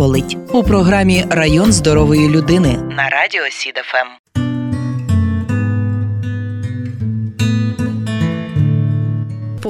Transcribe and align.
болить 0.00 0.36
у 0.52 0.62
програмі 0.62 1.24
Район 1.30 1.72
здорової 1.72 2.28
людини 2.28 2.76
на 2.76 3.08
радіо 3.08 3.42
Ем. 3.42 4.19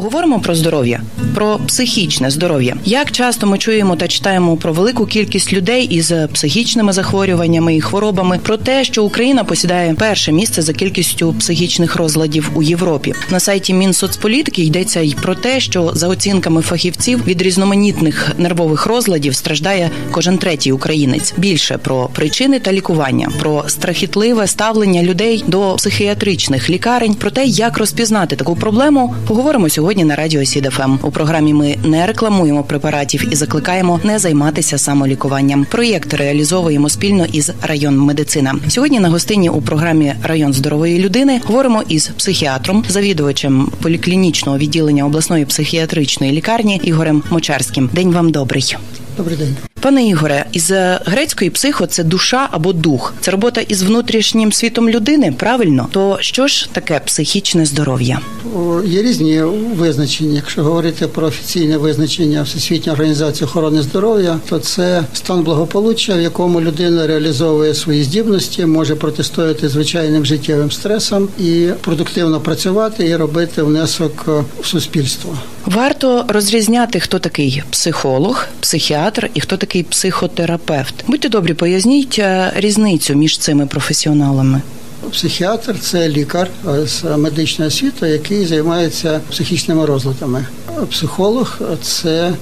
Поговоримо 0.00 0.40
про 0.40 0.54
здоров'я, 0.54 1.00
про 1.34 1.59
психічне 1.66 2.30
здоров'я. 2.30 2.77
Як 2.84 3.10
часто 3.10 3.46
ми 3.46 3.59
чуємо 3.59 3.96
та 3.96 4.09
читаємо 4.09 4.56
про 4.56 4.73
велику 4.73 5.06
кількість 5.06 5.52
людей 5.52 5.84
із 5.84 6.12
психічними 6.32 6.92
захворюваннями 6.92 7.76
і 7.76 7.80
хворобами, 7.80 8.38
про 8.42 8.56
те, 8.56 8.84
що 8.84 9.04
Україна 9.04 9.45
посідає 9.45 9.95
перше 9.95 10.32
місце 10.32 10.62
за 10.62 10.73
кількістю 10.73 11.34
психічних 11.38 11.96
розладів 11.96 12.50
у 12.54 12.62
Європі. 12.62 13.14
На 13.30 13.40
сайті 13.40 13.74
Мінсоцполітики 13.74 14.62
йдеться 14.62 15.00
й 15.00 15.16
про 15.23 15.34
те, 15.34 15.60
що 15.60 15.90
за 15.95 16.09
оцінками 16.09 16.62
фахівців 16.62 17.24
від 17.26 17.42
різноманітних 17.42 18.32
нервових 18.38 18.87
розладів 18.87 19.34
страждає 19.34 19.90
кожен 20.10 20.38
третій 20.38 20.73
українець. 20.73 21.34
Більше 21.37 21.78
про 21.78 22.10
причини 22.12 22.60
та 22.60 22.73
лікування, 22.73 23.28
про 23.40 23.65
страхітливе 23.66 24.46
ставлення 24.46 25.02
людей 25.02 25.45
до 25.46 25.74
психіатричних 25.74 26.71
лікарень, 26.71 27.15
про 27.15 27.30
те, 27.30 27.45
як 27.45 27.78
розпізнати 27.78 28.37
таку 28.37 28.56
проблему, 28.56 29.15
поговоримо 29.26 29.68
сьогодні 29.68 29.90
на 29.91 30.16
радіо 30.16 30.45
СІД 30.45 30.70
FM. 30.70 30.96
У 31.02 31.10
програмі 31.10 31.55
ми 31.55 31.77
не 31.85 32.07
рекламуємо 32.07 32.63
препаратів 32.63 33.33
і 33.33 33.37
закликаємо 33.37 34.01
не 34.05 34.19
займатися 34.19 34.79
самолікуванням. 34.79 35.66
Проєкт 35.71 36.15
реалізовуємо 36.15 36.88
спільно 36.88 37.27
із 37.33 37.52
район 37.63 37.99
медицина. 37.99 38.55
Сьогодні 38.68 39.01
на 39.01 39.09
гостині 39.09 39.49
у 39.49 39.63
програмі 39.63 40.15
Район 40.23 40.52
здорової 40.52 40.99
людини 40.99 41.41
говоримо 41.45 41.83
із 41.88 42.07
психіатром, 42.09 42.85
завідувачем 42.88 43.73
поліклінічного 43.83 44.59
відділення 44.59 45.07
обласної 45.07 45.45
психіатричної 45.45 46.33
лікарні 46.33 46.80
Ігорем 46.85 47.23
Мочарським. 47.30 47.91
День 47.93 48.13
вам 48.13 48.30
добрий. 48.30 48.77
Добрий 49.16 49.37
день. 49.37 49.57
Пане 49.82 50.06
Ігоре, 50.06 50.45
із 50.52 50.70
грецької 51.04 51.50
психо 51.50 51.86
це 51.86 52.04
душа 52.04 52.48
або 52.50 52.73
дух. 52.73 53.14
Це 53.20 53.30
робота 53.30 53.60
із 53.60 53.82
внутрішнім 53.82 54.52
світом 54.52 54.88
людини. 54.88 55.34
Правильно, 55.38 55.88
то 55.92 56.18
що 56.20 56.46
ж 56.46 56.68
таке 56.72 57.00
психічне 57.04 57.66
здоров'я? 57.66 58.20
Є 58.84 59.02
різні 59.02 59.42
визначення. 59.76 60.34
Якщо 60.34 60.62
говорити 60.62 61.06
про 61.06 61.26
офіційне 61.26 61.76
визначення 61.76 62.42
Всесвітньої 62.42 62.95
організації 62.95 63.46
охорони 63.46 63.82
здоров'я, 63.82 64.38
то 64.48 64.59
це 64.59 65.04
стан 65.14 65.42
благополуччя, 65.42 66.15
в 66.15 66.20
якому 66.20 66.60
людина 66.60 67.06
реалізовує 67.06 67.75
свої 67.75 68.04
здібності, 68.04 68.66
може 68.66 68.94
протистояти 68.94 69.69
звичайним 69.69 70.26
життєвим 70.26 70.70
стресам 70.70 71.28
і 71.38 71.69
продуктивно 71.81 72.41
працювати 72.41 73.06
і 73.06 73.16
робити 73.16 73.62
внесок 73.62 74.26
в 74.60 74.66
суспільство. 74.66 75.38
Варто 75.66 76.25
розрізняти, 76.28 77.00
хто 77.00 77.19
такий 77.19 77.62
психолог, 77.70 78.47
психіатр 78.60 79.31
і 79.34 79.41
хто 79.41 79.56
такий 79.56 79.69
психотерапевт. 79.82 80.94
Будьте 81.06 81.28
добрі, 81.28 81.54
поясніть 81.54 82.19
е, 82.19 82.53
різницю 82.56 83.15
між 83.15 83.38
цими 83.38 83.66
професіоналами. 83.66 84.62
Психіатр 85.12 85.78
це 85.81 86.09
лікар 86.09 86.49
з 86.84 87.04
медичної 87.04 87.69
освіти, 87.69 88.09
який 88.09 88.47
займається 88.47 89.21
психічними 89.31 89.87
розладами. 89.87 90.47
Психолог 90.91 91.59
це 91.83 92.33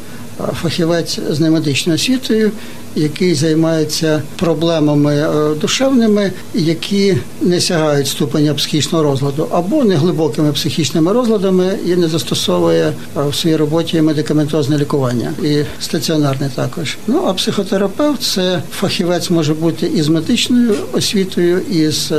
фахівець 0.62 1.18
з 1.30 1.40
немедичною 1.40 1.94
освітою, 1.96 2.50
який 2.96 3.34
займається 3.34 4.22
проблемами 4.36 5.26
душевними, 5.60 6.32
які 6.54 7.16
не 7.40 7.60
сягають 7.60 8.08
ступеня 8.08 8.54
психічного 8.54 9.04
розладу, 9.04 9.46
або 9.50 9.84
неглибокими 9.84 10.52
психічними 10.52 11.12
розладами 11.12 11.78
і 11.86 11.96
не 11.96 12.08
застосовує 12.08 12.92
в 13.14 13.34
своїй 13.34 13.56
роботі 13.56 14.02
медикаментозне 14.02 14.78
лікування 14.78 15.32
і 15.42 15.64
стаціонарне 15.80 16.50
також. 16.54 16.96
Ну 17.06 17.24
а 17.26 17.32
психотерапевт 17.32 18.22
це 18.22 18.62
фахівець 18.72 19.30
може 19.30 19.54
бути 19.54 19.86
із 19.86 20.08
медичною 20.08 20.74
освітою, 20.92 21.60
і 21.70 21.88
з 21.88 22.10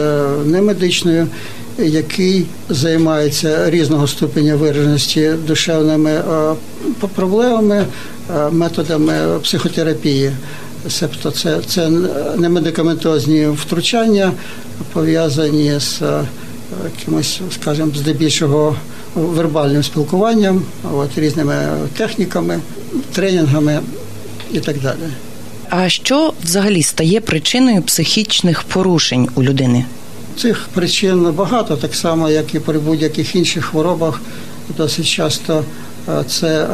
немедичною. 0.45 1.27
Який 1.83 2.45
займається 2.69 3.69
різного 3.69 4.07
ступеня 4.07 4.55
вираженості 4.55 5.31
душевними 5.47 6.21
проблемами, 7.15 7.85
методами 8.51 9.39
психотерапії, 9.43 10.31
себто 10.89 11.31
це 11.31 11.59
це 11.67 11.89
не 12.37 12.49
медикаментозні 12.49 13.47
втручання, 13.47 14.31
пов'язані 14.93 15.79
з 15.79 16.01
якимось, 16.83 17.41
скажімо, 17.51 17.91
здебільшого 17.95 18.75
вербальним 19.15 19.83
спілкуванням, 19.83 20.61
от, 20.93 21.17
різними 21.17 21.55
техніками, 21.97 22.59
тренінгами 23.13 23.79
і 24.51 24.59
так 24.59 24.81
далі. 24.81 24.97
А 25.69 25.89
що 25.89 26.33
взагалі 26.43 26.83
стає 26.83 27.21
причиною 27.21 27.81
психічних 27.81 28.63
порушень 28.63 29.29
у 29.35 29.43
людини? 29.43 29.85
Цих 30.41 30.67
причин 30.73 31.31
багато, 31.31 31.75
так 31.75 31.95
само, 31.95 32.29
як 32.29 32.55
і 32.55 32.59
при 32.59 32.79
будь-яких 32.79 33.35
інших 33.35 33.65
хворобах. 33.65 34.21
Досить 34.77 35.05
часто 35.05 35.63
це 36.27 36.67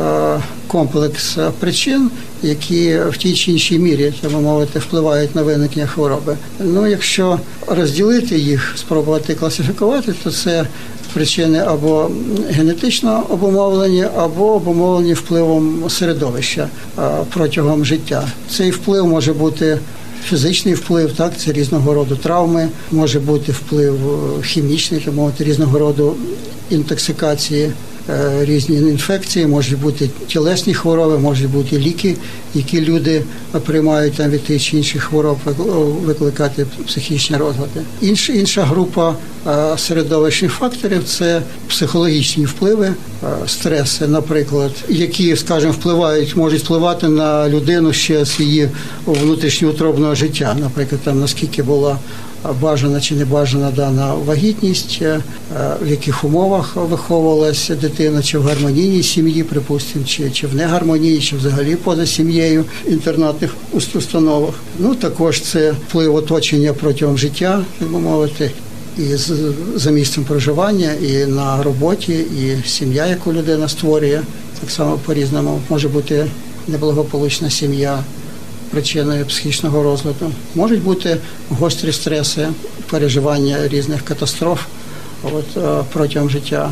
комплекс 0.67 1.37
причин, 1.59 2.09
які 2.43 2.99
в 3.09 3.17
тій 3.17 3.33
чи 3.33 3.51
іншій 3.51 3.79
мірі, 3.79 4.13
так 4.21 4.31
би 4.31 4.39
мовити, 4.39 4.79
впливають 4.79 5.35
на 5.35 5.43
виникнення 5.43 5.87
хвороби. 5.87 6.37
Ну, 6.59 6.87
якщо 6.87 7.39
розділити 7.67 8.39
їх, 8.39 8.73
спробувати 8.77 9.35
класифікувати, 9.35 10.13
то 10.23 10.31
це 10.31 10.67
причини 11.13 11.59
або 11.59 12.11
генетично 12.49 13.23
обумовлені, 13.29 14.05
або 14.17 14.53
обумовлені 14.53 15.13
впливом 15.13 15.89
середовища 15.89 16.67
протягом 17.33 17.85
життя. 17.85 18.27
Цей 18.49 18.71
вплив 18.71 19.07
може 19.07 19.33
бути. 19.33 19.79
Фізичний 20.29 20.73
вплив, 20.73 21.11
так 21.11 21.37
це 21.37 21.51
різного 21.51 21.93
роду 21.93 22.15
травми, 22.15 22.69
може 22.91 23.19
бути 23.19 23.51
вплив 23.51 23.95
хімічний, 24.43 24.99
може 24.99 25.11
мовити, 25.11 25.43
різного 25.43 25.79
роду 25.79 26.15
інтоксикації, 26.69 27.71
різні 28.41 28.77
інфекції, 28.77 29.47
можуть 29.47 29.79
бути 29.79 30.09
тілесні 30.27 30.73
хвороби, 30.73 31.17
можуть 31.17 31.49
бути 31.49 31.77
ліки, 31.77 32.15
які 32.53 32.81
люди 32.81 33.23
приймають 33.65 34.13
там 34.13 34.29
від 34.29 34.43
тих 34.43 34.63
чи 34.63 34.77
інших 34.77 35.03
хвороб, 35.03 35.37
викликати 36.05 36.65
психічні 36.87 37.37
розлади. 37.37 37.81
Інша 38.01 38.33
інша 38.33 38.63
група 38.63 39.15
середовищних 39.77 40.51
факторів 40.51 41.03
це 41.03 41.41
психологічні 41.69 42.45
впливи, 42.45 42.93
стреси, 43.47 44.07
наприклад, 44.07 44.71
які, 44.89 45.35
скажімо, 45.35 45.71
впливають, 45.71 46.35
можуть 46.35 46.63
впливати 46.63 47.09
на 47.09 47.49
людину 47.49 47.93
ще 47.93 48.25
з 48.25 48.39
її 48.39 48.69
внутрішньоутробного 49.05 50.15
життя, 50.15 50.57
наприклад, 50.59 51.01
там 51.03 51.19
наскільки 51.19 51.63
була 51.63 51.97
бажана 52.61 53.01
чи 53.01 53.15
не 53.15 53.25
бажана 53.25 53.71
дана 53.71 54.13
вагітність, 54.13 55.01
в 55.81 55.87
яких 55.87 56.23
умовах 56.23 56.75
виховувалася 56.75 57.75
дитина, 57.75 58.23
чи 58.23 58.37
в 58.37 58.43
гармонійній 58.43 59.03
сім'ї, 59.03 59.43
припустимо, 59.43 60.05
чи 60.05 60.29
чи 60.31 60.47
в 60.47 60.55
негармонії, 60.55 61.19
чи 61.19 61.35
взагалі 61.35 61.75
поза 61.75 62.05
сім'єю 62.05 62.65
інтернатних 62.87 63.55
установах. 63.73 64.53
Ну 64.79 64.95
також 64.95 65.41
це 65.41 65.71
вплив 65.71 66.15
оточення 66.15 66.73
протягом 66.73 67.17
життя, 67.17 67.63
так 67.79 67.91
би 67.91 67.99
мовити. 67.99 68.51
І 68.97 69.15
за 69.75 69.91
місцем 69.91 70.23
проживання, 70.23 70.91
і 70.93 71.25
на 71.25 71.63
роботі, 71.63 72.13
і 72.13 72.67
сім'я, 72.67 73.05
яку 73.05 73.33
людина 73.33 73.67
створює, 73.67 74.21
так 74.61 74.71
само 74.71 74.99
по 75.05 75.13
різному 75.13 75.59
може 75.69 75.87
бути 75.87 76.25
неблагополучна 76.67 77.49
сім'я 77.49 78.03
причиною 78.75 79.25
психічного 79.25 79.83
розладу. 79.83 80.31
Можуть 80.55 80.83
бути 80.83 81.17
гострі 81.49 81.91
стреси, 81.91 82.47
переживання 82.89 83.67
різних 83.67 84.01
катастроф 84.01 84.59
от, 85.23 85.45
протягом 85.93 86.29
життя. 86.29 86.71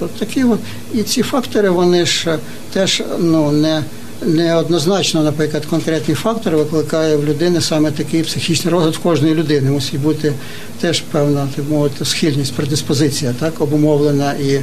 От 0.00 0.10
такі 0.10 0.44
от. 0.44 0.58
І 0.94 1.02
ці 1.02 1.22
фактори 1.22 1.70
вони 1.70 2.06
ж 2.06 2.38
теж 2.72 3.02
ну, 3.18 3.52
не 3.52 3.82
неоднозначно, 4.26 5.22
наприклад, 5.22 5.66
конкретний 5.66 6.16
фактор 6.16 6.56
викликає 6.56 7.16
в 7.16 7.24
людини 7.24 7.60
саме 7.60 7.90
такий 7.90 8.22
психічний 8.22 8.74
розлад 8.74 8.96
кожної 8.96 9.34
людини. 9.34 9.70
Мусить 9.70 10.00
бути 10.00 10.32
теж 10.80 11.00
певна 11.00 11.48
так 11.56 11.64
мовити, 11.68 12.04
схильність, 12.04 12.54
предиспозиція, 12.54 13.34
так, 13.40 13.60
обумовлена 13.60 14.32
і 14.32 14.60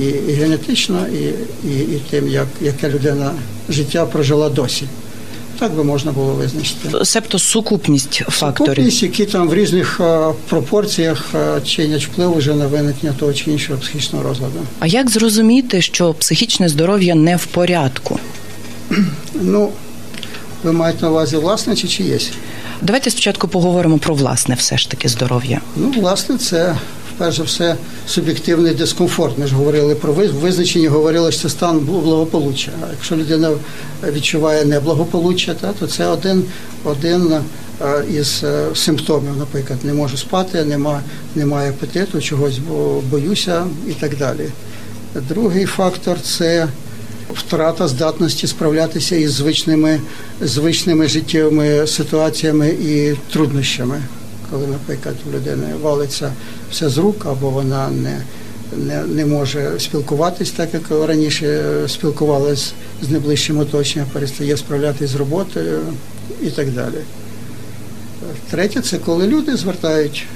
і, 0.00 0.04
і 0.04 0.32
генетично, 0.32 1.06
і, 1.08 1.24
і, 1.68 1.80
і 1.80 2.02
тим, 2.10 2.28
як, 2.28 2.46
яке 2.60 2.88
людина 2.88 3.32
життя 3.68 4.06
прожила 4.06 4.48
досі. 4.50 4.86
Так 5.60 5.72
би 5.72 5.84
можна 5.84 6.12
було 6.12 6.32
визначити. 6.32 7.04
Себто 7.04 7.38
сукупність 7.38 8.22
факторів. 8.28 8.68
Сукупність, 8.68 9.02
які 9.02 9.26
там 9.26 9.48
в 9.48 9.54
різних 9.54 10.00
е, 10.00 10.28
пропорціях 10.48 11.24
е, 11.34 11.60
чинять 11.60 12.04
вплив 12.04 12.36
уже 12.36 12.54
на 12.54 12.66
виникнення 12.66 13.16
того 13.18 13.32
чи 13.32 13.50
іншого 13.50 13.78
психічного 13.78 14.24
розладу. 14.24 14.60
А 14.78 14.86
як 14.86 15.10
зрозуміти, 15.10 15.82
що 15.82 16.14
психічне 16.14 16.68
здоров'я 16.68 17.14
не 17.14 17.36
в 17.36 17.46
порядку? 17.46 18.18
Ну, 19.34 19.70
ви 20.62 20.72
маєте 20.72 21.02
на 21.02 21.10
увазі 21.10 21.36
власне 21.36 21.76
чи 21.76 21.88
чиєсь? 21.88 22.30
Давайте 22.82 23.10
спочатку 23.10 23.48
поговоримо 23.48 23.98
про 23.98 24.14
власне 24.14 24.54
все 24.54 24.78
ж 24.78 24.90
таки 24.90 25.08
здоров'я. 25.08 25.60
Ну, 25.76 25.90
власне, 25.96 26.38
це 26.38 26.76
перш 27.20 27.36
за 27.36 27.42
все 27.42 27.76
суб'єктивний 28.06 28.74
дискомфорт. 28.74 29.38
Ми 29.38 29.46
ж 29.46 29.54
говорили 29.54 29.94
про 29.94 30.12
виз- 30.12 30.32
визначення, 30.32 30.90
говорили, 30.90 31.32
що 31.32 31.42
це 31.42 31.48
стан 31.48 31.78
благополуччя. 31.78 32.70
А 32.82 32.90
якщо 32.92 33.16
людина 33.16 33.50
відчуває 34.12 34.64
неблагополуччя, 34.64 35.54
то 35.80 35.86
це 35.86 36.06
один, 36.06 36.44
один 36.84 37.32
е, 37.82 38.04
із 38.10 38.40
е, 38.44 38.66
симптомів, 38.74 39.36
наприклад, 39.38 39.78
не 39.84 39.92
можу 39.92 40.16
спати, 40.16 40.64
нема, 40.64 41.00
немає 41.34 41.70
апетиту, 41.70 42.20
чогось 42.20 42.58
бо- 42.58 43.02
боюся 43.10 43.66
і 43.88 43.92
так 43.92 44.16
далі. 44.16 44.46
Другий 45.28 45.64
фактор 45.66 46.16
це 46.20 46.68
втрата 47.34 47.88
здатності 47.88 48.46
справлятися 48.46 49.16
із 49.16 49.32
звичними, 49.32 50.00
звичними 50.40 51.08
життєвими 51.08 51.86
ситуаціями 51.86 52.68
і 52.68 53.14
труднощами. 53.32 54.02
Коли, 54.50 54.66
наприклад, 54.66 55.14
у 55.28 55.32
людини 55.36 55.66
валиться 55.82 56.32
все 56.70 56.88
з 56.88 56.98
рук, 56.98 57.26
або 57.26 57.50
вона 57.50 57.88
не, 57.88 58.22
не, 58.76 59.02
не 59.04 59.26
може 59.26 59.80
спілкуватись 59.80 60.50
так, 60.50 60.74
як 60.74 60.82
раніше 61.08 61.64
спілкувалась 61.88 62.72
з 63.02 63.10
найближчим 63.10 63.58
оточенням, 63.58 64.08
перестає 64.12 64.56
справлятися 64.56 65.12
з 65.12 65.14
роботою 65.14 65.80
і 66.42 66.50
так 66.50 66.70
далі. 66.70 67.00
Третє 68.50 68.80
це 68.80 68.98
коли 68.98 69.26
люди 69.26 69.56
звертають 69.56 70.26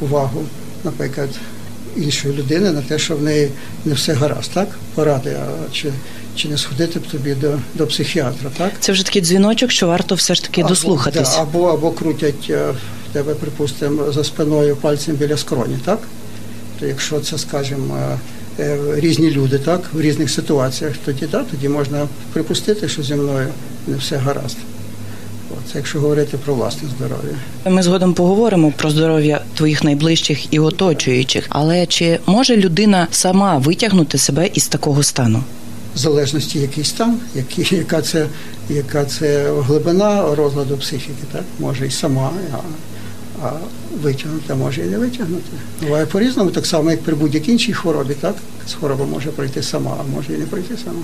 увагу, 0.00 0.44
наприклад, 0.84 1.28
іншої 1.96 2.34
людини 2.34 2.70
на 2.72 2.82
те, 2.82 2.98
що 2.98 3.16
в 3.16 3.22
неї 3.22 3.50
не 3.84 3.94
все 3.94 4.12
гаразд, 4.12 4.50
так? 4.54 4.68
Поради, 4.94 5.36
а 5.42 5.72
чи, 5.72 5.92
чи 6.36 6.48
не 6.48 6.58
сходити 6.58 6.98
б 6.98 7.06
тобі 7.06 7.34
до, 7.34 7.58
до 7.74 7.86
психіатра, 7.86 8.50
так? 8.56 8.72
Це 8.80 8.92
вже 8.92 9.04
такий 9.04 9.22
дзвіночок, 9.22 9.70
що 9.70 9.86
варто 9.86 10.14
все 10.14 10.34
ж 10.34 10.42
таки 10.42 10.62
дослухатись. 10.62 11.34
да, 11.36 11.42
або, 11.42 11.66
або 11.66 11.90
крутять 11.90 12.46
е, 12.50 12.74
в 13.10 13.12
тебе, 13.12 13.34
припустимо, 13.34 14.12
за 14.12 14.24
спиною 14.24 14.76
пальцем 14.76 15.16
біля 15.16 15.36
скроні, 15.36 15.78
так? 15.84 15.98
То 16.80 16.86
якщо 16.86 17.20
це, 17.20 17.38
скажімо, 17.38 18.18
е, 18.58 18.78
різні 18.94 19.30
люди, 19.30 19.58
так, 19.58 19.80
в 19.92 20.00
різних 20.00 20.30
ситуаціях, 20.30 20.94
тоді 21.04 21.26
да, 21.26 21.42
тоді 21.42 21.68
можна 21.68 22.08
припустити, 22.32 22.88
що 22.88 23.02
зі 23.02 23.14
мною 23.14 23.48
не 23.86 23.96
все 23.96 24.16
гаразд. 24.16 24.56
Це 25.72 25.78
якщо 25.78 26.00
говорити 26.00 26.38
про 26.44 26.54
власне 26.54 26.88
здоров'я. 26.96 27.36
Ми 27.66 27.82
згодом 27.82 28.14
поговоримо 28.14 28.72
про 28.76 28.90
здоров'я 28.90 29.40
твоїх 29.54 29.84
найближчих 29.84 30.52
і 30.52 30.58
оточуючих. 30.58 31.46
Але 31.48 31.86
чи 31.86 32.18
може 32.26 32.56
людина 32.56 33.08
сама 33.10 33.58
витягнути 33.58 34.18
себе 34.18 34.50
із 34.54 34.68
такого 34.68 35.02
стану? 35.02 35.42
В 35.94 35.98
залежності 35.98 36.58
який 36.58 36.84
стан, 36.84 37.18
які, 37.34 37.76
яка, 37.76 38.02
це, 38.02 38.26
яка 38.68 39.04
це 39.04 39.52
глибина 39.60 40.34
розладу 40.34 40.76
психіки, 40.76 41.24
так? 41.32 41.44
може 41.58 41.86
і 41.86 41.90
сама, 41.90 42.30
а, 42.52 42.56
а 43.42 43.50
витягнути, 44.02 44.54
може 44.54 44.86
і 44.86 44.86
не 44.86 44.98
витягнути. 44.98 45.50
Буває 45.82 46.06
по-різному, 46.06 46.50
так 46.50 46.66
само, 46.66 46.90
як 46.90 47.02
при 47.02 47.14
будь-якій 47.14 47.52
іншій 47.52 47.72
хворобі, 47.72 48.14
так? 48.14 48.34
Хвороба 48.78 49.04
може 49.04 49.30
пройти 49.30 49.62
сама, 49.62 49.96
а 50.00 50.16
може 50.16 50.34
і 50.34 50.36
не 50.36 50.46
пройти 50.46 50.74
сама. 50.84 51.02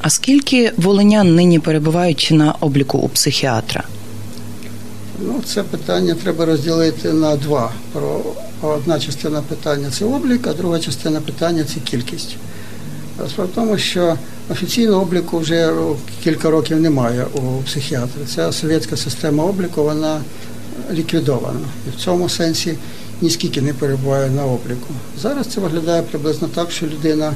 А 0.00 0.10
скільки 0.10 0.72
волинян 0.76 1.34
нині 1.34 1.58
перебувають 1.58 2.28
на 2.32 2.52
обліку 2.52 2.98
у 2.98 3.08
психіатра? 3.08 3.84
Ну, 5.26 5.40
це 5.44 5.62
питання 5.62 6.14
треба 6.14 6.46
розділити 6.46 7.12
на 7.12 7.36
два. 7.36 7.72
Про 7.92 8.20
одна 8.62 9.00
частина 9.00 9.42
питання 9.42 9.90
це 9.90 10.04
облік, 10.04 10.46
а 10.46 10.52
друга 10.52 10.78
частина 10.78 11.20
питання 11.20 11.64
це 11.64 11.80
кількість. 11.80 12.36
Справа 13.28 13.50
в 13.52 13.54
тому, 13.54 13.78
що 13.78 14.16
офіційного 14.50 15.02
обліку 15.02 15.38
вже 15.38 15.74
кілька 16.24 16.50
років 16.50 16.80
немає 16.80 17.26
у 17.34 17.62
психіатрі. 17.62 18.20
Ця 18.34 18.52
совєтська 18.52 18.96
система 18.96 19.44
обліку 19.44 19.82
вона 19.84 20.20
ліквідована. 20.92 21.60
І 21.86 21.96
в 21.96 22.00
цьому 22.00 22.28
сенсі 22.28 22.74
ніскільки 23.20 23.62
не 23.62 23.72
перебуває 23.72 24.30
на 24.30 24.44
обліку. 24.44 24.94
Зараз 25.22 25.46
це 25.46 25.60
виглядає 25.60 26.02
приблизно 26.02 26.48
так, 26.48 26.70
що 26.70 26.86
людина 26.86 27.32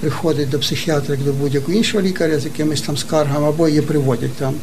приходить 0.00 0.50
до 0.50 0.58
психіатра 0.58 1.16
до 1.16 1.32
будь-якого 1.32 1.78
іншого 1.78 2.02
лікаря 2.02 2.40
з 2.40 2.44
якимись 2.44 2.80
там 2.80 2.96
скаргами, 2.96 3.48
або 3.48 3.68
її 3.68 3.80
приводять 3.80 4.32
там 4.32 4.54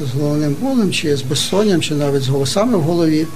з 0.00 0.14
головним 0.14 0.56
болем, 0.60 0.92
чи 0.92 1.16
з 1.16 1.22
безсонням, 1.22 1.80
чи 1.80 1.94
навіть 1.94 2.22
з 2.22 2.28
голосами 2.28 2.76
в 2.76 2.82
голові. 2.82 3.26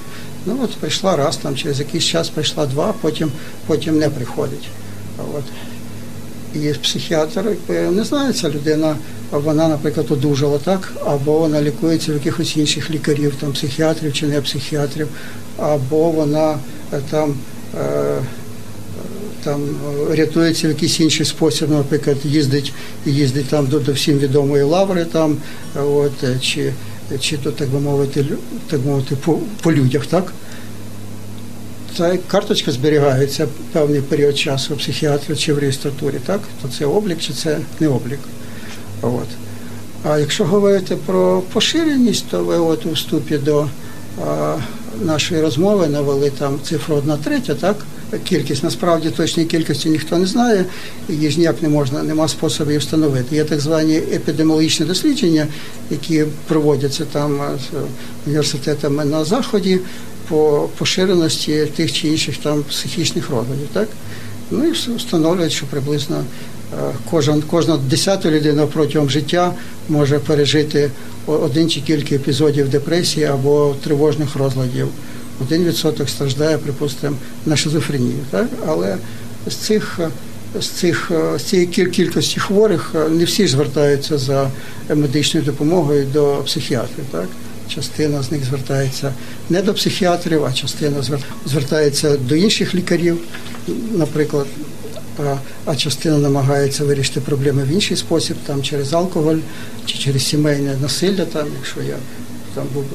Ну 0.46 0.58
от 0.62 0.76
прийшла 0.76 1.16
раз, 1.16 1.36
там 1.36 1.56
через 1.56 1.78
якийсь 1.78 2.04
час 2.04 2.28
прийшла 2.28 2.66
два, 2.66 2.94
потім, 3.00 3.32
потім 3.66 3.98
не 3.98 4.08
приходить. 4.08 4.68
От. 5.18 5.44
І 6.54 6.72
психіатр 6.72 7.44
не 7.68 8.04
знає, 8.04 8.32
ця 8.32 8.48
людина, 8.48 8.96
вона, 9.30 9.68
наприклад, 9.68 10.06
одужала 10.10 10.58
так, 10.58 10.92
або 11.04 11.38
вона 11.38 11.62
лікується 11.62 12.12
в 12.12 12.14
якихось 12.14 12.56
інших 12.56 12.90
лікарів, 12.90 13.34
там 13.40 13.52
психіатрів 13.52 14.12
чи 14.12 14.26
не 14.26 14.40
психіатрів, 14.40 15.08
або 15.58 16.10
вона 16.10 16.58
е, 16.92 17.00
там. 17.10 17.34
Е, 17.80 18.18
там 19.44 19.62
е, 20.10 20.16
рятується 20.16 20.66
в 20.66 20.70
якийсь 20.70 21.00
інший 21.00 21.26
спосіб, 21.26 21.70
наприклад, 21.70 22.16
їздить 22.24 22.72
їздить 23.06 23.46
там 23.46 23.66
до, 23.66 23.80
до 23.80 23.92
всім 23.92 24.18
відомої 24.18 24.62
лаври, 24.62 25.04
там 25.04 25.36
от 25.74 26.42
чи, 26.42 26.72
чи 27.20 27.36
то 27.36 27.52
так 27.52 27.68
би 27.68 27.80
мовити, 27.80 28.24
так 28.70 28.84
мовити, 28.84 29.16
по, 29.16 29.38
по 29.62 29.72
людях, 29.72 30.06
так? 30.06 30.32
Ця 31.96 32.18
карточка 32.28 32.72
зберігається 32.72 33.48
певний 33.72 34.00
період 34.00 34.38
часу 34.38 34.74
у 34.74 34.76
психіатрі 34.76 35.36
чи 35.36 35.52
в 35.52 35.58
реєстратурі, 35.58 36.16
так? 36.26 36.40
То 36.62 36.68
це 36.68 36.86
облік 36.86 37.18
чи 37.18 37.32
це 37.32 37.58
не 37.80 37.88
облік. 37.88 38.18
От. 39.02 39.28
А 40.04 40.18
якщо 40.18 40.44
говорити 40.44 40.96
про 41.06 41.42
поширеність, 41.52 42.24
то 42.30 42.44
ви 42.44 42.56
от 42.56 42.86
у 42.86 42.90
вступі 42.90 43.38
до 43.38 43.66
а, 44.26 44.56
нашої 45.02 45.40
розмови 45.40 45.86
навели 45.86 46.30
там 46.30 46.58
цифру 46.64 46.96
1 46.96 47.16
третя, 47.24 47.54
так? 47.54 47.76
Кількість 48.24 48.64
насправді 48.64 49.10
точної 49.10 49.48
кількості 49.48 49.90
ніхто 49.90 50.18
не 50.18 50.26
знає, 50.26 50.64
її 51.08 51.30
ж 51.30 51.38
ніяк 51.38 51.62
не 51.62 51.68
можна, 51.68 52.02
нема 52.02 52.28
способу 52.28 52.70
її 52.70 52.78
встановити. 52.78 53.36
Є 53.36 53.44
так 53.44 53.60
звані 53.60 53.96
епідеміологічні 53.96 54.86
дослідження, 54.86 55.46
які 55.90 56.24
проводяться 56.48 57.04
там 57.04 57.40
з 57.58 57.76
університетами 58.26 59.04
на 59.04 59.24
заході 59.24 59.80
по 60.28 60.68
поширеності 60.78 61.66
тих 61.76 61.92
чи 61.92 62.08
інших 62.08 62.36
там 62.36 62.62
психічних 62.62 63.30
розладів. 63.30 63.68
Так? 63.72 63.88
Ну 64.50 64.66
і 64.66 64.70
встановлюють, 64.96 65.52
що 65.52 65.66
приблизно 65.66 66.24
кожен, 67.10 67.42
кожна 67.50 67.76
десята 67.76 68.30
людина 68.30 68.66
протягом 68.66 69.10
життя 69.10 69.52
може 69.88 70.18
пережити 70.18 70.90
один 71.26 71.70
чи 71.70 71.80
кілька 71.80 72.14
епізодів 72.14 72.68
депресії 72.68 73.26
або 73.26 73.74
тривожних 73.84 74.36
розладів. 74.36 74.88
Один 75.40 75.64
відсоток 75.64 76.08
страждає, 76.08 76.58
припустимо, 76.58 77.16
на 77.46 77.56
шизофренію. 77.56 78.18
Так? 78.30 78.46
Але 78.66 78.96
з 79.46 79.54
цих 79.54 79.98
е, 80.00 80.08
з 80.60 80.66
цих 80.68 81.10
е, 81.10 81.38
з 81.38 81.42
цієї 81.42 81.68
кіль- 81.68 81.88
кількості 81.90 82.40
хворих 82.40 82.92
е, 82.94 83.08
не 83.08 83.24
всі 83.24 83.46
ж 83.46 83.52
звертаються 83.52 84.18
за 84.18 84.50
медичною 84.94 85.46
допомогою 85.46 86.06
до 86.12 86.34
психіатрів. 86.46 87.04
Так? 87.12 87.26
Частина 87.74 88.22
з 88.22 88.32
них 88.32 88.44
звертається 88.44 89.12
не 89.50 89.62
до 89.62 89.74
психіатрів, 89.74 90.44
а 90.44 90.52
частина 90.52 90.96
звер- 91.02 91.24
звертається 91.46 92.16
до 92.16 92.34
інших 92.36 92.74
лікарів, 92.74 93.18
наприклад. 93.94 94.46
А, 95.18 95.36
а 95.64 95.76
частина 95.76 96.18
намагається 96.18 96.84
вирішити 96.84 97.20
проблеми 97.20 97.62
в 97.64 97.68
інший 97.68 97.96
спосіб, 97.96 98.36
там 98.46 98.62
через 98.62 98.92
алкоголь 98.92 99.36
чи 99.86 99.98
через 99.98 100.26
сімейне 100.26 100.76
насилля. 100.82 101.24
Там, 101.24 101.46
якщо 101.56 101.82
я 101.82 101.96
там 102.54 102.64
буду 102.74 102.86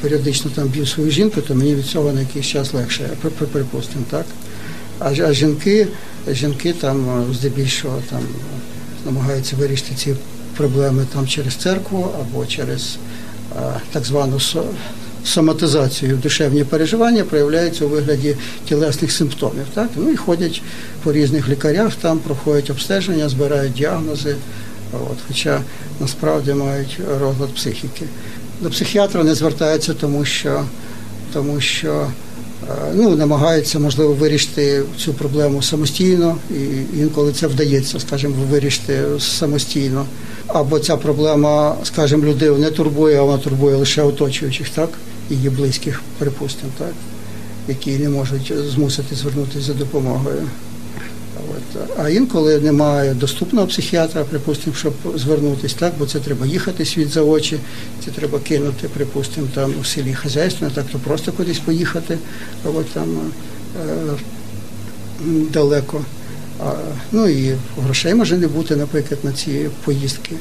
періодично 0.00 0.50
там 0.54 0.68
б'ю 0.68 0.86
свою 0.86 1.10
жінку, 1.10 1.40
то 1.40 1.54
мені 1.54 1.74
від 1.74 1.86
цього 1.86 2.12
на 2.12 2.20
якийсь 2.20 2.46
час 2.46 2.74
легше, 2.74 3.10
при- 3.22 3.30
при- 3.30 3.46
припустимо, 3.46 4.04
так? 4.10 4.24
А, 4.98 5.10
а 5.10 5.32
жінки, 5.32 5.88
жінки 6.32 6.72
там 6.72 7.26
здебільшого 7.34 8.02
там 8.10 8.20
намагаються 9.06 9.56
вирішити 9.56 9.94
ці 9.96 10.14
проблеми 10.56 11.06
там 11.12 11.28
через 11.28 11.54
церкву 11.54 12.08
або 12.20 12.46
через 12.46 12.96
е, 13.56 13.80
так 13.92 14.04
звану 14.04 14.40
со- 15.26 15.42
соматизацію. 15.56 16.16
Душевні 16.22 16.64
переживання 16.64 17.24
проявляються 17.24 17.84
у 17.84 17.88
вигляді 17.88 18.36
тілесних 18.68 19.12
симптомів. 19.12 19.64
Так? 19.74 19.88
Ну 19.96 20.10
і 20.10 20.16
ходять 20.16 20.62
по 21.02 21.12
різних 21.12 21.48
лікарях, 21.48 21.94
там 21.94 22.18
проходять 22.18 22.70
обстеження, 22.70 23.28
збирають 23.28 23.72
діагнози, 23.72 24.36
от, 24.92 25.16
хоча 25.28 25.60
насправді 26.00 26.52
мають 26.54 26.98
розлад 27.20 27.54
психіки. 27.54 28.04
До 28.60 28.70
психіатра 28.70 29.24
не 29.24 29.34
звертаються, 29.34 29.94
тому 29.94 30.24
що, 30.24 30.62
тому 31.32 31.60
що 31.60 32.06
ну, 32.94 33.16
намагаються, 33.16 33.78
можливо, 33.78 34.12
вирішити 34.12 34.82
цю 34.98 35.14
проблему 35.14 35.62
самостійно, 35.62 36.36
і 36.50 36.98
інколи 36.98 37.32
це 37.32 37.46
вдається, 37.46 38.00
скажімо, 38.00 38.34
вирішити 38.50 39.02
самостійно. 39.18 40.06
Або 40.46 40.78
ця 40.78 40.96
проблема, 40.96 41.76
скажімо, 41.84 42.26
людину 42.26 42.58
не 42.58 42.70
турбує, 42.70 43.18
а 43.18 43.22
вона 43.22 43.38
турбує 43.38 43.76
лише 43.76 44.02
оточуючих, 44.02 44.68
так, 44.68 44.88
її 45.30 45.50
близьких, 45.50 46.02
припустимо, 46.18 46.72
так, 46.78 46.92
які 47.68 47.98
не 47.98 48.08
можуть 48.08 48.52
змусити 48.68 49.14
звернутися 49.14 49.60
за 49.60 49.74
допомогою. 49.74 50.48
От. 51.50 51.80
А 51.98 52.08
інколи 52.08 52.60
немає 52.60 53.14
доступного 53.14 53.66
психіатра, 53.66 54.24
припустимо, 54.24 54.76
щоб 54.76 54.94
звернутися, 55.14 55.76
так, 55.78 55.94
бо 55.98 56.06
це 56.06 56.20
треба 56.20 56.46
їхати 56.46 56.84
світ 56.84 57.08
за 57.08 57.22
очі, 57.22 57.58
це 58.04 58.10
треба 58.10 58.38
кинути, 58.38 58.88
припустимо, 58.88 59.46
там 59.54 59.74
у 59.80 59.84
селі 59.84 60.14
хазяйство, 60.14 60.68
так 60.74 60.86
то 60.92 60.98
просто 60.98 61.32
кудись 61.32 61.58
поїхати, 61.58 62.18
от 62.64 62.86
там 62.86 63.18
е, 63.20 64.12
далеко. 65.52 66.04
А, 66.60 66.72
ну 67.12 67.28
і 67.28 67.54
грошей 67.84 68.14
може 68.14 68.36
не 68.38 68.46
бути, 68.46 68.76
наприклад, 68.76 69.20
на 69.22 69.32
ці 69.32 69.68
поїздки. 69.84 70.32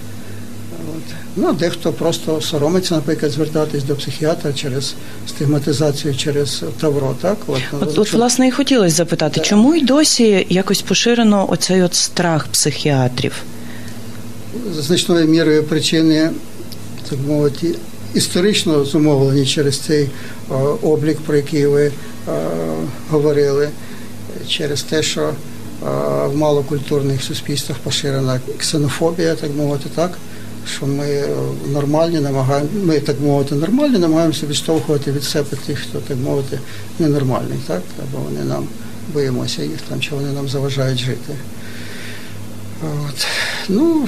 Ну, 1.37 1.53
дехто 1.53 1.91
просто 1.91 2.41
соромиться, 2.41 2.95
наприклад, 2.95 3.31
звертатись 3.31 3.83
до 3.83 3.95
психіатра 3.95 4.53
через 4.53 4.95
стигматизацію, 5.27 6.15
через 6.15 6.63
тавро. 6.79 7.15
Так, 7.21 7.37
от, 7.47 7.61
от, 7.81 7.97
от 7.97 8.13
власне 8.13 8.47
і 8.47 8.51
хотілося 8.51 8.95
запитати, 8.95 9.35
так. 9.35 9.45
чому 9.45 9.75
й 9.75 9.81
досі 9.81 10.47
якось 10.49 10.81
поширено 10.81 11.51
оцей 11.51 11.83
от 11.83 11.95
страх 11.95 12.47
психіатрів? 12.47 13.33
Значною 14.79 15.27
мірою 15.27 15.63
причини, 15.63 16.29
так 17.09 17.19
мовити, 17.27 17.75
історично 18.13 18.85
зумовлені 18.85 19.45
через 19.45 19.79
цей 19.79 20.09
о, 20.49 20.53
облік, 20.81 21.17
про 21.17 21.35
який 21.35 21.67
ви 21.67 21.91
о, 22.27 22.31
говорили, 23.09 23.69
через 24.47 24.83
те, 24.83 25.03
що 25.03 25.33
о, 25.81 25.85
в 26.29 26.37
малокультурних 26.37 27.23
суспільствах 27.23 27.77
поширена 27.77 28.39
ксенофобія, 28.57 29.35
так 29.35 29.55
мовити, 29.55 29.89
так 29.95 30.17
що 30.67 30.87
ми 30.87 31.23
нормальні 31.73 32.19
намагаємо, 32.19 32.69
ми 32.83 32.99
так 32.99 33.21
мовити, 33.21 33.55
нормальні, 33.55 33.97
намагаємося 33.97 34.45
відштовхувати 34.47 35.11
від 35.11 35.23
себе 35.23 35.57
тих, 35.65 35.79
хто 35.79 35.99
так 35.99 36.17
мовити, 36.17 36.59
ненормальний, 36.99 37.59
так? 37.67 37.81
Або 38.03 38.23
вони 38.23 38.43
нам 38.43 38.67
боїмося 39.13 39.63
їх 39.63 39.81
там, 39.89 40.01
чи 40.01 40.15
вони 40.15 40.31
нам 40.31 40.49
заважають 40.49 40.99
жити. 40.99 41.33
От. 42.81 43.27
Ну, 43.69 44.07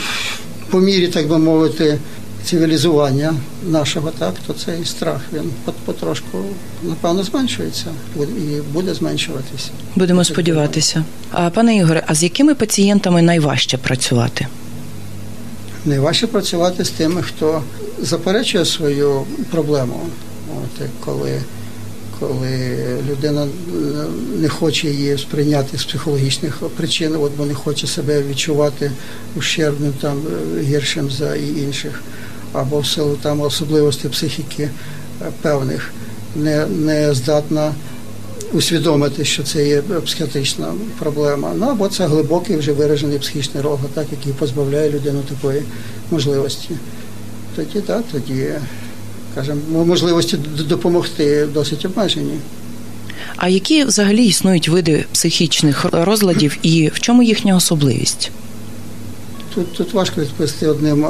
по 0.70 0.80
мірі, 0.80 1.08
так 1.08 1.28
би 1.28 1.38
мовити, 1.38 2.00
цивілізування 2.44 3.36
нашого, 3.70 4.12
так, 4.12 4.34
то 4.48 4.54
цей 4.54 4.86
страх 4.86 5.22
він 5.34 5.52
потрошку, 5.86 6.38
напевно, 6.84 7.24
зменшується 7.24 7.86
і 8.16 8.62
буде 8.74 8.94
зменшуватися. 8.94 9.70
Будемо 9.96 10.24
сподіватися. 10.24 11.04
А 11.32 11.50
пане 11.50 11.76
Ігоре, 11.76 12.04
а 12.08 12.16
з 12.16 12.24
якими 12.24 12.56
пацієнтами 12.56 13.22
найважче 13.22 13.78
працювати? 13.78 14.48
Найважче 15.88 16.27
працювати 16.27 16.86
з 16.86 16.89
тими, 16.89 17.22
хто 17.22 17.63
заперечує 18.01 18.65
свою 18.65 19.24
проблему. 19.51 20.00
От, 20.56 20.88
коли 21.06 21.41
коли 22.20 22.77
людина 23.10 23.48
не 24.38 24.50
хоче 24.50 24.88
її 24.88 25.17
сприйняти 25.17 25.77
з 25.77 25.84
психологічних 25.84 26.58
причин, 26.77 27.15
от, 27.15 27.32
бо 27.38 27.46
не 27.46 27.53
хоче 27.53 27.88
себе 27.88 28.24
відчувати 28.24 28.91
ущербним 29.36 29.94
там 30.01 30.22
гіршим 30.62 31.12
за 31.12 31.36
інших, 31.36 32.01
або 32.53 32.79
в 32.79 32.88
силу 32.88 33.17
там 33.22 33.41
особливостей 33.41 34.12
психіки 34.12 34.63
е, 34.63 34.72
певних, 35.41 35.91
не, 36.36 36.65
не 36.65 37.13
здатна 37.13 37.74
усвідомити, 38.54 39.25
що 39.25 39.44
це 39.44 39.68
є 39.68 39.82
психіатрична 39.82 40.74
проблема. 41.00 41.51
Ну 41.56 41.66
або 41.66 41.88
це 41.88 42.08
глибокий 42.08 42.58
вже 42.58 42.72
виражений 42.72 43.20
психічний 43.20 43.63
розлад, 43.63 43.92
так 43.94 44.06
який 44.12 44.34
позбавляє 44.34 44.89
людину 44.89 45.22
такої 45.22 45.62
можливості. 46.12 46.70
Тоді 47.56 47.82
так, 47.82 48.04
тоді 48.12 48.48
кажемо, 49.36 49.86
можливості 49.86 50.38
допомогти 50.70 51.48
досить 51.54 51.86
обмежені. 51.86 52.39
А 53.36 53.50
які 53.50 53.84
взагалі 53.84 54.25
існують 54.25 54.70
види 54.70 55.06
психічних 55.12 55.86
розладів 55.92 56.58
і 56.62 56.92
в 56.94 57.00
чому 57.00 57.24
їхня 57.24 57.56
особливість? 57.56 58.32
Тут 59.56 59.74
тут 59.74 59.94
важко 59.94 60.22
відповісти 60.22 60.68
одним 60.68 61.06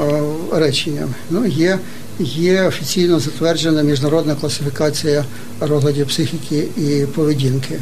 реченням. 0.53 1.09
Ну, 1.29 1.45
є 1.45 1.79
є 2.19 2.63
офіційно 2.63 3.19
затверджена 3.19 3.81
міжнародна 3.81 4.35
класифікація 4.35 5.25
розладів 5.59 6.07
психіки 6.07 6.67
і 6.77 7.05
поведінки. 7.05 7.79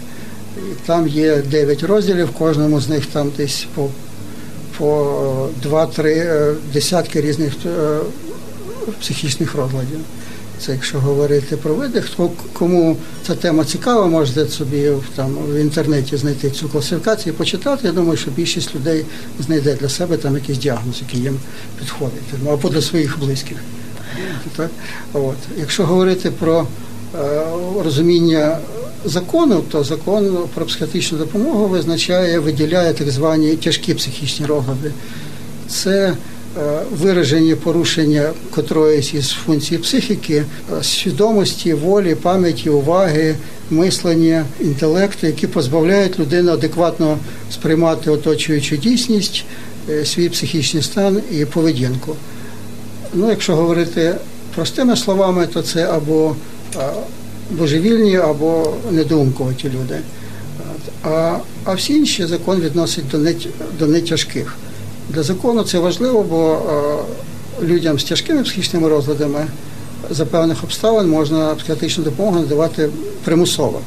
Там 0.85 1.07
є 1.07 1.37
9 1.37 1.83
розділів, 1.83 2.25
в 2.25 2.31
кожному 2.31 2.81
з 2.81 2.89
них 2.89 3.05
там 3.05 3.31
десь 3.37 3.67
по 3.75 3.89
по 4.77 5.49
2-3 5.63 6.07
е, 6.07 6.53
десятки 6.73 7.21
різних 7.21 7.53
е, 7.65 7.99
психічних 9.01 9.55
розладів. 9.55 9.99
Це 10.59 10.71
якщо 10.71 10.99
говорити 10.99 11.57
про 11.57 11.73
види, 11.73 12.01
хто 12.01 12.31
кому 12.53 12.97
ця 13.27 13.35
тема 13.35 13.65
цікава, 13.65 14.07
можете 14.07 14.47
собі 14.47 14.91
там 15.15 15.35
в 15.49 15.55
інтернеті 15.55 16.17
знайти 16.17 16.49
цю 16.49 16.69
класифікацію, 16.69 17.33
і 17.33 17.37
почитати. 17.37 17.87
Я 17.87 17.93
думаю, 17.93 18.17
що 18.17 18.31
більшість 18.31 18.75
людей 18.75 19.05
знайде 19.39 19.75
для 19.75 19.89
себе 19.89 20.17
там 20.17 20.35
якийсь 20.35 20.57
діагноз, 20.57 20.95
який 21.01 21.21
їм 21.21 21.39
підходить, 21.79 22.23
або 22.47 22.69
для 22.69 22.81
своїх 22.81 23.19
близьких. 23.19 23.57
Так? 24.55 24.69
От. 25.13 25.35
Якщо 25.59 25.85
говорити 25.85 26.31
про 26.31 26.67
е, 27.15 27.41
розуміння 27.83 28.57
закону, 29.05 29.63
то 29.71 29.83
закон 29.83 30.37
про 30.53 30.65
психіатричну 30.65 31.17
допомогу 31.17 31.67
визначає, 31.67 32.39
виділяє 32.39 32.93
так 32.93 33.09
звані 33.09 33.55
тяжкі 33.55 33.93
психічні 33.93 34.45
розлади. 34.45 34.91
Це 35.67 36.13
е, 36.57 36.81
Виражені 36.91 37.55
порушення 37.55 38.29
котроїсь 38.51 39.13
із 39.13 39.29
функцій 39.29 39.77
психіки, 39.77 40.43
е, 40.79 40.83
свідомості, 40.83 41.73
волі, 41.73 42.15
пам'яті, 42.15 42.69
уваги, 42.69 43.35
мислення, 43.69 44.45
інтелекту, 44.59 45.27
які 45.27 45.47
позбавляють 45.47 46.19
людину 46.19 46.51
адекватно 46.51 47.17
сприймати 47.51 48.11
оточуючу 48.11 48.77
дійсність, 48.77 49.45
свій 50.03 50.29
психічний 50.29 50.83
стан 50.83 51.21
і 51.31 51.45
поведінку. 51.45 52.15
Ну, 53.15 53.29
якщо 53.29 53.55
говорити 53.55 54.15
простими 54.55 54.95
словами, 54.95 55.47
то 55.47 55.61
це 55.61 55.89
або 55.89 56.35
божевільні, 57.51 58.17
або 58.17 58.73
недоумкуваті 58.91 59.69
люди. 59.69 59.99
А 61.03 61.37
а 61.63 61.73
всі 61.73 61.93
інші 61.93 62.25
закон 62.25 62.59
відносить 62.59 63.07
до 63.07 63.17
не, 63.17 63.35
до 63.79 63.87
нетяжких. 63.87 64.55
Для 65.09 65.23
закону 65.23 65.63
це 65.63 65.79
важливо, 65.79 66.23
бо 66.23 66.61
людям 67.63 67.99
з 67.99 68.03
тяжкими 68.03 68.43
психічними 68.43 68.89
розладами 68.89 69.47
за 70.09 70.25
певних 70.25 70.63
обставин 70.63 71.09
можна 71.09 71.55
психіатричну 71.55 72.03
допомогу 72.03 72.39
надавати 72.39 72.89
примусово. 73.23 73.79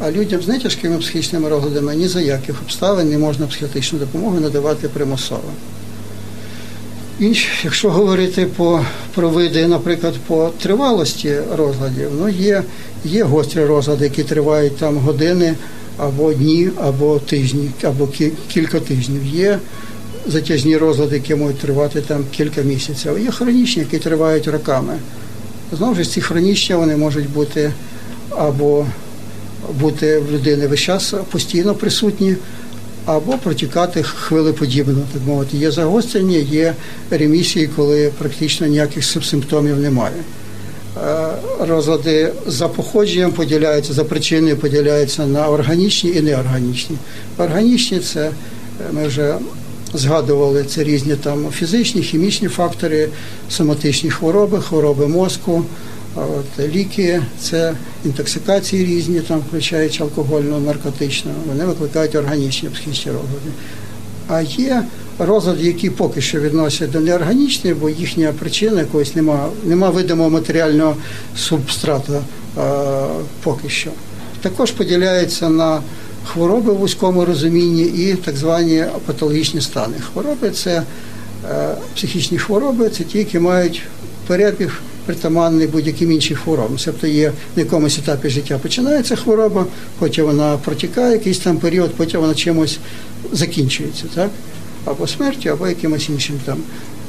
А 0.00 0.10
людям 0.10 0.42
з 0.42 0.48
нетяжкими 0.48 0.98
психічними 0.98 1.48
розладами 1.48 1.96
ні 1.96 2.08
за 2.08 2.20
яких 2.20 2.62
обставин 2.62 3.10
не 3.10 3.18
можна 3.18 3.46
психіатричну 3.46 3.98
допомогу 3.98 4.40
надавати 4.40 4.88
примусово. 4.88 5.50
Інш, 7.20 7.48
якщо 7.64 7.90
говорити 7.90 8.46
по 8.56 8.80
про 9.14 9.28
види, 9.28 9.66
наприклад, 9.66 10.14
по 10.26 10.50
тривалості 10.62 11.34
розладів, 11.56 12.10
ну 12.20 12.28
є 12.28 12.62
є 13.04 13.24
гострі 13.24 13.64
розлади, 13.64 14.04
які 14.04 14.22
тривають 14.22 14.76
там 14.76 14.96
години 14.96 15.54
або 15.98 16.32
дні, 16.32 16.70
або 16.80 17.18
тижні, 17.18 17.70
або 17.82 18.08
кілька 18.48 18.80
тижнів. 18.80 19.24
Є 19.24 19.58
затяжні 20.26 20.76
розлади, 20.76 21.16
які 21.16 21.34
можуть 21.34 21.58
тривати 21.58 22.00
там 22.00 22.24
кілька 22.30 22.62
місяців. 22.62 23.18
Є 23.18 23.30
хронічні, 23.30 23.82
які 23.82 23.98
тривають 23.98 24.48
роками. 24.48 24.98
Знову 25.72 25.94
ж 25.94 26.04
ці 26.04 26.20
хронічні 26.20 26.76
вони 26.76 26.96
можуть 26.96 27.30
бути 27.30 27.72
або 28.30 28.86
бути 29.80 30.18
в 30.18 30.32
людини 30.32 30.66
весь 30.66 30.80
час 30.80 31.14
постійно 31.30 31.74
присутні 31.74 32.36
або 33.06 33.38
протікати 33.38 34.02
хвилеподібно, 34.02 34.98
так 35.12 35.22
мовити. 35.26 35.56
Є 35.56 35.70
загострення, 35.70 36.38
є 36.38 36.74
ремісії, 37.10 37.70
коли 37.76 38.12
практично 38.18 38.66
ніяких 38.66 39.04
симптомів 39.04 39.78
немає. 39.78 40.14
Е, 41.04 41.28
розлади 41.60 42.32
за 42.46 42.68
походженням 42.68 43.32
поділяються, 43.32 43.92
за 43.92 44.04
причиною 44.04 44.56
поділяються 44.56 45.26
на 45.26 45.48
органічні 45.48 46.10
і 46.10 46.20
неорганічні. 46.20 46.96
Органічні 47.38 47.98
це 47.98 48.26
е, 48.26 48.32
ми 48.92 49.06
вже 49.06 49.34
згадували 49.94 50.64
це 50.64 50.84
різні 50.84 51.16
там 51.16 51.46
фізичні, 51.52 52.02
хімічні 52.02 52.48
фактори, 52.48 53.08
соматичні 53.50 54.10
хвороби, 54.10 54.60
хвороби 54.60 55.08
мозку. 55.08 55.64
От, 56.16 56.68
Ліки 56.74 57.22
це 57.40 57.74
інтоксикації 58.04 58.84
різні, 58.84 59.20
там 59.20 59.38
включаючи 59.48 60.02
алкогольну, 60.02 60.60
наркотичну, 60.60 61.30
вони 61.46 61.64
викликають 61.64 62.14
органічні 62.14 62.68
психічні 62.68 63.12
розлади. 63.12 63.50
А 64.28 64.40
є 64.40 64.82
розлади, 65.18 65.62
які 65.62 65.90
поки 65.90 66.20
що 66.20 66.40
відносять 66.40 66.90
до 66.90 67.00
неорганічних, 67.00 67.76
бо 67.76 67.88
їхня 67.88 68.32
причина 68.38 68.80
якоїсь 68.80 69.14
нема, 69.14 69.48
нема 69.64 69.90
видимого 69.90 70.30
матеріального 70.30 70.96
субстрату 71.36 72.12
а, 72.56 73.06
поки 73.42 73.68
що. 73.68 73.90
Також 74.42 74.70
поділяється 74.70 75.48
на 75.48 75.80
хвороби 76.24 76.72
в 76.72 76.76
вузькому 76.76 77.24
розумінні 77.24 77.82
і 77.82 78.14
так 78.14 78.36
звані 78.36 78.84
патологічні 79.06 79.60
стани. 79.60 79.96
Хвороби 80.12 80.50
це 80.50 80.82
е, 81.50 81.74
психічні 81.94 82.38
хвороби, 82.38 82.90
це 82.90 83.04
ті, 83.04 83.18
які 83.18 83.38
мають 83.38 83.82
перебіг 84.26 84.80
притаманний 85.06 85.66
будь-яким 85.66 86.12
іншим 86.12 86.36
хворобам. 86.36 86.76
Тобто 86.84 87.06
є 87.06 87.32
на 87.56 87.62
якомусь 87.62 87.98
етапі 87.98 88.28
життя 88.28 88.58
починається 88.58 89.16
хвороба, 89.16 89.66
потім 89.98 90.24
вона 90.24 90.56
протікає 90.56 91.12
якийсь 91.12 91.38
там 91.38 91.56
період, 91.56 91.94
потім 91.94 92.20
вона 92.20 92.34
чимось 92.34 92.78
закінчується, 93.32 94.04
так? 94.14 94.30
Або 94.84 95.06
смертю, 95.06 95.50
або 95.50 95.68
якимось 95.68 96.08
іншим 96.08 96.40
там 96.44 96.58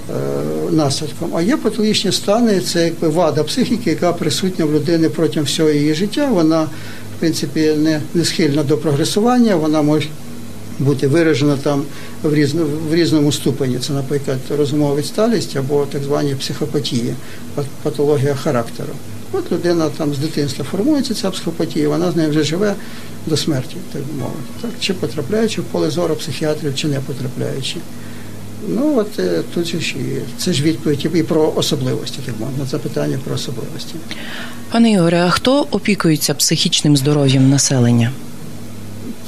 е, 0.09 0.71
наслідком. 0.71 1.31
А 1.35 1.41
є 1.41 1.57
патологічні 1.57 2.11
стани, 2.11 2.59
це 2.59 2.85
якби 2.85 3.07
вада 3.07 3.43
психіки, 3.43 3.89
яка 3.89 4.13
присутня 4.13 4.65
в 4.65 4.73
людини 4.73 5.09
протягом 5.09 5.45
всього 5.45 5.69
її 5.69 5.93
життя. 5.93 6.29
Вона, 6.31 6.63
в 6.63 7.19
принципі, 7.19 7.73
не, 7.77 8.01
не 8.13 8.25
схильна 8.25 8.63
до 8.63 8.77
прогресування, 8.77 9.55
вона 9.55 9.81
може 9.81 10.07
бути 10.79 11.07
виражена 11.07 11.57
там 11.57 11.83
в, 12.23 12.33
різно, 12.33 12.65
в 12.89 12.95
різному 12.95 13.31
ступені. 13.31 13.79
Це, 13.79 13.93
наприклад, 13.93 14.37
розумова 14.57 14.95
відсталість 14.95 15.55
або 15.55 15.85
так 15.85 16.03
звані 16.03 16.35
психопатії, 16.35 17.13
патологія 17.83 18.35
характеру. 18.35 18.93
От 19.31 19.51
людина 19.51 19.89
там 19.89 20.13
з 20.13 20.17
дитинства 20.17 20.65
формується 20.71 21.13
ця 21.13 21.31
психопатія, 21.31 21.89
вона 21.89 22.11
з 22.11 22.15
нею 22.15 22.29
вже 22.29 22.43
живе 22.43 22.75
до 23.25 23.37
смерті, 23.37 23.75
так 23.93 24.01
би 24.01 24.13
мовити. 24.19 24.37
Так? 24.61 24.71
Чи 24.79 24.93
потрапляючи 24.93 25.61
в 25.61 25.63
поле 25.63 25.89
зору 25.89 26.15
психіатрів, 26.15 26.75
чи 26.75 26.87
не 26.87 26.99
потрапляючи. 26.99 27.75
Ну 28.67 28.97
от 28.97 29.19
е, 29.19 29.41
тут 29.53 29.67
ж 29.67 29.95
це 30.37 30.53
ж 30.53 30.63
відповідь 30.63 31.07
і 31.13 31.23
про 31.23 31.53
особливості, 31.55 32.19
так 32.25 32.39
мовити, 32.39 32.59
на 32.59 32.65
запитання 32.65 33.19
про 33.23 33.35
особливості. 33.35 33.95
Пане 34.71 34.91
Ігоре, 34.91 35.21
а 35.21 35.29
хто 35.29 35.67
опікується 35.71 36.33
психічним 36.33 36.97
здоров'ям 36.97 37.49
населення? 37.49 38.11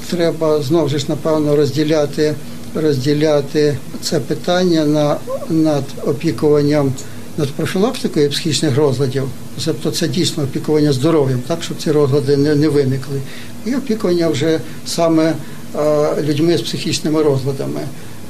Треба 0.09 0.61
знову 0.61 0.89
ж 0.89 1.05
напевно 1.07 1.55
розділяти, 1.55 2.35
розділяти 2.75 3.77
це 4.01 4.19
питання 4.19 4.85
на 4.85 5.17
над 5.49 5.83
опікуванням 6.05 6.93
над 7.37 7.49
профілактикою 7.51 8.29
психічних 8.29 8.77
розладів. 8.77 9.23
Тобто 9.65 9.91
це 9.91 10.07
дійсно 10.07 10.43
опікування 10.43 10.93
здоров'ям, 10.93 11.39
так 11.47 11.63
щоб 11.63 11.77
ці 11.77 11.91
розлади 11.91 12.37
не, 12.37 12.55
не 12.55 12.69
виникли. 12.69 13.21
І 13.65 13.75
опікування 13.75 14.27
вже 14.27 14.59
саме 14.85 15.33
е, 15.75 16.21
людьми 16.21 16.57
з 16.57 16.61
психічними 16.61 17.23
розладами. 17.23 17.81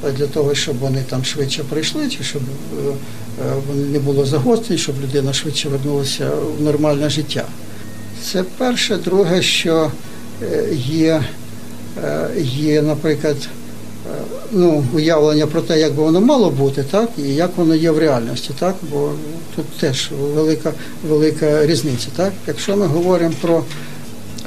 е, 0.08 0.12
Для 0.12 0.26
того, 0.26 0.54
щоб 0.54 0.78
вони 0.78 1.04
там 1.10 1.24
швидше 1.24 1.64
пройшли, 1.68 2.08
чи 2.08 2.24
щоб 2.24 2.42
е, 2.42 2.92
вони 3.68 3.86
не 3.86 3.98
було 3.98 4.26
загострень, 4.26 4.78
щоб 4.78 4.94
людина 5.02 5.32
швидше 5.32 5.68
вернулася 5.68 6.30
в 6.58 6.62
нормальне 6.62 7.10
життя. 7.10 7.44
Це 8.22 8.44
перше. 8.58 8.96
Друге, 8.96 9.42
що 9.42 9.90
є 10.86 11.24
є, 12.42 12.82
наприклад, 12.82 13.36
е, 14.06 14.22
ну, 14.52 14.84
уявлення 14.94 15.46
про 15.46 15.60
те, 15.60 15.80
як 15.80 15.94
би 15.94 16.02
воно 16.02 16.20
мало 16.20 16.50
бути, 16.50 16.84
так, 16.90 17.10
і 17.18 17.22
як 17.22 17.56
воно 17.56 17.74
є 17.74 17.90
в 17.90 17.98
реальності, 17.98 18.50
так, 18.58 18.74
бо 18.90 19.12
тут 19.56 19.66
теж 19.80 20.10
велика, 20.34 20.72
велика 21.08 21.66
різниця. 21.66 22.08
Так. 22.16 22.32
Якщо 22.46 22.76
ми 22.76 22.86
говоримо 22.86 23.34
про 23.40 23.64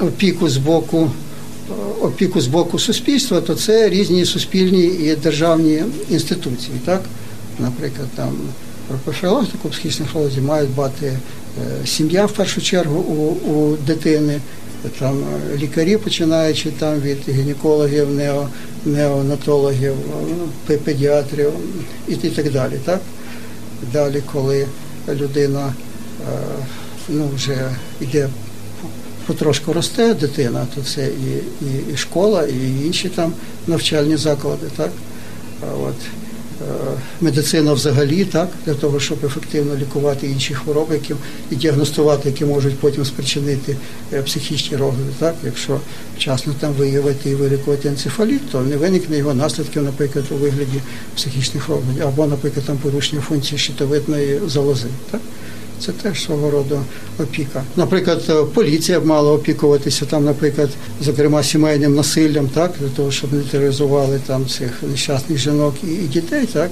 опіку 0.00 0.48
з 0.48 0.56
боку, 0.56 1.10
е, 1.70 2.04
опіку 2.04 2.40
з 2.40 2.46
боку 2.46 2.78
суспільства, 2.78 3.40
то 3.40 3.54
це 3.54 3.88
різні 3.88 4.24
суспільні 4.24 4.84
і 4.84 5.16
державні 5.16 5.82
інституції. 6.10 6.76
Так. 6.84 7.02
Наприклад, 7.58 8.08
там 8.14 8.32
про 8.88 8.98
профілактику 8.98 9.68
психічних 9.68 10.14
розладів 10.14 10.44
мають 10.44 10.70
бати 10.70 11.06
е, 11.06 11.86
сім'я 11.86 12.26
в 12.26 12.32
першу 12.32 12.60
чергу 12.60 13.00
у, 13.00 13.50
у 13.50 13.76
дитини 13.76 14.40
там 14.88 15.24
е, 15.24 15.56
лікарі, 15.56 15.96
починаючи 15.96 16.70
там 16.70 17.00
від 17.00 17.28
гінекологів, 17.28 18.10
нео, 18.10 18.48
неонатологів, 18.84 19.94
ну, 20.68 20.76
педіатрів 20.76 21.52
і, 22.08 22.14
так 22.14 22.52
далі. 22.52 22.74
Так? 22.84 23.00
Далі, 23.92 24.22
коли 24.32 24.66
людина 25.08 25.74
е, 26.20 26.38
ну, 27.08 27.30
вже 27.34 27.70
йде 28.00 28.28
потрошку 29.26 29.72
росте 29.72 30.14
дитина, 30.14 30.66
то 30.74 30.82
це 30.82 31.06
і, 31.06 31.36
і, 31.66 31.94
і 31.94 31.96
школа, 31.96 32.46
і 32.46 32.86
інші 32.86 33.08
там 33.08 33.32
навчальні 33.66 34.16
заклади. 34.16 34.66
Так? 34.76 34.90
От, 35.62 35.94
е, 35.94 36.23
медицина 37.20 37.72
взагалі, 37.72 38.24
так, 38.24 38.48
для 38.66 38.74
того, 38.74 39.00
щоб 39.00 39.24
ефективно 39.24 39.76
лікувати 39.76 40.26
інші 40.26 40.54
хвороби, 40.54 40.94
які 40.94 41.14
і 41.50 41.56
діагностувати, 41.56 42.28
які 42.28 42.44
можуть 42.44 42.78
потім 42.78 43.04
спричинити 43.04 43.76
е, 44.12 44.22
психічні 44.22 44.76
розлади. 44.76 45.12
Так, 45.18 45.34
якщо 45.44 45.80
вчасно 46.16 46.54
там 46.60 46.72
виявити 46.72 47.30
і 47.30 47.34
вилікувати 47.34 47.88
енцефаліт, 47.88 48.50
то 48.50 48.60
не 48.60 48.76
виникне 48.76 49.16
його 49.16 49.34
наслідків, 49.34 49.82
наприклад, 49.82 50.24
у 50.30 50.34
вигляді 50.34 50.80
психічних 51.16 51.68
розладів, 51.68 52.06
або, 52.06 52.26
наприклад, 52.26 52.66
там 52.66 52.76
порушення 52.76 53.22
функції 53.22 53.58
щитовидної 53.58 54.40
залози. 54.46 54.88
Так? 55.10 55.20
Це 55.80 55.92
теж 55.92 56.24
свого 56.24 56.50
роду 56.50 56.80
опіка. 57.20 57.62
Наприклад, 57.76 58.22
е, 58.28 58.44
поліція 58.54 59.00
б 59.00 59.06
мала 59.06 59.32
опікуватися 59.32 60.04
там, 60.04 60.24
наприклад, 60.24 60.70
зокрема 61.00 61.42
сімейним 61.42 61.94
насиллям, 61.94 62.48
так 62.48 62.72
для 62.80 62.88
того, 62.88 63.10
щоб 63.10 63.32
не 63.32 63.42
тероризували 63.42 64.20
там 64.26 64.46
цих 64.46 64.82
нещасних 64.82 65.38
жінок 65.38 65.74
і, 65.82 65.86
дітей, 65.86 66.46
так 66.52 66.70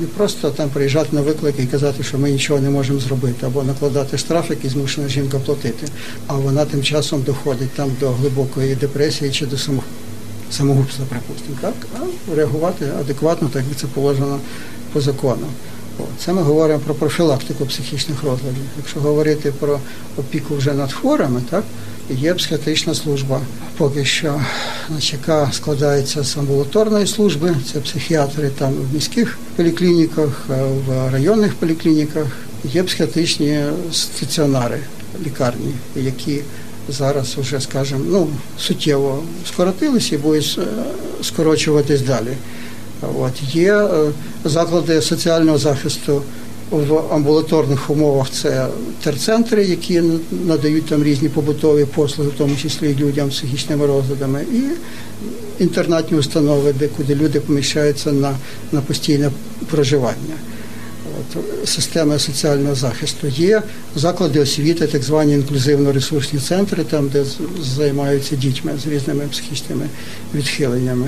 не 0.00 0.06
просто 0.06 0.50
там 0.50 0.68
приїжджати 0.68 1.08
на 1.12 1.20
виклики 1.22 1.62
і 1.62 1.66
казати, 1.66 2.02
що 2.02 2.18
ми 2.18 2.30
нічого 2.30 2.60
не 2.60 2.70
можемо 2.70 3.00
зробити, 3.00 3.46
або 3.46 3.62
накладати 3.62 4.18
штраф, 4.18 4.50
який 4.50 4.70
змушена 4.70 5.08
жінка 5.08 5.38
платити, 5.38 5.86
а 6.26 6.34
вона 6.34 6.64
тим 6.64 6.82
часом 6.82 7.22
доходить 7.22 7.70
там 7.70 7.90
до 8.00 8.10
глибокої 8.10 8.74
депресії 8.74 9.30
чи 9.30 9.46
до 9.46 9.56
само- 9.58 9.82
самогубства, 10.50 11.04
припустимо, 11.08 11.56
так 11.60 11.74
а 12.00 12.34
реагувати 12.36 12.84
адекватно, 13.00 13.48
так 13.52 13.62
як 13.68 13.78
це 13.78 13.86
положено 13.86 14.38
по 14.92 15.00
закону. 15.00 15.46
Це 16.18 16.32
ми 16.32 16.42
говоримо 16.42 16.80
про 16.80 16.94
профілактику 16.94 17.66
психічних 17.66 18.22
розладів. 18.22 18.62
Якщо 18.76 19.00
говорити 19.00 19.52
про 19.60 19.80
опіку 20.16 20.56
вже 20.56 20.72
над 20.72 20.92
хворими, 20.92 21.42
так 21.50 21.64
є 22.10 22.34
психіатрична 22.34 22.94
служба. 22.94 23.40
Поки 23.76 24.04
що, 24.04 24.40
яка 25.00 25.52
складається 25.52 26.24
з 26.24 26.36
амбулаторної 26.36 27.06
служби, 27.06 27.56
це 27.72 27.80
психіатри 27.80 28.50
там 28.58 28.72
в 28.72 28.94
міських 28.94 29.38
поліклініках, 29.56 30.44
е, 30.50 30.64
в 30.86 31.12
районних 31.12 31.54
поліклініках. 31.54 32.26
Є 32.64 32.82
психіатричні 32.82 33.64
стаціонари, 33.92 34.80
лікарні, 35.26 35.74
які 35.96 36.40
зараз 36.88 37.36
вже, 37.36 37.60
скажімо, 37.60 38.00
ну, 38.08 38.28
суттєво 38.58 39.22
скоротилися 39.48 40.14
і 40.14 40.18
будуть 40.18 40.58
е, 40.58 40.66
скорочуватись 41.22 42.00
далі. 42.00 42.36
От 43.02 43.54
є 43.54 43.74
е, 43.74 44.10
заклади 44.44 45.02
соціального 45.02 45.58
захисту 45.58 46.22
в 46.70 47.14
амбулаторних 47.14 47.90
умовах. 47.90 48.30
Це 48.30 48.68
терцентри, 49.02 49.64
які 49.64 50.02
надають 50.46 50.86
там 50.86 51.04
різні 51.04 51.28
побутові 51.28 51.84
послуги, 51.84 52.30
в 52.30 52.38
тому 52.38 52.56
числі 52.56 52.96
людям 52.98 53.32
з 53.32 53.34
психічними 53.34 53.86
розладами, 53.86 54.44
і 54.52 54.62
інтернатні 55.62 56.18
установи, 56.18 56.72
де 56.72 56.88
куди 56.88 57.14
люди 57.14 57.40
поміщаються 57.40 58.12
на, 58.12 58.36
на 58.72 58.80
постійне 58.80 59.30
проживання. 59.70 60.34
Системи 61.64 62.18
соціального 62.18 62.74
захисту 62.74 63.26
є 63.26 63.62
заклади 63.96 64.40
освіти, 64.40 64.86
так 64.86 65.02
звані 65.02 65.38
інклюзивно-ресурсні 65.38 66.40
центри, 66.40 66.84
там 66.84 67.08
де 67.08 67.24
займаються 67.76 68.36
дітьми 68.36 68.72
з 68.84 68.86
різними 68.86 69.24
психічними 69.30 69.86
відхиленнями. 70.34 71.06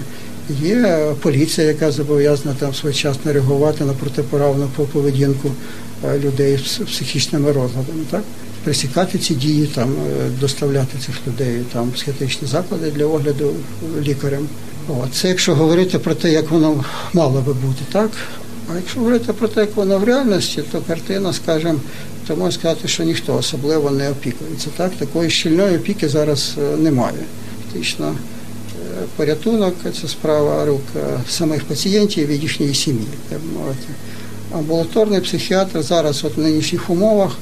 Є 0.50 1.06
поліція, 1.22 1.66
яка 1.66 1.92
зобов'язана 1.92 2.54
там 2.58 2.74
своєчасно 2.74 3.32
реагувати 3.32 3.84
на 3.84 3.92
протиправну 3.92 4.68
поведінку 4.92 5.50
е, 6.04 6.18
людей 6.18 6.58
з 6.66 6.78
психічними 6.78 7.52
розладами. 7.52 8.04
Так? 8.10 8.22
Пресікати 8.64 9.18
ці 9.18 9.34
дії, 9.34 9.66
там, 9.66 9.88
е, 9.90 10.30
доставляти 10.40 10.98
цих 10.98 11.14
людей 11.26 11.62
там, 11.72 11.90
психіатричні 11.90 12.48
заклади 12.48 12.90
для 12.90 13.04
огляду 13.04 13.50
лікарем. 14.02 14.48
От. 14.88 15.14
Це 15.14 15.28
якщо 15.28 15.54
говорити 15.54 15.98
про 15.98 16.14
те, 16.14 16.32
як 16.32 16.50
воно 16.50 16.84
мало 17.12 17.40
би 17.40 17.52
бути, 17.52 17.84
так? 17.92 18.10
А 18.72 18.76
якщо 18.76 18.98
говорити 18.98 19.32
про 19.32 19.48
те, 19.48 19.60
як 19.60 19.76
воно 19.76 19.98
в 19.98 20.04
реальності, 20.04 20.62
то 20.72 20.80
картина, 20.80 21.32
скажімо, 21.32 21.80
то 22.26 22.36
можна 22.36 22.52
сказати, 22.52 22.88
що 22.88 23.04
ніхто 23.04 23.36
особливо 23.36 23.90
не 23.90 24.10
опікується. 24.10 24.68
Так? 24.76 24.92
Такої 24.92 25.30
щільної 25.30 25.76
опіки 25.76 26.08
зараз 26.08 26.54
е, 26.58 26.76
немає. 26.76 27.18
Фактично, 27.64 28.14
порятунок 29.16 29.74
це 30.00 30.08
справа 30.08 30.64
рук 30.64 30.82
е, 30.96 31.00
самих 31.28 31.64
пацієнтів 31.64 32.28
і 32.28 32.36
їхньої 32.36 32.74
сім'ї. 32.74 33.06
мовити. 33.54 33.86
Амбулаторний 34.54 35.20
психіатр 35.20 35.82
зараз 35.82 36.24
от 36.24 36.36
в 36.36 36.40
нинішніх 36.40 36.90
умовах 36.90 37.38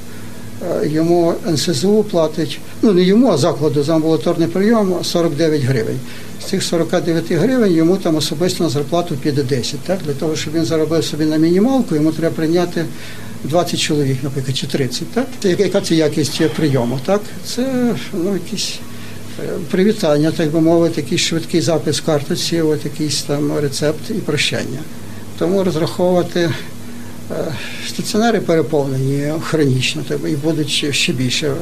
е, 0.83 0.89
йому 0.89 1.35
НСЗУ 1.49 2.05
платить, 2.11 2.59
ну 2.83 2.93
не 2.93 3.03
йому, 3.03 3.31
а 3.31 3.37
закладу 3.37 3.83
за 3.83 3.95
амбулаторний 3.95 4.49
прийом 4.49 4.95
49 5.03 5.63
гривень. 5.63 5.99
з 6.43 6.45
цих 6.45 6.63
49 6.63 7.33
гривень 7.33 7.73
йому 7.73 7.97
там 7.97 8.17
особисто 8.17 8.65
на 8.65 8.71
зарплату 8.71 9.17
піде 9.23 9.43
10. 9.43 9.81
Так? 9.81 9.99
Для 10.07 10.13
того, 10.13 10.37
щоб 10.37 10.55
він 10.55 10.65
заробив 10.65 11.05
собі 11.05 11.25
на 11.25 11.37
мінімалку, 11.37 11.95
йому 11.95 12.13
треба 12.13 12.35
прийняти 12.35 12.85
20 13.45 13.81
чоловік, 13.81 14.19
наприклад, 14.23 14.57
чи 14.57 14.67
30. 14.67 15.09
Так? 15.09 15.27
Яка 15.59 15.81
це 15.81 15.95
якість 15.95 16.49
прийому? 16.57 17.01
Так? 17.05 17.21
Це 17.47 17.95
ну, 18.13 18.33
якісь 18.35 18.73
е, 18.73 18.94
привітання, 19.71 20.31
так 20.33 20.51
би 20.51 20.61
мовити, 20.61 21.01
якийсь 21.01 21.21
швидкий 21.21 21.61
запис 21.61 22.01
в 22.01 22.05
карточці, 22.05 22.61
от 22.61 22.85
якийсь 22.85 23.23
там 23.23 23.59
рецепт 23.59 24.11
і 24.11 24.15
прощання. 24.15 24.79
Тому 25.39 25.65
розраховувати 25.65 26.41
е, 26.41 26.53
стаціонари 27.89 28.41
переповнені 28.41 29.33
хронічно 29.41 30.03
так, 30.09 30.19
і 30.29 30.37
будуть 30.37 30.69
ще- 30.71 31.13
більше 31.13 31.47
е, 31.47 31.55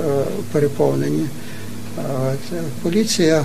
переповнені. 0.52 1.26
Е, 1.98 2.34
Поліція 2.82 3.44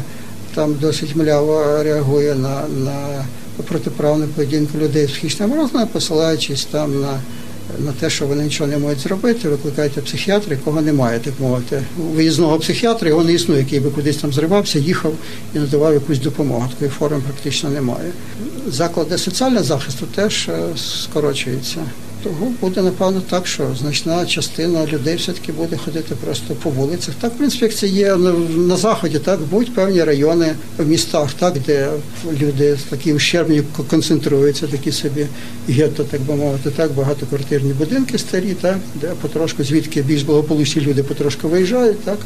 там 0.55 0.75
досить 0.81 1.15
мляво 1.15 1.83
реагує 1.83 2.35
на, 2.35 2.61
на 2.67 3.25
протиправну 3.67 4.27
поведінку 4.27 4.77
людей 4.77 5.07
з 5.07 5.11
психічним 5.11 5.53
розладом, 5.55 5.87
посилаючись 5.87 6.65
там 6.65 7.01
на, 7.01 7.19
на 7.79 7.91
те, 7.91 8.09
що 8.09 8.27
вони 8.27 8.43
нічого 8.43 8.69
не 8.69 8.77
можуть 8.77 8.99
зробити, 8.99 9.49
викликайте 9.49 10.01
психіатра, 10.01 10.55
якого 10.55 10.81
немає, 10.81 11.19
так 11.19 11.33
мовити. 11.39 11.83
Виїзного 11.97 12.59
психіатра 12.59 13.09
його 13.09 13.23
не 13.23 13.33
існує, 13.33 13.59
який 13.59 13.79
би 13.79 13.89
кудись 13.89 14.17
там 14.17 14.33
зривався, 14.33 14.79
їхав 14.79 15.13
і 15.55 15.59
надавав 15.59 15.93
якусь 15.93 16.19
допомогу. 16.19 16.69
Такої 16.69 16.89
форми 16.89 17.21
практично 17.25 17.69
немає. 17.69 18.11
Заклади 18.67 19.17
соціального 19.17 19.63
захисту 19.63 20.05
теж 20.15 20.49
е, 20.49 20.67
скорочуються. 20.75 21.79
Того 22.27 22.51
буде 22.61 22.81
напевно 22.81 23.21
так, 23.29 23.47
що 23.47 23.75
значна 23.79 24.25
частина 24.25 24.85
людей 24.85 25.15
все-таки 25.15 25.51
буде 25.51 25.77
ходити 25.77 26.15
просто 26.15 26.53
по 26.53 26.69
вулицях. 26.69 27.15
Так, 27.21 27.33
в 27.33 27.37
принципі, 27.37 27.65
як 27.65 27.75
це 27.75 27.87
є 27.87 28.15
на, 28.57 28.77
заході, 28.77 29.19
так 29.19 29.39
будуть 29.39 29.75
певні 29.75 30.03
райони 30.03 30.55
в 30.77 30.87
містах, 30.87 31.33
так 31.33 31.53
де 31.65 31.89
люди 32.41 32.77
такі 32.89 33.13
ущербні 33.13 33.63
концентруються, 33.89 34.67
такі 34.67 34.91
собі 34.91 35.25
гетто, 35.69 36.03
так 36.03 36.21
би 36.21 36.35
мовити, 36.35 36.69
так 36.69 36.91
багатоквартирні 36.91 37.73
будинки 37.73 38.17
старі, 38.17 38.53
так 38.61 38.77
де 38.95 39.07
потрошку 39.21 39.63
звідки 39.63 40.01
більш 40.01 40.21
благополучні 40.21 40.81
люди 40.81 41.03
потрошку 41.03 41.47
виїжджають, 41.47 42.03
так 42.03 42.17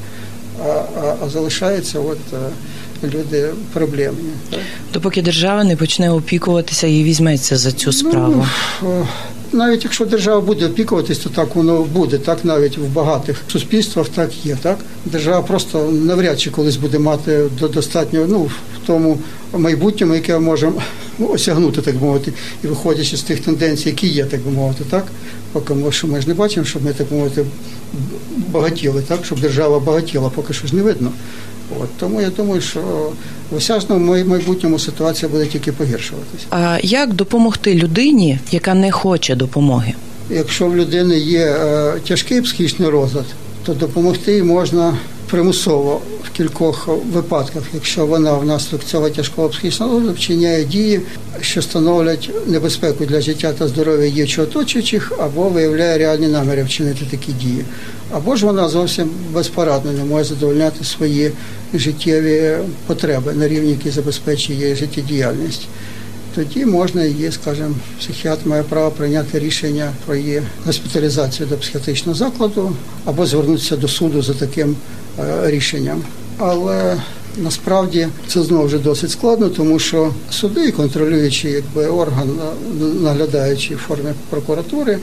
а, 0.66 0.68
а, 0.70 1.16
а 1.26 1.30
залишаються 1.30 2.00
от 2.00 2.18
е, 2.34 3.08
люди 3.16 3.50
проблемні. 3.74 4.30
Так? 4.50 4.60
Допоки 4.94 5.22
держава 5.22 5.64
не 5.64 5.76
почне 5.76 6.12
опікуватися 6.12 6.88
і 6.88 7.04
візьметься 7.04 7.58
за 7.58 7.72
цю 7.72 7.92
справу. 7.94 8.48
Ну, 8.82 8.90
о, 8.90 9.08
навіть 9.54 9.84
якщо 9.84 10.06
держава 10.06 10.42
буде 10.42 10.66
опікуватись, 10.66 11.18
то 11.18 11.30
так 11.30 11.56
воно 11.56 11.82
буде. 11.82 12.18
Так 12.18 12.46
навіть 12.46 12.78
в 12.78 12.84
багатих 12.86 13.38
суспільствах 13.48 14.10
так 14.10 14.46
є. 14.46 14.58
Так 14.62 14.78
держава 15.06 15.42
просто 15.42 15.92
навряд 15.92 16.40
чи 16.40 16.50
колись 16.52 16.76
буде 16.78 17.00
мати 17.00 17.44
до- 17.60 17.68
достатньо 17.68 18.26
ну 18.30 18.40
в 18.44 18.52
тому 18.88 19.18
майбутньому, 19.58 20.14
яке 20.16 20.40
можемо 20.40 20.82
осягнути, 21.20 21.82
так 21.82 21.96
би 21.96 22.06
мовити, 22.06 22.34
і 22.64 22.68
виходячи 22.68 23.18
з 23.18 23.22
тих 23.22 23.40
тенденцій, 23.40 23.90
які 23.90 24.08
є, 24.08 24.26
так 24.26 24.42
би 24.42 24.52
мовити, 24.52 24.84
так 24.90 25.06
поки 25.52 25.74
ми, 25.74 25.92
що 25.92 26.08
ми 26.08 26.22
ж 26.22 26.28
не 26.28 26.34
бачимо, 26.34 26.66
щоб 26.66 26.86
ми 26.86 26.94
так 26.94 27.12
мовити 27.12 27.46
багатіли, 28.52 29.02
так 29.08 29.26
щоб 29.26 29.40
держава 29.40 29.80
багатіла, 29.80 30.30
поки 30.30 30.54
що 30.54 30.68
ж 30.68 30.76
не 30.76 30.82
видно. 30.82 31.12
От 31.80 31.90
тому 31.98 32.22
я 32.22 32.30
думаю, 32.30 32.62
що 32.62 33.12
в 33.52 33.56
осяжному 33.56 34.26
майбутньому 34.26 34.80
ситуація 34.80 35.32
буде 35.32 35.46
тільки 35.46 35.72
погіршуватися. 35.72 36.46
А 36.50 36.80
як 36.84 37.14
допомогти 37.14 37.76
людині, 37.76 38.40
яка 38.52 38.74
не 38.74 38.92
хоче 38.92 39.36
допомоги? 39.36 39.94
Якщо 40.30 40.68
в 40.68 40.76
людини 40.76 41.18
є 41.18 41.46
е, 41.46 41.94
тяжкий 42.08 42.42
психічний 42.42 42.90
розлад, 42.90 43.26
то 43.66 43.74
допомогти 43.74 44.44
можна 44.44 44.98
примусово 45.32 46.02
в 46.24 46.30
кількох 46.30 46.88
випадках, 47.14 47.64
якщо 47.74 48.06
вона 48.06 48.34
внаслідок 48.34 48.84
цього 48.84 49.10
тяжкого 49.10 49.50
психічного 49.50 50.14
вчиняє 50.14 50.64
дії, 50.64 51.02
що 51.42 51.62
становлять 51.62 52.30
небезпеку 52.48 53.06
для 53.06 53.22
життя 53.22 53.54
та 53.54 53.68
здоров'я 53.68 54.06
її 54.06 54.28
чи 54.28 54.42
оточуючих, 54.42 55.12
або 55.20 55.50
виявляє 55.50 55.98
реальні 55.98 56.28
наміри 56.28 56.64
вчинити 56.64 57.06
такі 57.12 57.32
дії. 57.32 57.66
Або 58.12 58.36
ж 58.36 58.46
вона 58.46 58.70
зовсім 58.70 59.10
безпорадно 59.34 59.92
не 59.92 60.04
може 60.04 60.24
задовольняти 60.24 60.86
свої 60.86 61.32
життєві 61.74 62.58
потреби 62.88 63.34
на 63.34 63.48
рівні, 63.48 63.72
який 63.72 63.92
забезпечує 63.92 64.60
її 64.60 64.76
життєдіяльність 64.76 65.68
тоді 66.36 66.66
можна 66.66 67.04
її, 67.04 67.32
скажімо, 67.32 67.76
психіатр 68.00 68.48
має 68.48 68.64
право 68.64 68.92
прийняти 68.92 69.40
рішення 69.40 69.92
про 70.06 70.16
її 70.16 70.42
госпіталізацію 70.66 71.50
до 71.50 71.58
психіатричного 71.58 72.18
закладу 72.18 72.76
або 73.06 73.26
звернутися 73.26 73.78
до 73.78 73.88
суду 73.88 74.22
за 74.22 74.34
таким 74.34 74.76
рішенням. 75.44 76.02
Але 76.38 76.98
насправді 77.38 78.08
це 78.28 78.44
знову 78.44 78.70
ж 78.70 78.78
досить 78.78 79.12
складно, 79.12 79.50
тому 79.50 79.80
що 79.80 80.14
суди, 80.32 80.72
контролюючи 80.72 81.50
якби 81.50 81.88
орган, 81.88 82.30
наглядаючи 83.02 83.76
в 83.76 83.78
формі 83.78 84.12
прокуратури, 84.30 85.00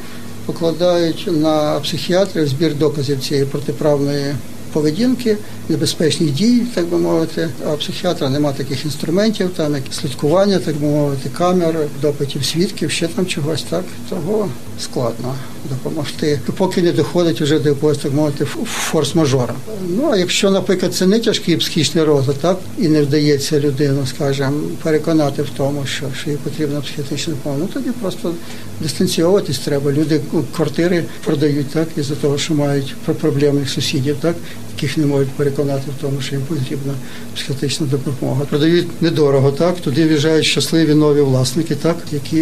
покладають 0.46 1.28
на 1.32 1.80
психіатрів 1.80 2.48
збір 2.48 2.74
доказів 2.74 3.20
цієї 3.20 3.46
протиправної 3.46 4.34
поведінки, 4.68 5.36
небезпечних 5.68 6.30
дій, 6.30 6.62
так 6.74 6.86
би 6.86 6.98
мовити. 6.98 7.48
А 7.66 7.74
у 7.74 7.76
психіатра 7.76 8.28
немає 8.28 8.54
таких 8.56 8.84
інструментів, 8.84 9.50
там 9.56 9.74
як 9.74 9.82
слідкування, 9.90 10.58
так 10.58 10.76
би 10.76 10.86
мовити, 10.86 11.30
камер, 11.38 11.76
допитів 12.02 12.44
свідків, 12.44 12.90
ще 12.90 13.08
там 13.08 13.26
чогось 13.26 13.62
так. 13.62 13.84
Того 14.08 14.48
складно 14.80 15.34
допомогти, 15.70 16.40
поки 16.56 16.82
не 16.82 16.92
доходить 16.92 17.40
вже 17.40 17.58
до 17.58 17.68
якогось 17.68 17.98
так 17.98 18.12
мовити 18.12 18.46
форс-мажора. 18.92 19.54
Ну 19.88 20.10
а 20.12 20.16
якщо, 20.16 20.50
наприклад, 20.50 20.94
це 20.94 21.06
не 21.06 21.20
тяжкий 21.20 21.56
психічний 21.56 22.04
розлад, 22.04 22.36
так 22.36 22.58
і 22.78 22.88
не 22.88 23.02
вдається 23.02 23.60
людину, 23.60 24.06
скажімо, 24.06 24.52
переконати 24.82 25.42
в 25.42 25.50
тому, 25.56 25.86
що, 25.86 26.06
що 26.20 26.30
їй 26.30 26.36
потрібна 26.36 26.80
психіатрична 26.80 27.34
допомога, 27.34 27.60
ну 27.62 27.68
тоді 27.72 27.90
просто 27.90 28.34
дистанційовуватись 28.80 29.58
треба. 29.58 29.92
Люди 29.92 30.20
ну, 30.32 30.44
квартири 30.56 31.04
продають 31.24 31.66
так 31.68 31.88
із-за 31.96 32.14
того, 32.14 32.38
що 32.38 32.54
мають 32.54 32.94
про- 33.04 33.14
проблемних 33.14 33.70
сусідів, 33.70 34.16
так 34.20 34.36
яких 34.76 34.96
не 34.98 35.06
можуть 35.06 35.28
переконати 35.28 35.82
в 35.98 36.02
тому, 36.02 36.20
що 36.20 36.34
їм 36.34 36.44
потрібна 36.44 36.94
психіатрична 37.34 37.86
допомога. 37.86 38.44
Продають 38.44 39.02
недорого, 39.02 39.52
так 39.52 39.80
туди 39.80 40.06
в'їжджають 40.08 40.44
щасливі 40.46 40.94
нові 40.94 41.20
власники, 41.20 41.74
так 41.74 41.96
які 42.12 42.36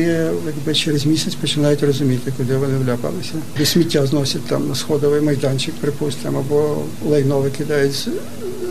якби 0.47 0.75
через 0.75 1.07
місяць 1.07 1.35
починають 1.35 1.83
розуміти, 1.83 2.33
куди 2.37 2.57
вони 2.57 2.79
вляпалися. 2.79 3.33
І 3.61 3.65
сміття 3.65 4.07
зносять 4.07 4.45
там 4.47 4.69
на 4.69 4.75
сходовий 4.75 5.21
майданчик, 5.21 5.75
припустимо, 5.75 6.39
або 6.39 6.77
лайно 7.11 7.41
викидають 7.41 8.09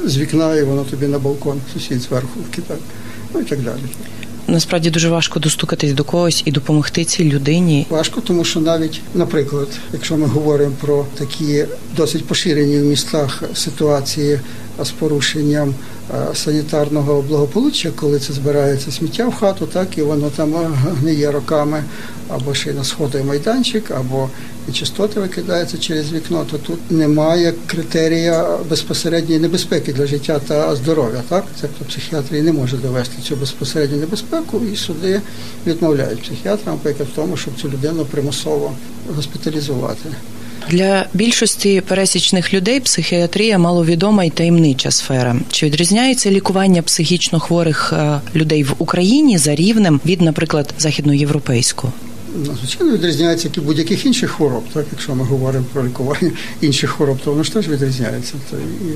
з 0.06 0.18
вікна, 0.18 0.56
і 0.56 0.64
воно 0.64 0.84
тобі 0.84 1.08
на 1.08 1.20
балкон 1.20 1.62
сусід 1.74 2.02
зверху 2.02 2.40
вкидає. 2.52 2.80
Ну 3.34 3.40
і 3.42 3.44
так 3.44 3.62
далі. 3.62 3.80
Насправді 4.48 4.90
дуже 4.90 5.10
важко 5.10 5.40
достукатись 5.40 5.94
до 5.94 6.04
когось 6.04 6.44
і 6.46 6.52
допомогти 6.52 7.06
цій 7.06 7.24
людині. 7.24 7.88
Важко, 7.90 8.22
тому 8.22 8.44
що 8.44 8.60
навіть, 8.60 9.02
наприклад, 9.14 9.68
якщо 9.94 10.18
ми 10.18 10.26
говоримо 10.26 10.76
про 10.82 11.06
такі 11.18 11.66
досить 11.98 12.26
поширені 12.26 12.80
в 12.80 12.84
містах 12.84 13.44
ситуації 13.54 14.40
з 14.84 14.92
порушенням 14.92 15.74
санітарного 16.34 17.22
благополуччя, 17.22 17.92
коли 17.96 18.20
це 18.20 18.34
збирається 18.34 18.92
сміття 18.92 19.28
в 19.28 19.34
хату, 19.34 19.66
так 19.66 19.98
і 19.98 20.02
воно 20.02 20.30
там 20.30 20.54
гниє 21.02 21.32
роками, 21.32 21.84
або 22.30 22.54
ще 22.54 22.70
й 22.70 22.74
на 22.74 22.84
сходовий 22.84 23.28
майданчик, 23.28 23.92
або 23.92 24.30
нечистоти 24.68 25.20
викидаються 25.20 25.78
через 25.78 26.14
вікно, 26.14 26.46
то 26.52 26.58
тут 26.58 26.92
немає 26.92 27.54
критерія 27.68 28.58
безпосередньої 28.70 29.40
небезпеки 29.40 29.94
для 29.94 30.06
життя 30.06 30.40
та 30.48 30.76
здоров'я. 30.76 31.24
Так, 31.30 31.46
тобто 31.62 31.86
психіатрія 31.86 32.44
не 32.44 32.54
може 32.54 32.78
довести 32.78 33.22
цю 33.22 33.36
безпосередню 33.36 33.98
небезпеку, 33.98 34.62
і 34.74 34.76
суди 34.76 35.22
відмовляють 35.68 36.22
психіатрам, 36.22 36.76
наприклад, 36.76 37.10
в 37.14 37.16
тому, 37.16 37.38
щоб 37.38 37.54
цю 37.62 37.70
людину 37.70 38.06
примусово 38.06 38.74
госпіталізувати. 39.16 40.10
Для 40.70 41.06
більшості 41.14 41.82
пересічних 41.88 42.54
людей 42.54 42.80
психіатрія 42.80 43.58
маловідома 43.58 44.24
і 44.24 44.30
таємнича 44.30 44.92
сфера. 44.92 45.36
Чи 45.52 45.66
відрізняється 45.66 46.32
лікування 46.32 46.82
психічно 46.82 47.40
хворих 47.40 47.94
е, 47.94 48.22
людей 48.36 48.64
в 48.64 48.76
Україні 48.78 49.38
за 49.38 49.56
рівнем 49.56 50.02
від, 50.06 50.22
наприклад, 50.22 50.74
західноєвропейського? 50.78 51.94
Ну, 52.38 52.58
Звичайно, 52.60 52.94
відрізняється 52.94 53.48
як 53.48 53.58
і 53.58 53.60
будь-яких 53.60 54.06
інших 54.06 54.32
хвороб. 54.32 54.64
Так, 54.74 54.86
якщо 54.92 55.16
ми 55.16 55.24
говоримо 55.24 55.66
про 55.74 55.86
лікування 55.86 56.32
інших 56.62 56.90
хвороб, 56.90 57.18
то 57.24 57.32
воно 57.32 57.44
ж 57.44 57.54
теж 57.54 57.68
відрізняється. 57.68 58.34
То 58.52 58.58
і, 58.58 58.92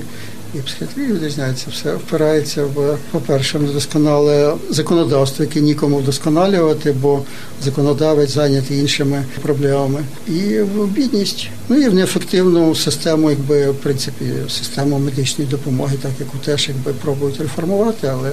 і 0.56 0.58
психіатрія 0.58 1.08
відрізняється, 1.08 1.68
все 1.72 1.96
впирається 1.96 2.64
в, 2.64 2.98
по-перше, 3.12 3.60
недосконале 3.60 4.54
законодавство, 4.70 5.46
яке 5.46 5.62
нікому 5.62 5.98
вдосконалювати, 5.98 6.92
бо 6.92 7.22
законодавець 7.64 8.32
зайнятий 8.32 8.80
іншими 8.80 9.24
проблемами. 9.42 10.04
І 10.28 10.60
в 10.60 10.88
бідність, 10.88 11.50
ну 11.70 11.78
і 11.78 11.90
в 11.90 11.94
неефективну 11.94 12.76
систему, 12.76 13.30
якби 13.30 13.72
в 13.72 13.76
принципі, 13.76 14.26
систему 14.50 15.00
медичної 15.00 15.50
допомоги, 15.50 15.98
так 16.02 16.12
яку 16.20 16.38
теж 16.38 16.68
якби 16.68 16.94
пробують 16.94 17.40
реформувати, 17.40 18.08
але 18.08 18.32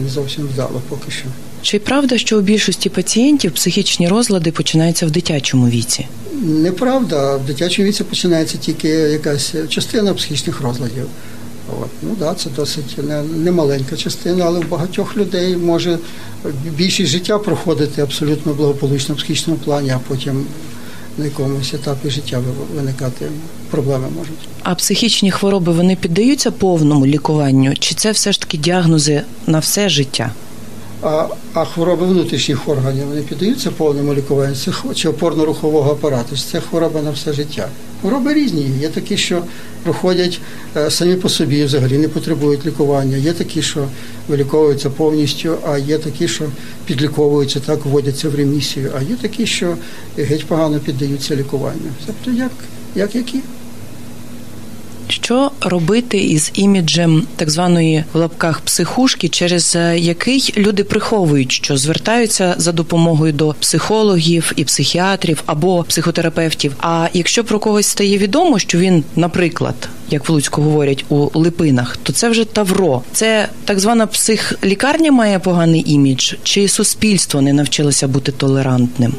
не 0.00 0.08
зовсім 0.08 0.46
вдало 0.46 0.82
поки 0.88 1.10
що. 1.10 1.24
Чи 1.62 1.78
правда, 1.78 2.18
що 2.18 2.38
у 2.38 2.40
більшості 2.40 2.88
пацієнтів 2.88 3.52
психічні 3.52 4.08
розлади 4.08 4.52
починаються 4.52 5.06
в 5.06 5.10
дитячому 5.10 5.68
віці? 5.68 6.06
Неправда, 6.42 7.36
в 7.36 7.46
дитячому 7.46 7.88
віці 7.88 8.04
починається 8.04 8.58
тільки 8.58 8.88
якась 8.88 9.54
частина 9.68 10.14
психічних 10.14 10.60
розладів. 10.60 11.06
От. 11.68 11.88
Ну 12.02 12.16
да, 12.18 12.34
це 12.34 12.50
досить 12.50 12.98
не, 12.98 13.22
немаленька 13.22 13.96
частина, 13.96 14.44
але 14.44 14.60
в 14.60 14.68
багатьох 14.68 15.16
людей 15.16 15.56
може 15.56 15.98
більшість 16.76 17.10
життя 17.10 17.38
проходити 17.38 18.02
абсолютно 18.02 18.52
благополучно 18.52 19.14
в 19.14 19.18
психічному 19.18 19.58
плані, 19.64 19.90
а 19.90 19.98
потім 20.08 20.46
на 21.18 21.24
якомусь 21.24 21.74
етапі 21.74 22.10
життя 22.10 22.42
виникати 22.74 23.26
проблеми 23.70 24.06
можуть. 24.18 24.48
А 24.62 24.74
психічні 24.74 25.30
хвороби 25.30 25.72
вони 25.72 25.96
піддаються 25.96 26.50
повному 26.50 27.06
лікуванню? 27.06 27.74
Чи 27.78 27.94
це 27.94 28.10
все 28.10 28.32
ж 28.32 28.40
таки 28.40 28.56
діагнози 28.56 29.22
на 29.46 29.58
все 29.58 29.88
життя? 29.88 30.32
А 31.04 31.26
а 31.54 31.64
хвороби 31.64 32.06
внутрішніх 32.06 32.68
органів 32.68 33.06
вони 33.06 33.22
піддаються 33.22 33.70
повному 33.70 34.14
лікуванню 34.14 34.54
це 34.54 34.72
чи 34.94 35.08
опорно-рухового 35.08 35.90
апарату. 35.90 36.36
Це 36.36 36.60
хвороба 36.60 37.02
на 37.02 37.10
все 37.10 37.32
життя. 37.32 37.68
Хвороби 38.00 38.34
різні. 38.34 38.70
Є 38.80 38.88
такі, 38.88 39.16
що 39.16 39.42
проходять 39.82 40.40
е, 40.76 40.90
самі 40.90 41.14
по 41.14 41.28
собі, 41.28 41.64
взагалі 41.64 41.98
не 41.98 42.08
потребують 42.08 42.66
лікування. 42.66 43.16
Є 43.16 43.32
такі, 43.32 43.62
що 43.62 43.88
виліковуються 44.28 44.90
повністю, 44.90 45.56
а 45.68 45.78
є 45.78 45.98
такі, 45.98 46.28
що 46.28 46.44
підліковуються, 46.86 47.60
так 47.60 47.84
вводяться 47.84 48.28
в 48.28 48.34
ремісію. 48.34 48.92
А 48.98 49.02
є 49.02 49.16
такі, 49.16 49.46
що 49.46 49.76
геть 50.18 50.46
погано 50.46 50.78
піддаються 50.78 51.36
лікуванню. 51.36 51.90
Тобто, 52.06 52.30
як, 52.30 52.52
як 52.94 53.14
які. 53.14 53.40
Що 55.08 55.50
робити 55.60 56.18
із 56.18 56.50
іміджем 56.54 57.22
так 57.36 57.50
званої 57.50 58.04
в 58.12 58.18
лапках 58.18 58.60
психушки, 58.60 59.28
через 59.28 59.76
е, 59.76 59.98
який 59.98 60.54
люди 60.56 60.84
приховують, 60.84 61.52
що 61.52 61.76
звертаються 61.76 62.54
за 62.58 62.72
допомогою 62.72 63.32
до 63.32 63.54
психологів 63.60 64.52
і 64.56 64.64
психіатрів 64.64 65.42
або 65.46 65.82
психотерапевтів? 65.82 66.72
А 66.80 67.08
якщо 67.12 67.44
про 67.44 67.58
когось 67.58 67.86
стає 67.86 68.18
відомо, 68.18 68.58
що 68.58 68.78
він, 68.78 69.04
наприклад, 69.16 69.74
як 70.10 70.28
в 70.28 70.32
Луцьку 70.32 70.62
говорять 70.62 71.04
у 71.08 71.28
липинах, 71.34 71.96
то 71.96 72.12
це 72.12 72.28
вже 72.28 72.44
тавро. 72.44 73.02
Це 73.12 73.48
так 73.64 73.80
звана 73.80 74.06
психлікарня 74.06 75.12
має 75.12 75.38
поганий 75.38 75.84
імідж, 75.86 76.34
чи 76.42 76.68
суспільство 76.68 77.40
не 77.40 77.52
навчилося 77.52 78.08
бути 78.08 78.32
толерантним? 78.32 79.14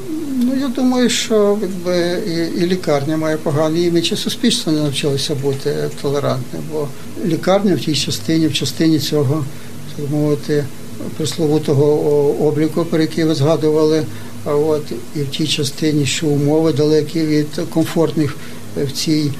Я 0.65 0.71
думаю, 0.71 1.09
що 1.09 1.57
якби 1.61 2.21
і, 2.27 2.61
і 2.61 2.67
лікарня 2.67 3.17
має 3.17 3.37
поганий 3.37 3.87
імідж, 3.87 4.11
і 4.11 4.15
суспільство 4.15 4.71
не 4.71 4.81
навчилося 4.81 5.35
бути 5.35 5.89
толерантним, 6.01 6.61
бо 6.71 6.87
лікарня 7.25 7.75
в 7.75 7.79
тій 7.79 7.95
частині, 7.95 8.47
в 8.47 8.53
частині 8.53 8.99
цього, 8.99 9.45
так 9.95 10.09
мовити, 10.09 10.65
присловутого 11.17 11.85
обліку, 12.47 12.85
про 12.85 13.01
який 13.01 13.23
ви 13.23 13.35
згадували, 13.35 14.03
а 14.45 14.55
от 14.55 14.83
і 15.15 15.19
в 15.19 15.27
тій 15.27 15.47
частині, 15.47 16.05
що 16.05 16.27
умови 16.27 16.73
далекі 16.73 17.21
від 17.21 17.47
комфортних 17.69 18.35
в 18.77 18.91
цій 18.91 19.31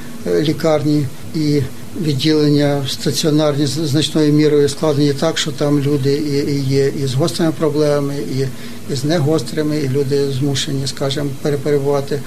лікарні 0.42 1.06
і 1.36 1.62
відділення 2.02 2.86
стаціонарні 2.90 3.66
значною 3.66 4.34
мірою 4.34 4.70
складені 4.70 5.14
так, 5.14 5.38
що 5.38 5.52
там 5.52 5.80
люди 5.80 6.14
і 6.48 6.74
є 6.74 6.92
і 7.04 7.08
з 7.08 7.14
гострими 7.14 7.52
проблемами, 7.52 8.16
і 8.16 8.48
і 8.85 8.85
з 8.90 9.04
негострими, 9.04 9.78
і 9.78 9.90
люди 9.90 10.32
змушені, 10.32 10.88
скажімо, 10.88 11.30
перебувати 11.42 12.20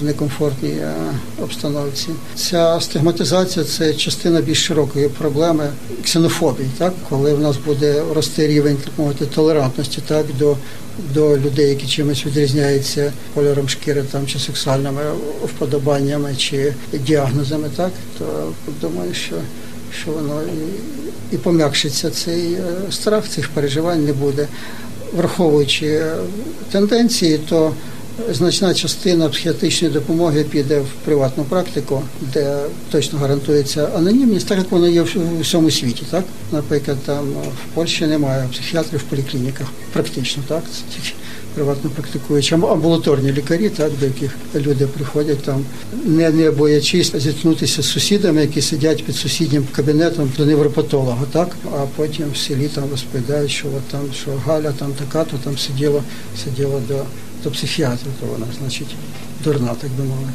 в 0.00 0.04
некомфортній 0.04 0.68
е, 0.68 0.94
обстановці. 1.42 2.08
Ця 2.34 2.78
стигматизація 2.80 3.64
це 3.64 3.94
частина 3.94 4.40
більш 4.40 4.64
широкої 4.64 5.08
проблеми 5.08 5.68
ксенофобії, 6.04 6.70
так? 6.78 6.92
Коли 7.08 7.34
в 7.34 7.40
нас 7.40 7.56
буде 7.66 8.02
рости 8.14 8.46
рівень 8.46 8.76
так 8.84 8.92
мовити 8.98 9.26
толерантності, 9.26 10.02
так 10.06 10.26
до 10.38 10.56
до 11.14 11.36
людей, 11.36 11.68
які 11.68 11.86
чимось 11.86 12.26
відрізняються 12.26 13.12
кольором 13.34 13.68
шкіри 13.68 14.02
там 14.12 14.26
чи 14.26 14.38
сексуальними 14.38 15.02
вподобаннями 15.44 16.34
чи 16.36 16.74
діагнозами, 16.92 17.68
так? 17.76 17.90
То 18.18 18.52
думаю, 18.80 19.14
що 19.14 19.36
що 20.02 20.10
воно 20.10 20.42
і, 20.42 21.34
і 21.34 21.38
пом'якшиться 21.38 22.10
цей 22.10 22.52
е, 22.52 22.60
страх, 22.90 23.28
цих 23.28 23.48
переживань 23.48 24.04
не 24.04 24.12
буде 24.12 24.48
враховуючи 25.12 26.02
тенденції, 26.72 27.38
то 27.38 27.72
значна 28.32 28.74
частина 28.74 29.28
психіатричної 29.28 29.94
допомоги 29.94 30.44
піде 30.44 30.80
в 30.80 31.04
приватну 31.04 31.44
практику, 31.44 32.02
де 32.20 32.58
точно 32.90 33.18
гарантується 33.18 33.88
анонімність, 33.96 34.48
так 34.48 34.58
як 34.58 34.70
воно 34.70 34.88
є 34.88 35.02
в 35.02 35.40
всьому 35.40 35.70
світі. 35.70 36.02
Так, 36.10 36.24
наприклад, 36.52 36.98
там 37.06 37.24
в 37.32 37.74
Польщі 37.74 38.06
немає 38.06 38.48
психіатрів 38.52 39.00
в 39.00 39.02
поліклініках, 39.02 39.66
практично 39.92 40.42
так. 40.48 40.62
Приватно 41.56 41.90
практикуючи 41.90 42.54
амбулаторні 42.54 43.32
лікарі, 43.32 43.68
так 43.68 43.92
до 44.00 44.06
яких 44.06 44.30
люди 44.54 44.86
приходять 44.86 45.38
там, 45.38 45.64
не 46.04 46.30
не 46.30 46.50
боячись 46.50 47.16
зіткнутися 47.16 47.82
з 47.82 47.86
сусідами, 47.86 48.40
які 48.40 48.62
сидять 48.62 49.04
під 49.04 49.16
сусіднім 49.16 49.66
кабінетом 49.72 50.32
до 50.36 50.46
невропатолога, 50.46 51.24
так? 51.32 51.56
А 51.72 51.84
потім 51.96 52.26
в 52.32 52.36
селі 52.36 52.68
там 52.68 52.84
розповідають, 52.90 53.50
що 53.50 53.68
от 53.68 53.82
там 53.82 54.00
що 54.22 54.30
Галя 54.46 54.72
там 54.72 54.92
така, 54.92 55.24
то 55.24 55.36
там 55.44 55.58
сиділа, 55.58 56.02
сиділа 56.44 56.80
до, 56.88 57.02
до 57.44 57.50
психіатра, 57.50 58.10
то 58.20 58.26
вона 58.26 58.46
значить 58.60 58.96
дурна, 59.44 59.74
так 59.80 59.90
би 59.90 60.04
мовити. 60.04 60.32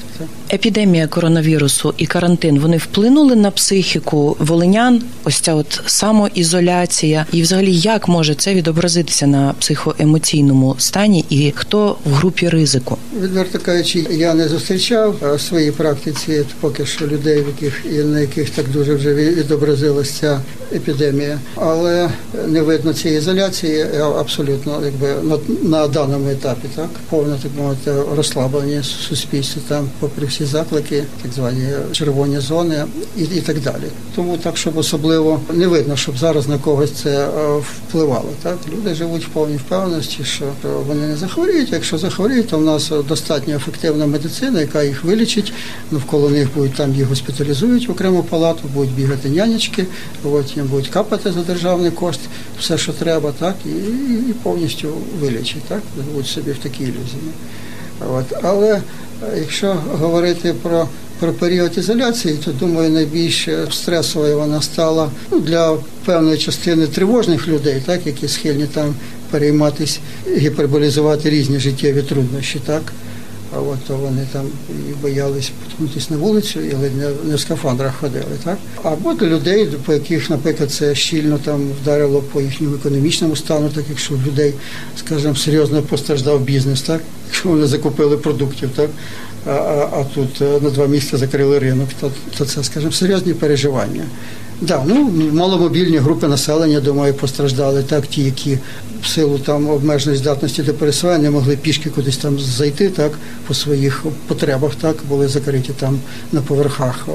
Епідемія 0.53 1.07
коронавірусу 1.07 1.93
і 1.97 2.05
карантин 2.05 2.59
вони 2.59 2.77
вплинули 2.77 3.35
на 3.35 3.51
психіку 3.51 4.35
волинян. 4.39 5.03
Ось 5.23 5.39
ця 5.39 5.53
от 5.53 5.81
самоізоляція, 5.85 7.25
і 7.31 7.41
взагалі 7.41 7.75
як 7.75 8.07
може 8.07 8.35
це 8.35 8.53
відобразитися 8.53 9.27
на 9.27 9.53
психоемоційному 9.59 10.75
стані, 10.77 11.25
і 11.29 11.53
хто 11.55 11.97
в 12.05 12.13
групі 12.13 12.49
ризику? 12.49 12.97
Відверто 13.21 13.59
кажучи, 13.59 14.05
я 14.11 14.33
не 14.33 14.47
зустрічав 14.47 15.15
в 15.21 15.39
своїй 15.39 15.71
практиці 15.71 16.43
поки 16.59 16.85
що 16.85 17.07
людей, 17.07 17.41
в 17.41 17.47
яких 17.47 17.81
і 17.85 18.03
на 18.03 18.19
яких 18.19 18.49
так 18.49 18.69
дуже 18.69 18.95
вже 18.95 19.13
відобразилася 19.13 20.11
ця 20.21 20.41
епідемія, 20.75 21.39
але 21.55 22.09
не 22.47 22.61
видно 22.61 22.93
цієї 22.93 23.19
ізоляції 23.19 23.85
абсолютно, 24.19 24.81
якби 24.85 25.07
на, 25.29 25.37
на 25.69 25.87
даному 25.87 26.29
етапі, 26.29 26.67
так 26.75 26.89
повне 27.09 27.35
так 27.43 27.51
мовити 27.57 27.91
розслаблення 28.15 28.83
суспільстві, 28.95 29.62
там, 29.67 29.89
попри 29.99 30.25
всі 30.25 30.45
заклики, 30.45 31.04
так 31.21 31.32
звані 31.34 31.67
червоні 31.91 32.39
зони 32.39 32.86
і, 33.17 33.21
і 33.23 33.41
так 33.41 33.60
далі. 33.60 33.84
Тому 34.15 34.38
так, 34.38 34.58
щоб 34.58 34.77
особливо 34.77 35.41
не 35.54 35.67
видно, 35.67 35.95
щоб 35.95 36.17
зараз 36.17 36.47
на 36.47 36.58
когось 36.58 36.91
це 36.91 37.27
е, 37.27 37.30
впливало. 37.58 38.30
Так 38.41 38.58
люди 38.73 38.95
живуть 38.95 39.25
в 39.25 39.30
повній 39.30 39.58
впевненості, 39.58 40.23
що 40.23 40.45
вони 40.88 41.08
не 41.08 41.15
захворіють. 41.15 41.71
Якщо 41.71 41.97
захворіють, 41.97 42.47
то 42.47 42.58
в 42.58 42.62
нас 42.62 42.91
достатньо 43.08 43.56
ефективна 43.56 44.06
медицина, 44.06 44.62
яка 44.62 44.84
їх 44.84 45.04
вилічить. 45.04 45.54
Навколо 45.91 46.30
них 46.30 46.47
будуть 46.56 46.73
там 46.73 46.95
їх 46.95 47.08
госпіталізують 47.08 47.88
в 47.88 47.91
окрему 47.91 48.23
палату, 48.23 48.62
будуть 48.73 48.93
бігати 48.93 49.30
нянечки, 49.30 49.86
от 50.23 50.58
їм 50.58 50.65
будуть 50.65 50.88
капати 50.88 51.32
за 51.32 51.41
державний 51.41 51.91
кошт, 51.91 52.19
все, 52.60 52.77
що 52.77 52.93
треба, 52.93 53.32
так 53.39 53.56
і, 53.65 53.69
і 54.30 54.34
повністю 54.43 54.88
вилічать. 55.19 55.63
Так 55.67 55.82
будуть 56.12 56.27
собі 56.27 56.51
в 56.51 56.58
такій 56.58 56.84
ілюзії. 56.84 57.32
От. 58.09 58.25
Але 58.41 58.73
е, 58.73 58.81
якщо 59.37 59.73
говорити 59.73 60.53
про 60.53 60.87
про 61.19 61.33
період 61.33 61.77
ізоляції, 61.77 62.37
то 62.45 62.51
думаю, 62.51 62.89
найбільш 62.89 63.49
стресовою 63.71 64.39
вона 64.39 64.61
стала 64.61 65.09
ну, 65.31 65.39
для 65.39 65.77
певної 66.05 66.37
частини 66.37 66.87
тривожних 66.87 67.47
людей, 67.47 67.81
так 67.85 68.07
які 68.07 68.27
схильні 68.27 68.65
там 68.65 68.95
перейматися, 69.31 69.99
гіперболізувати 70.37 71.29
різні 71.29 71.59
життєві 71.59 72.01
труднощі, 72.01 72.61
так. 72.65 72.81
А 73.55 73.59
от 73.59 73.89
вони 73.89 74.27
там 74.31 74.45
і 74.69 74.93
боялись 75.01 75.51
поткнутися 75.63 76.07
на 76.09 76.17
вулицю, 76.17 76.61
і 76.61 76.73
не, 76.73 77.35
в 77.35 77.39
скафандрах 77.39 77.95
ходили, 77.95 78.37
так? 78.43 78.57
Або 78.83 79.13
для 79.13 79.27
людей, 79.27 79.65
по 79.85 79.93
яких, 79.93 80.29
наприклад, 80.29 80.71
це 80.71 80.95
щільно 80.95 81.37
там 81.37 81.69
вдарило 81.81 82.21
по 82.21 82.41
їхньому 82.41 82.75
економічному 82.75 83.35
стану, 83.35 83.69
так 83.69 83.83
якщо 83.89 84.13
людей, 84.13 84.53
скажімо, 84.99 85.35
серйозно 85.35 85.81
постраждав 85.81 86.41
бізнес, 86.41 86.81
так? 86.81 87.01
Якщо 87.27 87.49
вони 87.49 87.67
закупили 87.67 88.17
продуктів, 88.17 88.69
так? 88.75 88.89
А, 89.45 89.49
а, 89.49 89.89
а 89.99 90.03
тут 90.03 90.41
е, 90.41 90.59
на 90.61 90.69
два 90.69 90.87
місяці 90.87 91.17
закрили 91.17 91.59
ринок, 91.59 91.89
то, 92.01 92.11
то 92.37 92.45
це, 92.45 92.63
скажімо, 92.63 92.91
серйозні 92.91 93.33
переживання. 93.33 94.03
Да, 94.62 94.84
ну 94.86 95.12
маломобільні 95.34 95.97
групи 95.97 96.28
населення, 96.28 96.80
думаю, 96.80 97.13
постраждали 97.13 97.84
так, 97.84 98.08
ті, 98.08 98.24
які 98.24 98.58
в 99.04 99.08
силу 99.08 99.39
там 99.39 99.69
обмеженої 99.69 100.17
здатності 100.17 100.63
до 100.63 100.74
пересування 100.74 101.32
могли 101.32 101.58
пішки 101.58 101.89
кудись 101.89 102.17
там 102.17 102.39
зайти, 102.39 102.89
так 102.89 103.12
по 103.47 103.54
своїх 103.54 104.04
потребах, 104.28 104.76
так 104.76 104.95
були 105.10 105.28
закриті 105.28 105.71
там 105.80 106.00
на 106.32 106.41
поверхах, 106.41 107.08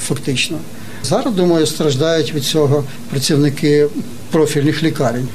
фактично. 0.00 0.58
Зараз 1.04 1.34
думаю, 1.34 1.66
страждають 1.66 2.34
від 2.34 2.44
цього 2.44 2.84
працівники 3.10 3.86
профільних 4.30 4.82
лікарень. 4.82 5.28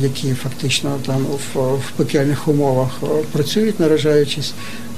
Які 0.00 0.34
фактично 0.34 0.98
там 1.06 1.26
в, 1.54 1.58
в 1.58 1.90
пекельних 1.96 2.48
умовах 2.48 2.90
працюють, 3.32 3.80
наражаючись 3.80 4.52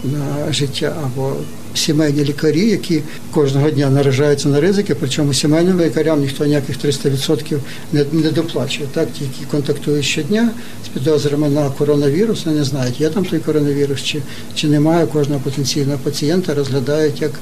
на 0.05 0.53
життя 0.53 0.97
або 1.05 1.33
сімейні 1.75 2.25
лікарі, 2.25 2.71
які 2.71 3.03
кожного 3.31 3.71
дня 3.71 3.91
наражаються 3.91 4.49
на 4.49 4.61
ризики, 4.61 4.95
причому 4.95 5.35
сімейним 5.35 5.81
лікарям 5.81 6.21
ніхто 6.21 6.47
ніяких 6.47 6.79
300% 6.79 7.59
не, 7.93 8.05
не 8.13 8.31
доплачує. 8.31 8.89
Так, 8.93 9.09
ті, 9.13 9.25
які 9.25 9.45
контактують 9.51 10.05
щодня 10.05 10.51
з 10.87 10.89
підозрами 10.89 11.49
на 11.49 11.71
коронавірус, 11.71 12.45
вони 12.45 12.59
не 12.59 12.65
знають, 12.65 13.01
є 13.01 13.09
там 13.09 13.25
той 13.25 13.39
коронавірус 13.39 14.03
чи, 14.03 14.23
чи 14.55 14.69
немає 14.69 15.07
кожного 15.07 15.41
потенційного 15.41 15.99
пацієнта, 15.99 16.55
розглядають 16.55 17.23
як, 17.23 17.33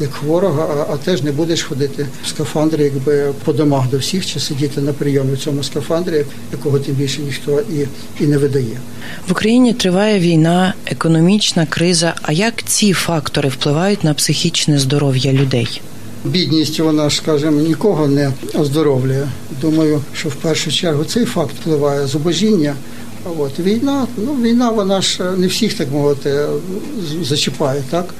як 0.00 0.12
хворого, 0.12 0.86
а, 0.88 0.92
а 0.92 0.96
теж 0.96 1.22
не 1.22 1.32
будеш 1.32 1.62
ходити 1.62 2.06
в 2.24 2.28
скафандрі, 2.28 2.82
якби 2.82 3.32
по 3.44 3.52
домах 3.52 3.90
до 3.90 3.98
всіх, 3.98 4.26
чи 4.26 4.40
сидіти 4.40 4.80
на 4.80 4.92
прийомі 4.92 5.32
в 5.32 5.38
цьому 5.38 5.62
скафандрі, 5.62 6.24
якого 6.52 6.78
тим 6.78 6.94
більше 6.94 7.20
ніхто 7.20 7.60
і, 7.60 7.86
і 8.24 8.26
не 8.26 8.38
видає. 8.38 8.80
В 9.28 9.32
Україні 9.32 9.72
триває 9.72 10.20
війна, 10.20 10.74
економічна 10.86 11.66
криза. 11.66 12.14
А 12.22 12.32
як 12.32 12.62
ці 12.62 12.92
фактори 12.92 13.48
впливають 13.48 13.81
на 14.02 14.14
психічне 14.14 14.78
здоров'я 14.78 15.32
людей? 15.32 15.80
Бідність, 16.24 16.80
вона 16.80 17.10
скажімо, 17.10 17.60
нікого 17.60 18.08
не 18.08 18.32
оздоровлює. 18.54 19.26
Думаю, 19.60 20.00
що 20.14 20.28
в 20.28 20.34
першу 20.34 20.72
чергу 20.72 21.04
цей 21.04 21.24
факт 21.24 21.54
впливає 21.60 22.06
зубожіння. 22.06 22.74
От 23.38 23.58
війна, 23.58 24.06
ну 24.16 24.34
війна, 24.34 24.70
вона 24.70 25.00
ж 25.00 25.22
не 25.36 25.46
всіх 25.46 25.74
так 25.74 25.90
мовити 25.92 26.46
зачіпає, 27.22 27.82
так. 27.90 28.14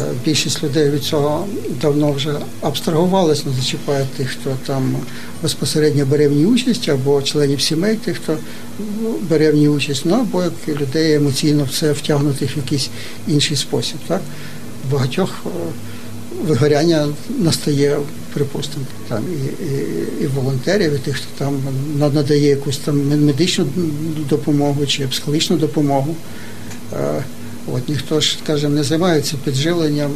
Е, 0.00 0.02
Більшість 0.24 0.62
людей 0.64 0.90
від 0.90 1.02
цього 1.02 1.46
давно 1.80 2.12
вже 2.12 2.34
абстрагувалися, 2.60 3.42
не 3.46 3.52
зачіпає 3.52 4.06
тих, 4.16 4.28
хто 4.28 4.50
там 4.66 4.96
безпосередньо 5.42 6.06
бере 6.06 6.28
в 6.28 6.32
ній 6.32 6.46
участь, 6.46 6.88
або 6.88 7.22
членів 7.22 7.60
сімей, 7.60 7.96
тих, 7.96 8.16
хто 8.16 8.36
бере 9.30 9.52
в 9.52 9.54
ній 9.54 9.68
участь, 9.68 10.02
ну 10.04 10.14
або 10.14 10.42
як 10.42 10.80
людей 10.80 11.14
емоційно 11.14 11.64
в 11.64 11.78
це 11.78 11.92
втягнутих 11.92 12.56
в 12.56 12.58
якийсь 12.58 12.90
інший 13.28 13.56
спосіб. 13.56 13.96
Так? 14.06 14.20
Багатьох 14.92 15.30
е, 15.46 15.48
вигоряння 16.46 17.08
настає, 17.38 17.96
припустимо, 18.34 18.84
там 19.08 19.24
і, 19.32 19.64
і, 19.64 20.24
і 20.24 20.26
волонтерів, 20.26 20.94
і 20.94 20.98
тих, 20.98 21.16
хто 21.16 21.44
там 21.44 21.62
надає 21.98 22.48
якусь 22.48 22.78
там 22.78 23.24
медичну 23.26 23.66
допомогу 24.30 24.86
чи 24.86 25.06
психологічну 25.06 25.56
допомогу. 25.56 26.16
Е, 26.92 27.24
От 27.72 27.88
ніхто 27.88 28.20
ж, 28.20 28.38
скажімо, 28.44 28.74
не 28.74 28.82
займається 28.82 29.36
підживленням 29.44 30.10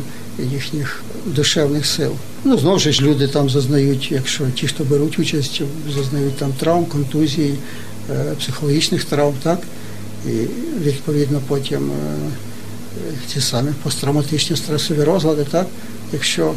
їхніх 0.53 1.03
душевних 1.27 1.87
сил. 1.87 2.13
Ну 2.45 2.59
знову 2.59 2.79
ж 2.79 3.03
люди 3.03 3.29
там 3.29 3.51
зазнають, 3.51 4.13
якщо 4.13 4.45
ті, 4.55 4.67
хто 4.67 4.85
беруть 4.85 5.19
участь, 5.19 5.63
зазнають 5.95 6.37
там 6.37 6.53
травм, 6.53 6.85
контузій, 6.85 7.55
е, 8.11 8.35
психологічних 8.39 9.05
травм, 9.05 9.35
так 9.43 9.59
і 10.27 10.31
відповідно 10.85 11.41
потім 11.49 11.91
ті 13.29 13.41
самі 13.41 13.71
посттравматичні 13.83 14.57
стресові 14.57 15.03
розлади, 15.03 15.47
так 15.51 15.67
якщо 16.13 16.55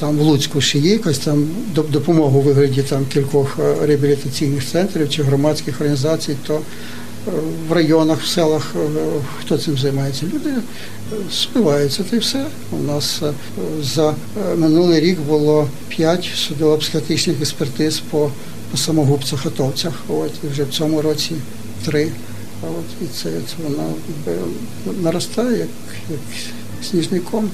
там 0.00 0.18
в 0.18 0.20
Луцьку 0.20 0.60
ще 0.60 0.78
є 0.78 0.92
якась 0.92 1.18
там 1.18 1.48
допомога 1.74 2.38
у 2.38 2.40
вигляді 2.40 2.82
там 2.82 3.06
кількох 3.06 3.58
реабілітаційних 3.82 4.66
центрів 4.66 5.10
чи 5.10 5.22
громадських 5.22 5.80
організацій, 5.80 6.36
то 6.46 6.60
в 7.68 7.72
районах, 7.72 8.22
в 8.22 8.26
селах 8.26 8.74
хто 9.40 9.58
цим 9.58 9.78
займається? 9.78 10.26
Люди 10.26 10.50
спиваються, 11.32 12.02
та 12.02 12.16
й 12.16 12.18
все. 12.18 12.46
У 12.72 12.82
нас 12.82 13.22
за 13.82 14.14
минулий 14.56 15.00
рік 15.00 15.20
було 15.20 15.68
п'ять 15.88 16.30
судово-психіатричних 16.36 17.40
експертиз 17.40 18.00
по, 18.10 18.30
по 18.70 18.76
самогубцях 18.76 19.46
атовцях. 19.46 19.92
От 20.08 20.32
і 20.44 20.46
вже 20.46 20.64
в 20.64 20.70
цьому 20.70 21.02
році 21.02 21.32
три. 21.84 22.08
А 22.62 22.66
от 22.66 22.84
і 23.02 23.04
це, 23.14 23.30
це 23.30 23.54
воно 23.62 23.94
наростає 25.02 25.58
як, 25.58 25.68
як 26.10 26.20
сніжний 26.90 27.20
ком. 27.20 27.50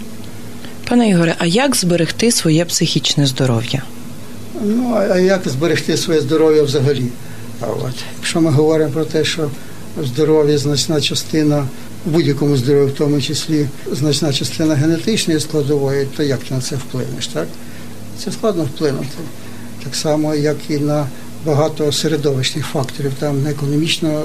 Пане 0.89 1.09
Ігоре, 1.09 1.35
а 1.39 1.47
як 1.47 1.77
зберегти 1.77 2.33
своє 2.33 2.65
психічне 2.65 3.27
здоров'я? 3.27 3.83
Ну 4.65 4.95
а 4.95 5.19
як 5.19 5.49
зберегти 5.49 5.97
своє 5.97 6.21
здоров'я 6.21 6.63
взагалі? 6.63 7.07
А 7.61 7.67
от 7.67 7.95
якщо 8.17 8.41
ми 8.41 8.51
говоримо 8.51 8.91
про 8.91 9.05
те, 9.05 9.25
що 9.25 9.51
здоров'я 10.03 10.59
значна 10.59 11.01
частина 11.01 11.69
в 12.07 12.11
будь-якому 12.11 12.57
здоров'ю, 12.57 12.89
в 12.89 12.93
тому 12.99 13.21
числі 13.21 13.69
значна 13.93 14.33
частина 14.33 14.75
генетичної 14.75 15.41
складової, 15.41 16.07
то 16.17 16.23
як 16.23 16.39
ти 16.39 16.55
на 16.55 16.61
це 16.61 16.77
вплинеш? 16.77 17.27
Так 17.27 17.47
це 18.25 18.33
складно 18.33 18.65
вплинути. 18.65 19.07
Так 19.85 19.95
само, 19.95 20.35
як 20.35 20.57
і 20.69 20.79
на 20.79 21.07
багато 21.47 21.93
середовищних 21.93 22.67
факторів, 22.67 23.13
там 23.19 23.43
на 23.43 23.51
економічну 23.51 24.23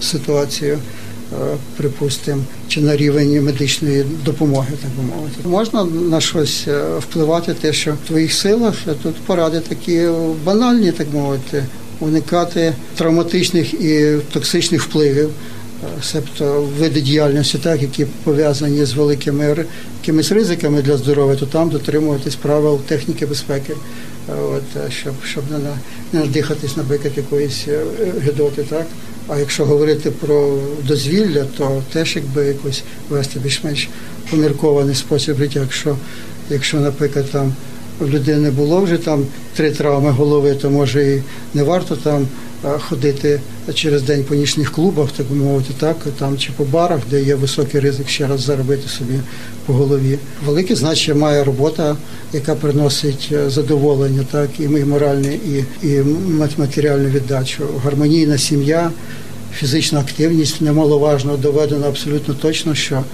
ситуацію, 0.00 0.78
припустимо, 1.76 2.42
чи 2.68 2.80
на 2.80 2.96
рівень 2.96 3.44
медичної 3.44 4.04
допомоги, 4.24 4.72
так 4.82 4.90
би 4.90 5.16
мовити. 5.16 5.48
Можна 5.48 5.84
на 5.84 6.20
щось 6.20 6.66
впливати, 6.98 7.54
те, 7.54 7.72
що 7.72 7.92
в 7.92 8.08
твоїх 8.08 8.32
силах 8.32 8.74
тут 9.02 9.14
поради 9.14 9.60
такі 9.60 10.08
банальні, 10.44 10.92
так 10.92 11.06
мовити 11.12 11.64
уникати 12.00 12.74
травматичних 12.96 13.74
і 13.74 14.16
токсичних 14.32 14.82
впливів, 14.82 15.30
себто 16.02 16.68
види 16.78 17.00
діяльності, 17.00 17.58
так 17.58 17.82
які 17.82 18.04
пов'язані 18.24 18.84
з 18.84 18.92
великими 18.92 19.66
якимись 20.00 20.32
ризиками 20.32 20.82
для 20.82 20.96
здоров'я, 20.96 21.36
то 21.36 21.46
там 21.46 21.70
дотримуватись 21.70 22.34
правил 22.34 22.80
техніки 22.80 23.26
безпеки, 23.26 23.72
от 24.28 24.92
щоб 24.92 25.14
щоб 25.24 25.44
не 25.50 25.58
не 26.12 26.20
надихатись, 26.20 26.76
наприклад, 26.76 27.12
якоїсь 27.16 27.66
гидоти, 28.20 28.62
так. 28.62 28.86
А 29.28 29.38
якщо 29.38 29.64
говорити 29.64 30.10
про 30.10 30.58
дозвілля, 30.82 31.44
то 31.58 31.82
теж 31.92 32.16
якби 32.16 32.46
якось 32.46 32.82
вести 33.10 33.38
більш-менш 33.40 33.88
поміркований 34.30 34.94
спосіб 34.94 35.36
життя, 35.36 35.60
якщо, 35.60 35.96
якщо, 36.50 36.80
наприклад, 36.80 37.30
там 37.30 37.52
в 38.00 38.08
людини 38.08 38.50
було 38.50 38.80
вже 38.80 38.98
там 38.98 39.26
три 39.56 39.70
травми 39.70 40.10
голови, 40.10 40.54
то 40.54 40.70
може 40.70 41.14
і 41.14 41.22
не 41.54 41.62
варто 41.62 41.96
там 41.96 42.28
ходити 42.64 43.40
через 43.74 44.02
день 44.02 44.24
по 44.24 44.34
нічних 44.34 44.72
клубах, 44.72 45.08
так 45.16 45.26
би 45.26 45.36
мовити, 45.36 45.74
так 45.78 45.96
там 46.18 46.38
чи 46.38 46.50
по 46.56 46.64
барах, 46.64 47.00
де 47.10 47.22
є 47.22 47.34
високий 47.34 47.80
ризик 47.80 48.08
ще 48.08 48.26
раз 48.26 48.40
заробити 48.40 48.88
собі 48.88 49.14
по 49.66 49.72
голові. 49.72 50.18
Велике 50.46 50.76
значення 50.76 51.20
має 51.20 51.44
робота, 51.44 51.96
яка 52.32 52.54
приносить 52.54 53.32
задоволення, 53.46 54.26
так 54.30 54.50
і 54.58 54.68
моральне, 54.68 55.34
і 55.34 55.64
і 55.86 56.02
матеріальну 56.58 57.08
віддачу. 57.08 57.64
Гармонійна 57.84 58.38
сім'я, 58.38 58.90
фізична 59.54 60.00
активність 60.00 60.60
немаловажно 60.60 61.36
доведено 61.36 61.86
абсолютно 61.86 62.34
точно, 62.34 62.74
що 62.74 63.04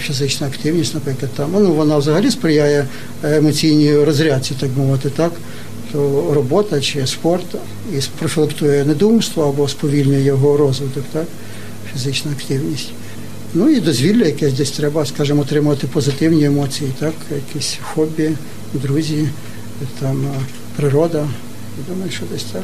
фізична 0.00 0.46
активність, 0.46 0.94
наприклад, 0.94 1.30
там 1.36 1.50
ну 1.52 1.72
вона 1.72 1.96
взагалі 1.96 2.30
сприяє 2.30 2.86
емоційній 3.22 3.96
розрядці, 3.96 4.54
так 4.60 4.70
мовити, 4.76 5.10
так 5.10 5.32
то 5.94 6.34
робота 6.34 6.80
чи 6.80 7.06
спорт 7.06 7.54
і 7.92 8.00
профілактує 8.18 8.84
недумство 8.84 9.44
або 9.48 9.68
сповільнює 9.68 10.22
його 10.22 10.56
розвиток, 10.56 11.04
так 11.12 11.26
фізична 11.92 12.30
активність. 12.30 12.90
Ну 13.54 13.70
і 13.70 13.80
дозвілля, 13.80 14.24
якесь 14.24 14.52
десь 14.52 14.70
треба, 14.70 15.06
скажімо, 15.06 15.42
отримувати 15.42 15.86
позитивні 15.86 16.44
емоції, 16.44 16.90
так, 16.98 17.14
якісь 17.34 17.78
хобі, 17.82 18.30
друзі, 18.72 19.28
там 20.00 20.26
природа. 20.76 21.28
Я 21.78 21.94
думаю, 21.94 22.10
що 22.10 22.22
десь 22.32 22.44
так. 22.44 22.62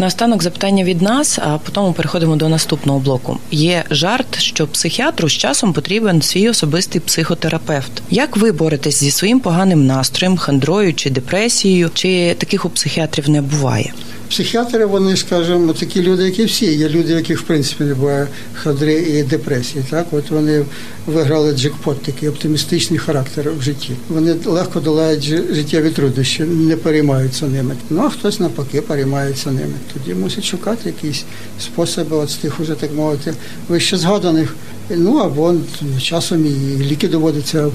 Наостанок 0.00 0.42
запитання 0.42 0.84
від 0.84 1.02
нас, 1.02 1.38
а 1.38 1.58
потім 1.58 1.92
переходимо 1.92 2.36
до 2.36 2.48
наступного 2.48 2.98
блоку. 2.98 3.38
Є 3.50 3.84
жарт, 3.90 4.38
що 4.38 4.66
психіатру 4.66 5.28
з 5.28 5.32
часом 5.32 5.72
потрібен 5.72 6.22
свій 6.22 6.48
особистий 6.48 7.00
психотерапевт. 7.00 8.02
Як 8.10 8.36
ви 8.36 8.52
боретесь 8.52 9.00
зі 9.00 9.10
своїм 9.10 9.40
поганим 9.40 9.86
настроєм, 9.86 10.36
хандрою 10.36 10.94
чи 10.94 11.10
депресією? 11.10 11.90
Чи 11.94 12.34
таких 12.38 12.64
у 12.64 12.70
психіатрів 12.70 13.30
не 13.30 13.42
буває? 13.42 13.92
Психіатри, 14.30 14.86
вони, 14.86 15.16
скажімо, 15.16 15.72
такі 15.72 16.02
люди, 16.02 16.24
як 16.24 16.38
і 16.38 16.44
всі. 16.44 16.66
Є 16.66 16.88
люди, 16.88 17.12
яких 17.12 17.40
в 17.40 17.42
принципі 17.42 17.84
не 17.84 17.94
буває 17.94 18.28
хандри 18.54 18.92
і 18.92 19.22
депресії. 19.22 19.84
Так, 19.90 20.06
от 20.10 20.30
вони 20.30 20.64
виграли 21.06 21.52
джекпот, 21.52 22.02
такий 22.02 22.28
оптимістичний 22.28 22.98
характер 22.98 23.52
в 23.58 23.62
житті. 23.62 23.92
Вони 24.08 24.36
легко 24.44 24.80
долають 24.80 25.22
життєві 25.24 25.90
труднощі, 25.90 26.42
не 26.42 26.76
переймаються 26.76 27.46
ними. 27.46 27.76
Ну 27.90 28.00
а 28.00 28.10
хтось 28.10 28.40
навпаки 28.40 28.80
переймається 28.80 29.50
ними. 29.50 29.74
Тоді 29.92 30.14
мусить 30.14 30.44
шукати 30.44 30.94
якісь 30.96 31.24
способи, 31.60 32.16
от 32.16 32.30
з 32.30 32.36
тих 32.36 32.60
уже 32.60 32.74
так 32.74 32.94
мовити, 32.94 33.34
вище 33.68 33.96
згаданих. 33.96 34.54
Ну 34.90 35.16
або 35.16 35.54
часом 36.02 36.46
і 36.46 36.84
ліки 36.84 37.08
доводиться 37.08 37.70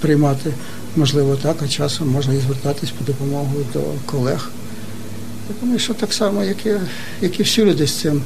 приймати, 0.00 0.50
можливо, 0.96 1.36
так, 1.42 1.56
а 1.64 1.68
часом 1.68 2.08
можна 2.08 2.34
і 2.34 2.38
звертатись 2.38 2.90
по 2.90 3.04
допомогу 3.04 3.54
до 3.72 3.80
колег. 4.06 4.50
Я 5.48 5.54
думаю, 5.60 5.78
що 5.78 5.94
так 5.94 6.12
само, 6.12 6.44
як 6.44 6.66
і, 6.66 6.70
як 7.20 7.40
і 7.40 7.42
всі 7.42 7.64
люди 7.64 7.86
з 7.86 7.92
цим 7.92 8.22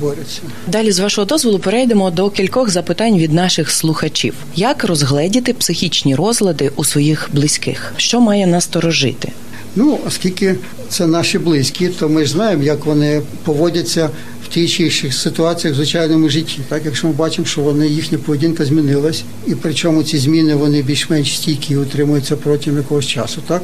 борються. 0.00 0.40
Далі, 0.66 0.92
з 0.92 0.98
вашого 0.98 1.24
дозволу, 1.24 1.58
перейдемо 1.58 2.10
до 2.10 2.30
кількох 2.30 2.70
запитань 2.70 3.18
від 3.18 3.32
наших 3.32 3.70
слухачів: 3.70 4.34
як 4.56 4.84
розгледіти 4.84 5.52
психічні 5.52 6.14
розлади 6.14 6.70
у 6.76 6.84
своїх 6.84 7.30
близьких? 7.32 7.92
Що 7.96 8.20
має 8.20 8.46
насторожити? 8.46 9.32
Ну, 9.76 9.98
оскільки 10.06 10.54
це 10.88 11.06
наші 11.06 11.38
близькі, 11.38 11.88
то 11.88 12.08
ми 12.08 12.24
ж 12.24 12.30
знаємо, 12.32 12.62
як 12.62 12.86
вони 12.86 13.22
поводяться 13.44 14.10
в 14.44 14.54
тій 14.54 14.68
чи 14.68 14.82
інших 14.82 15.14
ситуаціях 15.14 15.74
в 15.74 15.76
звичайному 15.76 16.28
житті. 16.28 16.58
Так, 16.68 16.82
якщо 16.84 17.06
ми 17.06 17.12
бачимо, 17.12 17.46
що 17.46 17.60
вони 17.60 17.88
їхня 17.88 18.18
поведінка 18.18 18.64
змінилась, 18.64 19.22
і 19.46 19.54
причому 19.54 20.02
ці 20.02 20.18
зміни 20.18 20.54
вони 20.54 20.82
більш-менш 20.82 21.36
стійкі 21.36 21.74
і 21.74 21.76
утримуються 21.76 22.36
протягом 22.36 22.80
якогось 22.80 23.06
часу, 23.06 23.42
так 23.46 23.62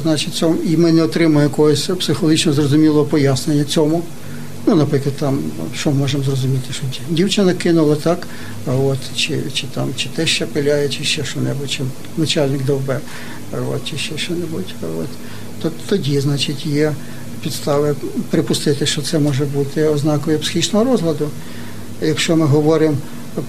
значить 0.00 0.34
цьому 0.34 0.56
і 0.56 0.76
ми 0.76 0.92
не 0.92 1.02
отримуємо 1.02 1.42
якогось 1.42 1.90
психологічно 1.98 2.52
зрозумілого 2.52 3.04
пояснення 3.04 3.64
цьому. 3.64 4.02
Ну, 4.66 4.74
наприклад, 4.74 5.14
там 5.16 5.38
що 5.74 5.90
ми 5.90 5.96
можемо 5.96 6.24
зрозуміти, 6.24 6.72
що 6.72 6.82
дівчина 7.10 7.54
кинула 7.54 7.96
так, 7.96 8.26
от 8.66 8.98
чи 9.16 9.40
чи 9.54 9.66
там 9.66 9.88
чи 9.96 10.08
те 10.08 10.26
ще 10.26 10.46
пиляє, 10.46 10.88
чи 10.88 11.04
ще 11.04 11.24
що-небудь, 11.24 11.70
чи 11.70 11.82
начальник 12.16 12.64
довбе, 12.64 13.00
от, 13.52 13.90
чи 13.90 13.96
ще 13.98 14.18
що-небудь. 14.18 14.74
От. 14.82 15.08
То 15.62 15.70
тоді, 15.88 16.20
значить, 16.20 16.66
є 16.66 16.92
підстави 17.42 17.94
припустити, 18.30 18.86
що 18.86 19.02
це 19.02 19.18
може 19.18 19.44
бути 19.44 19.84
ознакою 19.84 20.38
психічного 20.38 20.84
розладу. 20.84 21.28
Якщо 22.02 22.36
ми 22.36 22.46
говоримо 22.46 22.96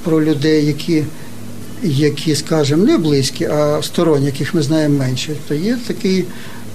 про 0.04 0.24
людей, 0.24 0.66
які 0.66 1.04
які, 1.84 2.36
скажімо, 2.36 2.84
не 2.84 2.98
близькі, 2.98 3.46
а 3.46 3.82
сторонні, 3.84 4.26
яких 4.26 4.54
ми 4.54 4.62
знаємо 4.62 5.00
менше, 5.00 5.34
то 5.48 5.54
є 5.54 5.78
такий 5.88 6.26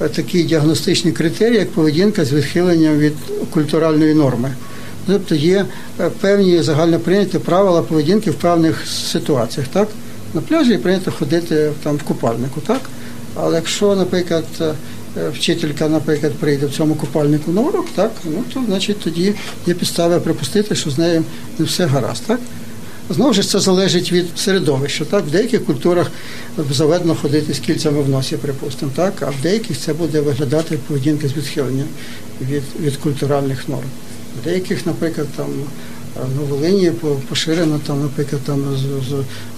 такий 0.09 0.42
діагностичний 0.42 1.12
критерій, 1.12 1.55
як 1.57 1.70
поведінка 1.70 2.24
з 2.24 2.32
відхиленням 2.32 2.98
від 2.98 3.12
культуральної 3.50 4.14
норми. 4.14 4.53
Тобто 5.07 5.34
є 5.34 5.66
певні 6.20 6.62
загально 6.62 6.98
прийняті 6.98 7.38
правила 7.38 7.82
поведінки 7.82 8.30
в 8.30 8.34
певних 8.34 8.86
ситуаціях. 8.86 9.68
Так? 9.68 9.88
На 10.34 10.40
пляжі 10.40 10.78
прийнято 10.78 11.12
ходити 11.18 11.70
там 11.82 11.96
в 11.96 12.03
купальнику, 12.03 12.61
так? 12.61 12.80
Але 13.34 13.57
якщо, 13.57 13.96
наприклад, 13.96 14.44
вчителька, 15.32 15.88
наприклад, 15.88 16.32
прийде 16.32 16.66
в 16.66 16.72
цьому 16.72 16.94
купальнику 16.94 17.53
на 17.53 17.61
урок, 17.61 17.86
так, 17.94 18.11
ну 18.24 18.44
то 18.55 18.62
значить 18.66 19.00
тоді 19.00 19.34
є 19.66 19.74
підстави 19.74 20.20
припустити, 20.20 20.74
що 20.74 20.90
з 20.90 20.98
нею 20.98 21.24
не 21.59 21.64
все 21.64 21.86
гаразд. 21.86 22.22
так? 22.26 22.40
Знову 23.12 23.32
ж 23.32 23.42
це 23.42 23.60
залежить 23.60 24.12
від 24.12 24.38
середовища. 24.38 25.04
Так? 25.04 25.26
В 25.26 25.30
деяких 25.30 25.64
культурах 25.64 26.10
заведено 26.70 27.14
ходити 27.14 27.54
з 27.54 27.58
кільцями 27.58 28.02
в 28.02 28.08
носі, 28.08 28.36
припустимо, 28.36 28.92
так? 28.94 29.12
а 29.20 29.30
в 29.30 29.34
деяких 29.42 29.78
це 29.78 29.92
буде 29.92 30.20
виглядати 30.20 30.78
поведінка 30.86 31.28
з 31.28 31.32
відхиленням 31.32 31.86
від 32.40 32.62
від 32.80 32.96
культуральних 32.96 33.68
норм. 33.68 33.88
В 34.40 34.44
деяких, 34.44 34.86
наприклад, 34.86 35.26
там 35.36 35.46
ну, 36.36 36.42
Волині 36.44 36.92
поширено 37.28 37.80
там, 37.86 38.02
наприклад, 38.02 38.42
там 38.42 38.64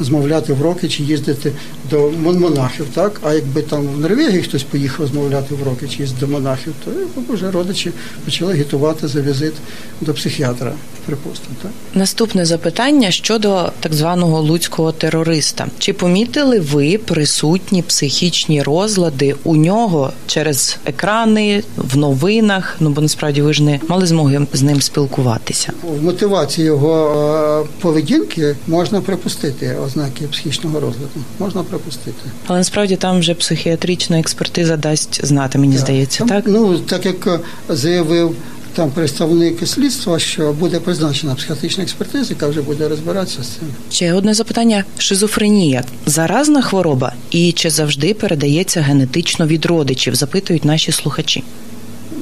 змовляти 0.00 0.52
в 0.52 0.62
роки 0.62 0.88
чи 0.88 1.02
їздити 1.02 1.52
до 1.90 2.10
монахів, 2.10 2.86
так? 2.94 3.20
А 3.24 3.34
якби 3.34 3.62
там 3.62 3.86
в 3.86 4.00
Норвегії 4.00 4.42
хтось 4.42 4.62
поїхав 4.62 5.06
змовляти 5.06 5.54
в 5.54 5.62
роки 5.62 5.88
чи 5.88 5.98
їздити 5.98 6.26
до 6.26 6.32
монахів, 6.32 6.72
то 6.84 6.90
вже 7.28 7.50
родичі 7.50 7.92
почали 8.24 8.52
агітувати 8.52 9.08
за 9.08 9.20
візит 9.20 9.54
до 10.00 10.14
психіатра. 10.14 10.72
Припустимо, 11.06 11.54
так 11.62 11.70
наступне 11.94 12.44
запитання 12.44 13.10
щодо 13.10 13.72
так 13.80 13.94
званого 13.94 14.40
луцького 14.40 14.92
терориста. 14.92 15.66
Чи 15.78 15.92
помітили 15.92 16.60
ви 16.60 16.98
присутні 16.98 17.82
психічні 17.82 18.62
розлади 18.62 19.34
у 19.44 19.56
нього 19.56 20.12
через 20.26 20.76
екрани 20.86 21.62
в 21.76 21.96
новинах? 21.96 22.76
Ну 22.80 22.90
бо 22.90 23.00
насправді 23.00 23.42
ви 23.42 23.54
ж 23.54 23.62
не 23.62 23.80
мали 23.88 24.06
змоги 24.06 24.46
з 24.52 24.62
ним 24.62 24.80
спілкуватися 24.80 25.72
в 25.82 26.02
мотивації 26.04 26.43
мотивації 26.44 26.66
його 26.66 27.64
е, 27.64 27.68
поведінки 27.80 28.56
можна 28.68 29.00
припустити 29.00 29.76
ознаки 29.86 30.26
психічного 30.26 30.80
розладу. 30.80 31.24
Можна 31.38 31.62
припустити. 31.62 32.30
Але 32.46 32.58
насправді 32.58 32.96
там 32.96 33.18
вже 33.18 33.34
психіатрична 33.34 34.18
експертиза 34.18 34.76
дасть 34.76 35.26
знати, 35.26 35.58
мені 35.58 35.74
так. 35.74 35.82
здається, 35.82 36.18
там, 36.18 36.28
так? 36.28 36.44
Ну 36.46 36.78
так 36.78 37.06
як 37.06 37.26
е, 37.26 37.38
заявив. 37.68 38.36
Там 38.74 38.90
представник 38.90 39.68
слідства, 39.68 40.18
що 40.18 40.52
буде 40.52 40.80
призначена 40.80 41.34
психіатрична 41.34 41.84
експертиза, 41.84 42.30
яка 42.30 42.48
вже 42.48 42.62
буде 42.62 42.88
розбиратися 42.88 43.42
з 43.42 43.46
цим. 43.46 43.68
Ще 43.90 44.12
одне 44.12 44.34
запитання: 44.34 44.84
шизофренія 44.98 45.84
заразна 46.06 46.62
хвороба 46.62 47.12
і 47.30 47.52
чи 47.52 47.70
завжди 47.70 48.14
передається 48.14 48.80
генетично 48.80 49.46
від 49.46 49.66
родичів? 49.66 50.14
Запитують 50.14 50.64
наші 50.64 50.92
слухачі. 50.92 51.44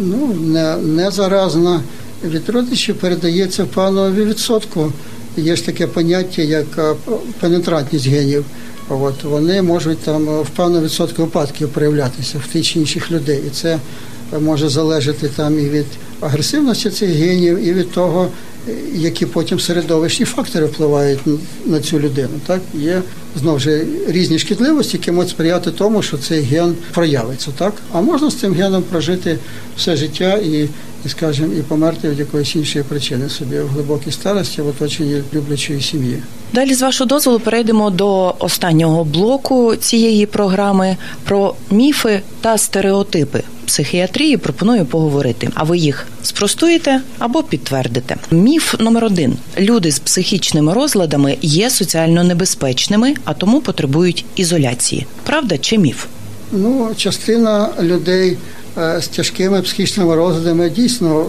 Ну 0.00 0.34
не, 0.40 0.76
не 0.76 1.10
заразна 1.10 1.80
від 2.24 2.48
родичів 2.48 2.96
передається 2.96 3.64
в 3.64 3.66
певному 3.66 4.14
відсотку. 4.14 4.92
Є 5.36 5.56
ж 5.56 5.66
таке 5.66 5.86
поняття, 5.86 6.42
як 6.42 6.66
е, 6.78 6.94
пенетрантність 7.40 8.08
генів. 8.08 8.44
От 8.88 9.24
вони 9.24 9.62
можуть 9.62 9.98
там 9.98 10.24
в 10.24 10.50
певному 10.56 10.84
відсотку 10.84 11.22
випадків 11.22 11.68
проявлятися 11.68 12.38
в 12.38 12.52
тих 12.52 12.66
чи 12.66 12.78
інших 12.78 13.10
людей, 13.10 13.40
і 13.46 13.50
це 13.50 13.78
може 14.40 14.68
залежати 14.68 15.28
там 15.28 15.58
і 15.58 15.68
від 15.68 15.86
агресивності 16.20 16.90
цих 16.90 17.10
генів, 17.10 17.66
і 17.66 17.72
від 17.72 17.92
того, 17.92 18.28
які 18.94 19.26
потім 19.26 19.60
середовищні 19.60 20.26
фактори 20.26 20.66
впливають 20.66 21.18
на 21.66 21.80
цю 21.80 22.00
людину. 22.00 22.28
Так 22.46 22.60
є 22.74 23.02
знову 23.40 23.58
ж 23.58 23.84
різні 24.08 24.38
шкідливості, 24.38 24.96
які 24.96 25.12
можуть 25.12 25.30
сприяти 25.30 25.70
тому, 25.70 26.02
що 26.02 26.18
цей 26.18 26.42
ген 26.42 26.74
проявиться. 26.92 27.50
Так, 27.58 27.74
а 27.92 28.00
можна 28.00 28.30
з 28.30 28.34
цим 28.34 28.54
геном 28.54 28.82
прожити 28.82 29.38
все 29.76 29.96
життя 29.96 30.34
і 30.34 30.68
і, 31.06 31.08
скажімо, 31.08 31.54
і 31.58 31.62
померти 31.62 32.08
від 32.08 32.18
якоїсь 32.18 32.56
іншої 32.56 32.84
причини 32.84 33.28
собі 33.28 33.60
в 33.60 33.68
глибокій 33.68 34.12
старості 34.12 34.62
в 34.62 34.68
оточенні 34.68 35.22
люблячої 35.34 35.82
сім'ї. 35.82 36.22
Далі, 36.52 36.74
з 36.74 36.82
вашого 36.82 37.08
дозволу, 37.08 37.40
перейдемо 37.40 37.90
до 37.90 38.34
останнього 38.38 39.04
блоку 39.04 39.76
цієї 39.76 40.26
програми 40.26 40.96
про 41.24 41.54
міфи 41.70 42.20
та 42.40 42.58
стереотипи 42.58 43.42
психіатрії. 43.66 44.36
Пропоную 44.36 44.86
поговорити. 44.86 45.48
А 45.54 45.64
ви 45.64 45.78
їх 45.78 46.06
спростуєте 46.22 47.00
або 47.18 47.42
підтвердите. 47.42 48.16
Міф 48.30 48.74
номер 48.80 49.04
один: 49.04 49.36
люди 49.58 49.92
з 49.92 49.98
психічними 49.98 50.74
розладами 50.74 51.36
є 51.42 51.70
соціально 51.70 52.24
небезпечними, 52.24 53.14
а 53.24 53.34
тому 53.34 53.60
потребують 53.60 54.24
ізоляції. 54.36 55.06
Правда 55.22 55.58
чи 55.58 55.78
міф? 55.78 56.06
Ну, 56.52 56.90
частина 56.96 57.68
людей. 57.82 58.36
Е, 58.78 59.00
з 59.00 59.08
тяжкими 59.08 59.62
психічними 59.62 60.16
розладами 60.16 60.70
дійсно 60.70 61.22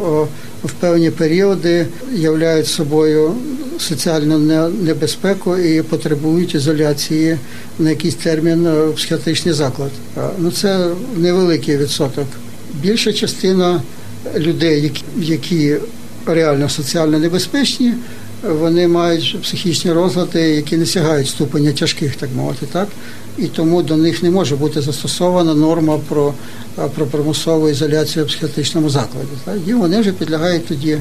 в 0.63 0.71
певні 0.71 1.11
періоди 1.11 1.87
являють 2.13 2.67
собою 2.67 3.33
соціальну 3.79 4.69
небезпеку 4.69 5.57
і 5.57 5.81
потребують 5.81 6.55
ізоляції 6.55 7.37
на 7.79 7.89
якийсь 7.89 8.15
термін 8.15 8.67
в 8.71 8.95
психіатричний 8.95 9.53
заклад. 9.53 9.91
Е, 10.17 10.21
ну 10.37 10.51
це 10.51 10.89
невеликий 11.17 11.77
відсоток. 11.77 12.27
Більша 12.73 13.13
частина 13.13 13.81
людей, 14.37 14.91
які 15.17 15.75
реально 16.25 16.69
соціально 16.69 17.19
небезпечні, 17.19 17.93
вони 18.43 18.87
мають 18.87 19.37
психічні 19.41 19.91
розлади, 19.91 20.41
які 20.41 20.77
не 20.77 20.85
сягають 20.85 21.27
ступеня 21.27 21.71
тяжких, 21.71 22.15
так 22.15 22.29
мовити, 22.35 22.65
так 22.71 22.87
і 23.37 23.47
тому 23.47 23.81
до 23.81 23.97
них 23.97 24.23
не 24.23 24.31
може 24.31 24.55
бути 24.55 24.81
застосована 24.81 25.53
норма 25.53 25.99
про 26.09 26.33
про 26.95 27.05
примусову 27.05 27.69
ізоляцію 27.69 28.25
в 28.25 28.27
психіатричному 28.27 28.89
закладі. 28.89 29.27
Так? 29.45 29.57
І 29.67 29.73
вони 29.73 29.99
вже 29.99 30.11
підлягають 30.11 30.67
тоді 30.67 30.97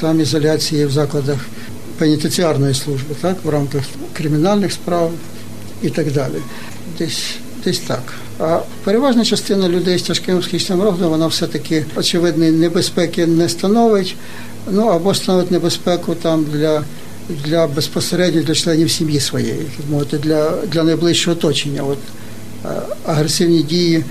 там 0.00 0.20
ізоляції 0.20 0.86
в 0.86 0.90
закладах 0.90 1.38
пенітенціарної 1.98 2.74
служби, 2.74 3.14
так, 3.20 3.36
в 3.44 3.48
рамках 3.48 3.82
кримінальних 4.12 4.72
справ 4.72 5.10
і 5.82 5.90
так 5.90 6.12
далі. 6.12 6.34
Десь 6.98 7.34
десь 7.64 7.78
так. 7.78 8.02
А 8.38 8.60
переважна 8.84 9.24
частина 9.24 9.68
людей 9.68 9.98
з 9.98 10.02
тяжким 10.02 10.40
психічним 10.40 10.82
розладом, 10.82 11.10
вона 11.10 11.26
все-таки 11.26 11.84
очевидної 11.96 12.50
небезпеки 12.50 13.26
не 13.26 13.48
становить, 13.48 14.16
ну 14.70 14.86
або 14.86 15.14
становить 15.14 15.50
небезпеку 15.50 16.14
там 16.14 16.44
для 16.52 16.84
для 17.44 17.66
безпосередньо 17.66 18.42
для 18.42 18.54
членів 18.54 18.90
сім'ї 18.90 19.20
своєї, 19.20 19.66
мовити, 19.90 20.18
для 20.18 20.50
для 20.50 20.82
найближчого 20.82 21.36
оточення. 21.36 21.82
От 21.82 21.98
агресивні 23.06 23.62
дії 23.62 24.04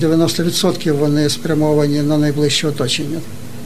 в 0.00 0.04
90% 0.04 0.92
вони 0.92 1.30
спрямовані 1.30 2.02
на 2.02 2.18
найближче 2.18 2.68
оточення. 2.68 3.18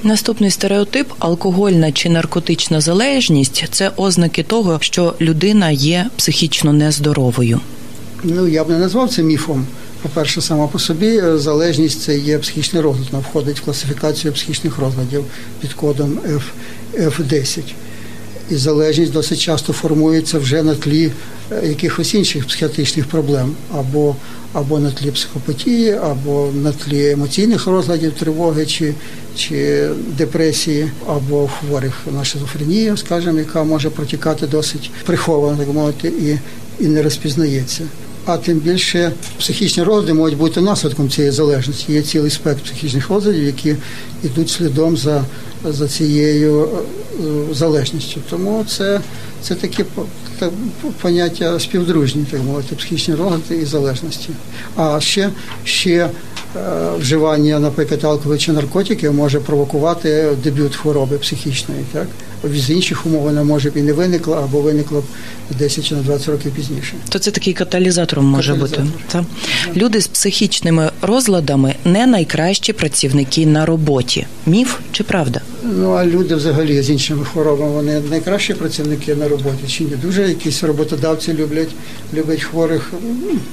Наступний 0.03 0.51
стереотип 0.51 1.07
алкогольна 1.19 1.93
чи 1.93 2.09
наркотична 2.09 2.81
залежність 2.81 3.65
це 3.71 3.91
ознаки 3.97 4.43
того, 4.43 4.79
що 4.81 5.15
людина 5.21 5.71
є 5.71 6.07
психічно 6.17 6.73
нездоровою. 6.73 7.61
Ну 8.25 8.49
я 8.49 8.65
б 8.65 8.71
не 8.71 8.79
назвав 8.79 9.11
це 9.11 9.23
міфом. 9.23 9.67
По-перше, 10.03 10.41
сама 10.41 10.67
по 10.67 10.79
собі 10.79 11.23
залежність 11.35 12.03
це 12.03 12.19
є 12.19 12.39
психічний 12.39 12.83
розлад. 12.83 13.07
Вона 13.11 13.25
входить 13.31 13.61
в 13.61 13.65
класифікацію 13.65 14.33
психічних 14.33 14.79
розладів 14.79 15.25
під 15.61 15.73
кодом 15.73 16.19
F, 16.29 16.43
F10 16.95 17.63
і 18.51 18.57
залежність 18.57 19.13
досить 19.13 19.41
часто 19.41 19.73
формується 19.73 20.39
вже 20.39 20.63
на 20.63 20.75
тлі 20.75 21.13
е, 21.53 21.69
якихось 21.69 22.15
інших 22.15 22.47
психіатричних 22.47 23.07
проблем, 23.07 23.55
або 23.75 24.17
або 24.53 24.79
на 24.79 24.91
тлі 24.91 25.11
психопатії, 25.11 25.93
або 25.93 26.51
на 26.55 26.73
тлі 26.73 27.11
емоційних 27.11 27.67
розладів 27.67 28.13
тривоги 28.13 28.67
чи 28.67 28.95
чи 29.37 29.89
депресії, 30.19 30.91
або 31.07 31.49
хворих 31.61 31.95
на 32.17 32.25
шизофренію, 32.25 32.97
скажімо, 32.97 33.39
яка 33.39 33.65
може 33.65 33.91
протікати 33.91 34.47
досить 34.47 34.91
приховано, 35.07 35.59
так 35.59 35.69
мовити, 35.69 36.09
і, 36.09 36.39
і 36.85 36.89
не 36.89 37.03
розпізнається. 37.03 37.83
А 38.27 38.37
тим 38.37 38.59
більше 38.59 39.13
психічні 39.39 39.83
розлади 39.83 40.13
можуть 40.15 40.39
бути 40.39 40.61
наслідком 40.61 41.11
цієї 41.11 41.33
залежності. 41.33 41.93
Є 41.93 42.03
цілий 42.03 42.31
спектр 42.31 42.63
психічних 42.65 43.09
розладів, 43.11 43.45
які 43.45 43.77
йдуть 44.25 44.51
слідом 44.51 44.97
за, 44.97 45.25
за 45.65 45.89
цією 45.89 46.65
е, 46.65 47.55
залежністю. 47.55 48.21
Тому 48.31 48.65
це, 48.69 49.01
це 49.43 49.55
такі 49.55 49.85
по- 49.85 50.07
та- 50.39 50.51
поняття 51.01 51.61
співдружні, 51.61 52.25
так 52.31 52.41
мовити, 52.43 52.75
психічні 52.77 53.15
розлади 53.15 53.57
і 53.63 53.65
залежності. 53.65 54.29
А 54.77 55.01
ще, 55.01 55.31
ще 55.65 56.11
вживання, 56.99 57.59
наприклад, 57.61 58.05
алкоголю 58.05 58.39
чи 58.39 58.53
наркотиків 58.53 59.15
може 59.15 59.41
провокувати 59.41 60.29
дебют 60.45 60.77
хвороби 60.77 61.19
психічної. 61.19 61.81
Так? 61.93 62.07
З 62.55 62.71
інших 62.71 63.07
умов 63.07 63.23
вона 63.23 63.43
може 63.43 63.71
б 63.71 63.77
і 63.77 63.83
не 63.83 63.93
виникла, 63.93 64.39
або 64.45 64.61
виникла 64.61 65.01
б 65.01 65.05
10 65.59 65.85
чи 65.85 65.95
на 65.95 66.03
20 66.03 66.29
років 66.29 66.53
пізніше. 66.53 66.95
То 67.09 67.19
це 67.19 67.31
такий 67.31 67.53
каталізатором 67.53 68.25
може 68.25 68.53
Каталізатор. 68.53 68.85
бути. 68.85 68.97
Так? 69.09 69.25
Люди 69.77 70.01
з 70.01 70.07
психічними 70.07 70.91
розладами 71.03 71.75
не 71.85 72.07
найкращі 72.07 72.73
працівники 72.73 73.47
на 73.47 73.67
роботі. 73.67 74.27
Міф 74.47 74.79
чи 74.93 75.05
правда? 75.05 75.41
Ну 75.63 75.93
а 75.93 76.07
люди 76.07 76.35
взагалі 76.35 76.83
з 76.83 76.91
іншими 76.91 77.25
хворобами 77.25 77.73
вони 77.73 78.01
найкращі 78.11 78.55
працівники 78.55 79.15
на 79.15 79.29
роботі. 79.29 79.67
Чи 79.67 79.85
не 79.85 79.97
дуже 79.97 80.29
якісь 80.29 80.63
роботодавці 80.63 81.33
люблять, 81.33 81.69
люблять 82.15 82.43
хворих 82.43 82.93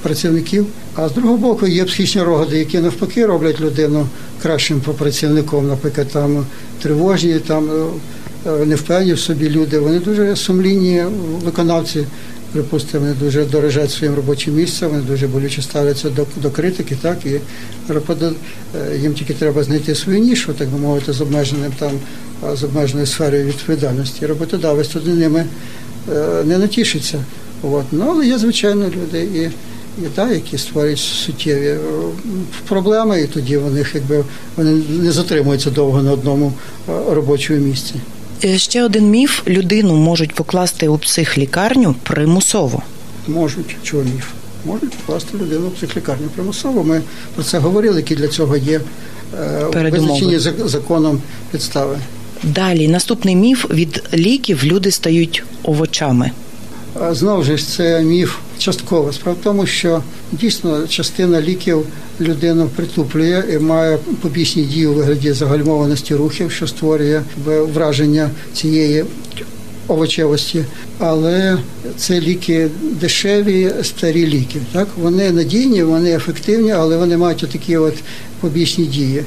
працівників. 0.02 0.66
А 0.94 1.08
з 1.08 1.12
другого 1.12 1.36
боку 1.36 1.66
є 1.66 1.84
психічні 1.84 2.22
рогади, 2.22 2.58
які 2.58 2.78
навпаки 2.78 3.26
роблять 3.26 3.60
людину 3.60 4.06
кращим 4.42 4.80
працівником, 4.80 5.68
наприклад, 5.68 6.08
там 6.12 6.46
тривожні, 6.82 7.38
там 7.38 7.70
е, 8.46 8.50
невпевнені 8.66 9.12
в 9.12 9.18
собі 9.18 9.50
люди. 9.50 9.78
Вони 9.78 9.98
дуже 9.98 10.36
сумлінні 10.36 11.04
виконавці. 11.44 12.04
Припустимо, 12.52 13.04
вони 13.04 13.16
дуже 13.20 13.44
дорожать 13.44 13.90
своїм 13.90 14.14
робочим 14.14 14.54
місцем, 14.54 14.90
вони 14.90 15.02
дуже 15.02 15.26
болюче 15.26 15.62
ставляться 15.62 16.10
до, 16.10 16.26
до 16.36 16.50
критики, 16.50 16.96
так 17.02 17.18
і 17.26 17.40
е, 17.90 18.98
їм 19.02 19.14
тільки 19.14 19.34
треба 19.34 19.62
знайти 19.62 19.94
свою 19.94 20.18
нішу, 20.18 20.52
так 20.52 20.68
би 20.68 20.78
мовити, 20.78 21.12
з 21.12 21.20
обмеженим 21.20 21.72
там 21.78 21.92
з 22.54 22.64
обмеженою 22.64 23.06
сферою 23.06 23.46
відповідальності. 23.46 24.26
Роботодавець 24.26 24.88
туди 24.88 25.10
ними 25.10 25.46
е, 26.12 26.44
не 26.44 26.58
натішиться. 26.58 27.24
От. 27.62 27.84
Ну, 27.92 28.06
але 28.08 28.26
є, 28.26 28.38
звичайно, 28.38 28.84
люди 28.84 29.20
і, 29.20 29.42
і 30.02 30.08
да, 30.16 30.30
які 30.30 30.58
створюють 30.58 30.98
суттєві 30.98 31.66
е, 31.66 31.78
проблеми, 32.68 33.20
і 33.20 33.26
тоді 33.26 33.56
в 33.56 33.74
них 33.74 33.94
якби 33.94 34.24
вони 34.56 34.82
не 34.88 35.12
затримуються 35.12 35.70
довго 35.70 36.02
на 36.02 36.12
одному 36.12 36.52
робочому 37.08 37.60
місці. 37.60 37.94
Е, 38.44 38.58
Ще 38.58 38.84
один 38.84 39.10
міф: 39.10 39.42
людину 39.48 39.94
можуть 39.94 40.34
покласти 40.34 40.88
у 40.88 40.98
психлікарню 40.98 41.94
примусово. 42.02 42.82
Можуть, 43.28 43.76
чого 43.82 44.02
міф? 44.02 44.26
Можуть 44.64 44.90
покласти 44.94 45.38
людину 45.38 45.66
в 45.68 45.70
психлікарню 45.74 46.28
примусово. 46.34 46.84
Ми 46.84 47.02
про 47.34 47.44
це 47.44 47.58
говорили, 47.58 47.96
які 47.96 48.14
для 48.14 48.28
цього 48.28 48.56
є 48.56 48.80
е, 49.40 49.90
визначені 49.90 50.38
законом 50.68 51.22
підстави. 51.50 51.98
Далі 52.42 52.88
наступний 52.88 53.36
міф 53.36 53.70
від 53.70 54.02
ліків 54.14 54.64
люди 54.64 54.90
стають 54.90 55.44
овочами. 55.62 56.30
Знову 57.10 57.42
ж 57.42 57.68
це 57.68 58.02
міф 58.02 58.36
частково. 58.58 59.12
Справа 59.12 59.38
в 59.40 59.44
тому, 59.44 59.66
що 59.66 60.02
дійсно 60.32 60.86
частина 60.86 61.40
ліків 61.40 61.86
людину 62.20 62.70
притуплює 62.76 63.42
і 63.52 63.58
має 63.58 63.98
побічні 64.20 64.62
дії 64.62 64.86
у 64.86 64.94
вигляді 64.94 65.32
загальмованості 65.32 66.14
рухів, 66.14 66.50
що 66.50 66.66
створює 66.66 67.22
враження 67.46 68.30
цієї 68.54 69.04
овочевості. 69.88 70.64
Але 70.98 71.58
це 71.96 72.20
ліки 72.20 72.68
дешеві, 72.82 73.72
старі 73.82 74.26
ліки. 74.26 74.60
Так 74.72 74.88
вони 74.96 75.30
надійні, 75.30 75.82
вони 75.82 76.14
ефективні, 76.14 76.72
але 76.72 76.96
вони 76.96 77.16
мають 77.16 77.48
такі 77.52 77.76
от 77.76 77.94
побічні 78.40 78.84
дії. 78.84 79.22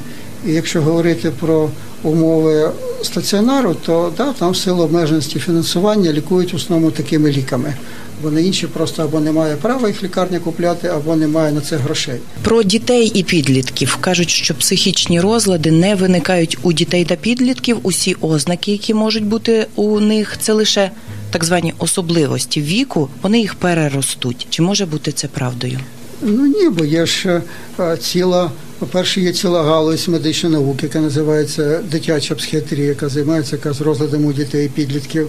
І 0.46 0.52
якщо 0.52 0.82
говорити 0.82 1.30
про 1.40 1.70
умови 2.02 2.70
стаціонару, 3.02 3.76
то 3.86 4.12
да, 4.16 4.32
там 4.32 4.50
в 4.50 4.56
силу 4.56 4.82
обмеженості 4.82 5.38
фінансування 5.38 6.12
лікують 6.12 6.52
в 6.52 6.56
основному 6.56 6.90
такими 6.90 7.30
ліками. 7.30 7.74
Бо 8.22 8.30
на 8.30 8.40
інші 8.40 8.66
просто 8.66 9.02
або 9.02 9.20
немає 9.20 9.56
права 9.56 9.88
їх 9.88 10.02
лікарня 10.02 10.38
купляти, 10.38 10.88
або 10.88 11.16
немає 11.16 11.52
на 11.52 11.60
це 11.60 11.76
грошей. 11.76 12.20
Про 12.42 12.62
дітей 12.62 13.06
і 13.14 13.22
підлітків 13.22 13.96
кажуть, 14.00 14.30
що 14.30 14.54
психічні 14.54 15.20
розлади 15.20 15.70
не 15.70 15.94
виникають 15.94 16.58
у 16.62 16.72
дітей 16.72 17.04
та 17.04 17.16
підлітків. 17.16 17.78
Усі 17.82 18.16
ознаки, 18.20 18.72
які 18.72 18.94
можуть 18.94 19.24
бути 19.24 19.66
у 19.74 20.00
них, 20.00 20.36
це 20.40 20.52
лише 20.52 20.90
так 21.30 21.44
звані 21.44 21.74
особливості 21.78 22.60
віку. 22.60 23.08
Вони 23.22 23.40
їх 23.40 23.54
переростуть. 23.54 24.46
Чи 24.50 24.62
може 24.62 24.86
бути 24.86 25.12
це 25.12 25.28
правдою? 25.28 25.78
Ну 26.22 26.46
ні, 26.46 26.68
бо 26.68 26.84
є 26.84 27.06
ж 27.06 27.42
е, 27.80 27.96
ціла, 27.96 28.50
по-перше, 28.78 29.20
є 29.20 29.32
ціла 29.32 29.62
галузь 29.62 30.08
медичної 30.08 30.54
науки, 30.54 30.86
яка 30.86 31.00
називається 31.00 31.80
дитяча 31.90 32.34
психіатрія, 32.34 32.86
яка 32.86 33.08
займається 33.08 33.56
якраз 33.56 33.80
розладом 33.80 34.24
у 34.24 34.32
дітей 34.32 34.66
і 34.66 34.68
підлітків. 34.68 35.28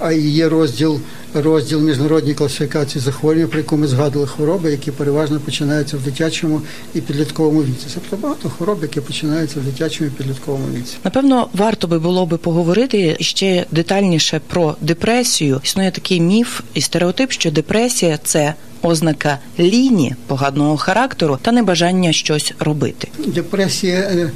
А 0.00 0.12
є 0.12 0.48
розділ, 0.48 1.00
розділ 1.34 1.80
міжнародній 1.80 2.34
класифікації 2.34 3.02
захворювань, 3.04 3.48
про 3.48 3.58
яку 3.58 3.76
ми 3.76 3.86
згадували 3.86 4.26
хвороби, 4.26 4.70
які 4.70 4.90
переважно 4.90 5.40
починаються 5.40 5.96
в 5.96 6.00
дитячому 6.00 6.62
і 6.94 7.00
підлітковому 7.00 7.62
віці. 7.62 7.86
Тобто 7.94 8.16
багато 8.16 8.48
хвороб, 8.48 8.78
які 8.82 9.00
починаються 9.00 9.60
в 9.60 9.62
дитячому 9.62 10.10
і 10.10 10.22
підлітковому 10.22 10.66
віці. 10.74 10.96
Напевно, 11.04 11.48
варто 11.52 11.88
би 11.88 11.98
було 11.98 12.26
би 12.26 12.36
поговорити 12.36 13.16
ще 13.20 13.66
детальніше 13.70 14.40
про 14.46 14.76
депресію. 14.80 15.60
Існує 15.64 15.90
такий 15.90 16.20
міф 16.20 16.60
і 16.74 16.80
стереотип, 16.80 17.32
що 17.32 17.50
депресія 17.50 18.18
це 18.24 18.54
ознака 18.84 19.38
ліні 19.58 20.14
поганого 20.26 20.76
характеру 20.76 21.38
та 21.42 21.52
небажання 21.52 22.12
щось 22.12 22.54
робити. 22.58 23.08
Депресія 23.26 23.98
е, 23.98 24.30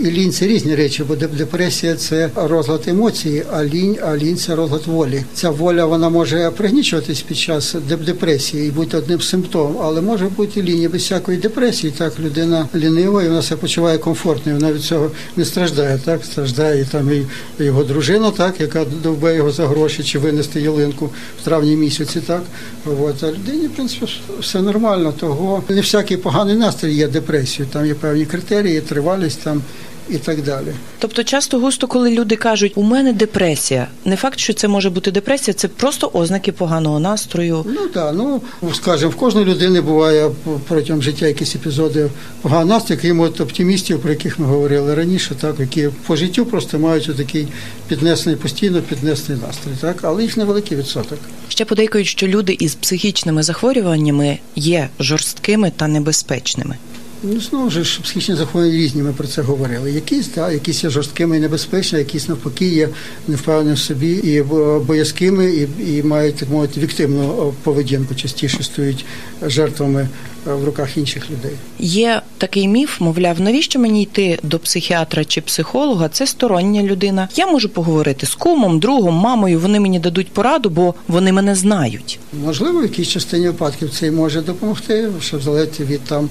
і 0.00 0.10
лінь 0.10 0.32
це 0.32 0.46
різні 0.46 0.74
речі, 0.74 1.04
бо 1.08 1.16
депресія 1.16 1.94
це 1.94 2.30
розлад 2.34 2.84
емоцій, 2.86 3.42
а 3.52 3.64
лінь, 3.64 3.96
а 4.06 4.16
лінь 4.16 4.36
це 4.36 4.54
розлад 4.54 4.86
волі. 4.86 5.24
Ця 5.34 5.50
воля 5.50 5.84
вона 5.86 6.08
може 6.08 6.50
пригнічуватись 6.56 7.22
під 7.22 7.36
час 7.36 7.74
деп- 7.90 8.04
депресії 8.04 8.68
і 8.68 8.70
бути 8.70 8.96
одним 8.96 9.20
симптомом, 9.20 9.76
але 9.82 10.00
може 10.00 10.26
бути 10.26 10.62
лінія 10.62 10.88
без 10.88 11.02
всякої 11.02 11.38
депресії. 11.38 11.92
Так 11.98 12.20
людина 12.20 12.68
лінива 12.74 13.22
і 13.22 13.28
вона 13.28 13.42
себе 13.42 13.60
почуває 13.60 13.98
комфортно, 13.98 14.52
і 14.52 14.54
вона 14.54 14.72
від 14.72 14.82
цього 14.82 15.10
не 15.36 15.44
страждає. 15.44 15.98
Так 16.04 16.24
страждає 16.24 16.82
і 16.82 16.84
там 16.84 17.10
і 17.12 17.24
його 17.64 17.84
дружина, 17.84 18.30
так 18.30 18.60
яка 18.60 18.84
довбе 19.02 19.34
його 19.34 19.50
за 19.50 19.66
гроші 19.66 20.02
чи 20.04 20.18
винести 20.18 20.60
ялинку 20.60 21.10
в 21.40 21.44
травні 21.44 21.76
місяці. 21.76 22.20
Так 22.26 22.42
от 22.86 23.22
а 23.22 23.26
людині 23.26 23.66
в 23.66 23.70
принципі 23.70 24.06
все 24.40 24.62
нормально. 24.62 25.12
Того 25.20 25.62
не 25.68 25.80
всякий 25.80 26.16
поганий 26.16 26.54
настрій 26.56 26.94
є 26.94 27.08
депресією. 27.08 27.70
Там 27.72 27.86
є 27.86 27.94
певні 27.94 28.24
критерії, 28.26 28.80
тривалість 28.80 29.40
там 29.42 29.61
і 30.10 30.18
так 30.18 30.42
далі. 30.42 30.66
Тобто, 30.98 31.24
часто 31.24 31.58
густо, 31.58 31.86
коли 31.86 32.10
люди 32.10 32.36
кажуть, 32.36 32.72
у 32.74 32.82
мене 32.82 33.12
депресія, 33.12 33.86
не 34.04 34.16
факт, 34.16 34.38
що 34.38 34.52
це 34.52 34.68
може 34.68 34.90
бути 34.90 35.10
депресія, 35.10 35.54
це 35.54 35.68
просто 35.68 36.10
ознаки 36.12 36.52
поганого 36.52 37.00
настрою. 37.00 37.64
Ну 37.66 37.88
так, 37.88 38.14
ну 38.14 38.42
скажімо, 38.74 39.10
в 39.10 39.14
кожної 39.14 39.46
людини 39.46 39.80
буває 39.80 40.30
протягом 40.68 41.02
життя 41.02 41.26
якісь 41.26 41.54
епізоди 41.54 42.10
поганого 42.42 42.74
настрою, 42.74 43.00
крім 43.02 43.20
от 43.20 43.40
оптимістів, 43.40 44.00
про 44.00 44.10
яких 44.10 44.38
ми 44.38 44.46
говорили 44.46 44.94
раніше, 44.94 45.34
так 45.40 45.60
які 45.60 45.88
по 46.06 46.16
життю 46.16 46.46
просто 46.46 46.78
мають 46.78 47.16
такий 47.16 47.48
піднесений 47.88 48.36
постійно 48.36 48.82
піднесений 48.82 49.42
настрій, 49.46 49.70
так, 49.80 49.96
але 50.02 50.22
їх 50.22 50.36
невеликий 50.36 50.78
відсоток. 50.78 51.18
Ще 51.48 51.64
подейкують, 51.64 52.06
що 52.06 52.26
люди 52.26 52.56
із 52.58 52.74
психічними 52.74 53.42
захворюваннями 53.42 54.38
є 54.56 54.88
жорсткими 55.00 55.72
та 55.76 55.88
небезпечними. 55.88 56.76
Ну, 57.24 57.40
знову 57.40 57.70
ж 57.70 58.00
психічні 58.02 58.34
захворювання 58.34 58.78
різні, 58.78 59.02
ми 59.02 59.12
про 59.12 59.26
це 59.26 59.42
говорили. 59.42 59.92
Якісь, 59.92 60.28
так, 60.28 60.52
якісь 60.52 60.84
є 60.84 60.90
жорсткими 60.90 61.36
і 61.36 61.40
небезпечними, 61.40 62.04
якісь 62.04 62.28
навпаки 62.28 62.68
є 62.68 62.88
невпевнені 63.28 63.74
в 63.74 63.78
собі 63.78 64.12
і 64.12 64.42
боязкими, 64.86 65.50
і, 65.50 65.68
і 65.96 66.02
мають 66.02 66.36
так 66.36 66.50
мовити 66.50 66.80
віктивну 66.80 67.54
поведінку, 67.62 68.14
частіше 68.14 68.62
стають 68.62 69.04
жертвами 69.42 70.08
е, 70.46 70.54
в 70.54 70.64
руках 70.64 70.96
інших 70.96 71.30
людей. 71.30 71.52
Є 71.78 72.22
такий 72.38 72.68
міф, 72.68 73.00
мовляв, 73.00 73.40
навіщо 73.40 73.78
мені 73.78 74.02
йти 74.02 74.38
до 74.42 74.58
психіатра 74.58 75.24
чи 75.24 75.40
психолога? 75.40 76.08
Це 76.08 76.26
стороння 76.26 76.82
людина. 76.82 77.28
Я 77.36 77.46
можу 77.46 77.68
поговорити 77.68 78.26
з 78.26 78.34
кумом, 78.34 78.78
другом, 78.78 79.14
мамою. 79.14 79.60
Вони 79.60 79.80
мені 79.80 79.98
дадуть 79.98 80.32
пораду, 80.32 80.70
бо 80.70 80.94
вони 81.08 81.32
мене 81.32 81.54
знають. 81.54 82.18
Можливо, 82.44 82.80
в 82.80 82.82
якійсь 82.82 83.08
частині 83.08 83.46
випадків 83.46 83.90
це 83.90 84.06
і 84.06 84.10
може 84.10 84.42
допомогти, 84.42 85.08
що 85.20 85.40
залежить 85.40 85.80
від 85.80 86.00
там 86.00 86.28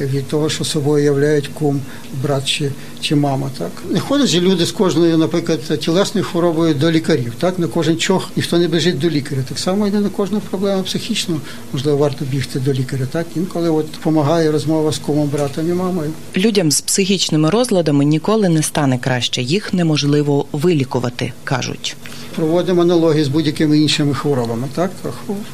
від 0.00 0.28
того, 0.28 0.50
що 0.50 0.64
собою 0.64 1.04
являють 1.04 1.48
кум, 1.48 1.80
брат 2.22 2.44
чи, 2.44 2.70
чи 3.04 3.14
мама. 3.14 3.50
Так 3.58 3.70
не 3.90 4.00
ходять 4.00 4.26
же 4.26 4.40
люди 4.40 4.66
з 4.66 4.72
кожною, 4.72 5.18
наприклад, 5.18 5.80
тілесною 5.80 6.26
хворобою 6.26 6.74
до 6.74 6.90
лікарів. 6.90 7.32
Так 7.38 7.58
на 7.58 7.66
кожен 7.66 7.96
чох 7.96 8.30
ніхто 8.36 8.58
не 8.58 8.68
біжить 8.68 8.98
до 8.98 9.10
лікаря. 9.10 9.42
Так 9.48 9.58
само 9.58 9.86
йде 9.86 10.00
на 10.00 10.08
кожну 10.08 10.40
проблему 10.40 10.82
психічну. 10.82 11.40
Можливо, 11.72 11.98
варто 11.98 12.24
бігти 12.24 12.60
до 12.60 12.72
лікаря. 12.72 13.06
Так 13.12 13.26
інколи 13.36 13.70
от 13.70 13.86
допомагає 13.92 14.52
розмова 14.52 14.92
з 14.92 14.98
кумом, 14.98 15.28
братом 15.28 15.70
і 15.70 15.74
мамою. 15.74 16.10
Людям 16.36 16.70
з 16.70 16.80
психічними 16.80 17.50
розладами 17.50 18.04
ніколи 18.04 18.48
не 18.48 18.62
стане 18.62 18.98
краще. 18.98 19.42
Їх 19.42 19.74
неможливо 19.74 20.46
вилікувати, 20.52 21.32
кажуть. 21.44 21.96
Проводимо 22.36 22.82
аналогії 22.82 23.24
з 23.24 23.28
будь-якими 23.28 23.78
іншими 23.78 24.14
хворобами. 24.14 24.68
Так 24.74 24.90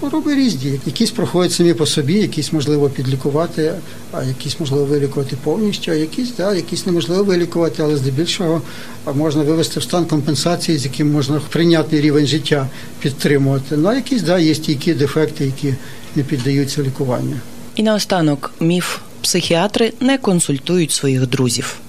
хвороби 0.01 0.34
різні. 0.34 0.80
Якісь 0.86 1.11
проходять 1.11 1.53
самі 1.53 1.74
по 1.74 1.86
собі, 1.86 2.14
якісь 2.14 2.53
можливо 2.53 2.90
підлікувати, 2.90 3.72
а 4.12 4.22
якісь 4.22 4.61
можливо 4.61 4.84
вилікувати 4.84 5.36
повністю, 5.44 5.92
а 5.92 5.94
якісь 5.94 6.32
да, 6.36 6.55
якісь 6.55 6.86
неможливо 6.86 7.24
вилікувати, 7.24 7.39
але 7.78 7.97
здебільшого 7.97 8.62
можна 9.14 9.43
вивести 9.43 9.80
в 9.80 9.82
стан 9.82 10.05
компенсації, 10.05 10.78
з 10.78 10.84
яким 10.84 11.12
можна 11.12 11.41
прийнятний 11.49 12.01
рівень 12.01 12.26
життя 12.26 12.68
підтримувати. 13.01 13.76
Ну 13.76 13.88
а 13.88 13.95
якісь 13.95 14.22
да, 14.22 14.38
є 14.38 14.55
стійкі 14.55 14.95
дефекти, 14.95 15.45
які 15.45 15.74
не 16.16 16.22
піддаються 16.22 16.82
лікуванню. 16.82 17.36
І 17.74 17.82
наостанок 17.82 18.53
міф 18.61 18.99
психіатри 19.22 19.93
не 20.01 20.18
консультують 20.18 20.93
своїх 20.93 21.26
друзів. 21.26 21.80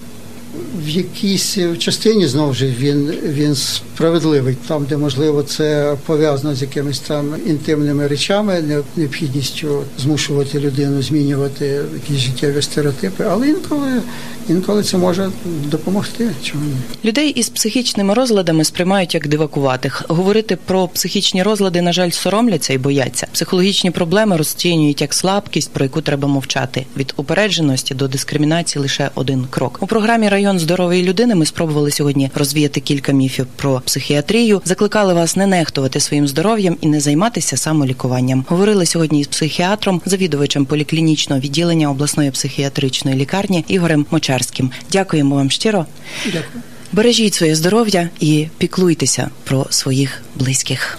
В 0.84 0.88
якійсь 0.88 1.58
частині 1.78 2.26
знову 2.26 2.54
ж 2.54 2.66
він 2.66 3.14
він 3.24 3.56
справедливий, 4.02 4.56
там, 4.68 4.84
де 4.88 4.96
можливо 4.96 5.42
це 5.42 5.96
пов'язано 6.06 6.54
з 6.54 6.62
якимись 6.62 7.00
там 7.00 7.34
інтимними 7.46 8.06
речами, 8.06 8.82
необхідністю 8.96 9.82
змушувати 9.98 10.60
людину 10.60 11.02
змінювати 11.02 11.80
якісь 11.94 12.18
життєві 12.18 12.62
стереотипи, 12.62 13.24
але 13.30 13.48
інколи 13.48 14.02
інколи 14.48 14.82
це 14.82 14.98
може 14.98 15.30
допомогти. 15.46 16.30
Чому 16.42 16.64
ні? 16.64 16.74
Людей 17.10 17.28
із 17.28 17.48
психічними 17.48 18.14
розладами 18.14 18.64
сприймають 18.64 19.14
як 19.14 19.28
дивакуватих. 19.28 20.04
Говорити 20.08 20.58
про 20.64 20.88
психічні 20.88 21.42
розлади, 21.42 21.82
на 21.82 21.92
жаль, 21.92 22.10
соромляться 22.10 22.72
і 22.72 22.78
бояться. 22.78 23.26
Психологічні 23.32 23.90
проблеми 23.90 24.36
розцінюють 24.36 25.00
як 25.00 25.14
слабкість, 25.14 25.70
про 25.72 25.84
яку 25.84 26.00
треба 26.00 26.28
мовчати. 26.28 26.86
Від 26.96 27.14
упередженості 27.16 27.94
до 27.94 28.08
дискримінації 28.08 28.82
лише 28.82 29.10
один 29.14 29.46
крок. 29.50 29.78
У 29.80 29.86
програмі 29.86 30.28
район 30.28 30.58
здорової 30.58 31.02
людини 31.02 31.34
ми 31.34 31.46
спробували 31.46 31.90
сьогодні 31.90 32.30
розвіяти 32.34 32.80
кілька 32.80 33.12
міфів 33.12 33.46
про 33.56 33.82
психіатрію. 33.92 34.62
Закликали 34.64 35.14
вас 35.14 35.36
не 35.36 35.46
нехтувати 35.46 36.00
своїм 36.00 36.28
здоров'ям 36.28 36.76
і 36.80 36.86
не 36.86 37.00
займатися 37.00 37.56
самолікуванням. 37.56 38.44
Говорили 38.48 38.86
сьогодні 38.86 39.20
із 39.20 39.26
психіатром, 39.26 40.02
завідувачем 40.06 40.64
поліклінічного 40.64 41.40
відділення 41.40 41.90
обласної 41.90 42.30
психіатричної 42.30 43.16
лікарні 43.16 43.64
Ігорем 43.68 44.06
Мочарським. 44.10 44.70
Дякуємо 44.92 45.34
вам 45.34 45.50
щиро. 45.50 45.86
Дякую. 46.24 46.62
Бережіть 46.92 47.34
своє 47.34 47.54
здоров'я 47.54 48.08
і 48.20 48.46
піклуйтеся 48.58 49.30
про 49.44 49.66
своїх 49.70 50.22
близьких. 50.34 50.98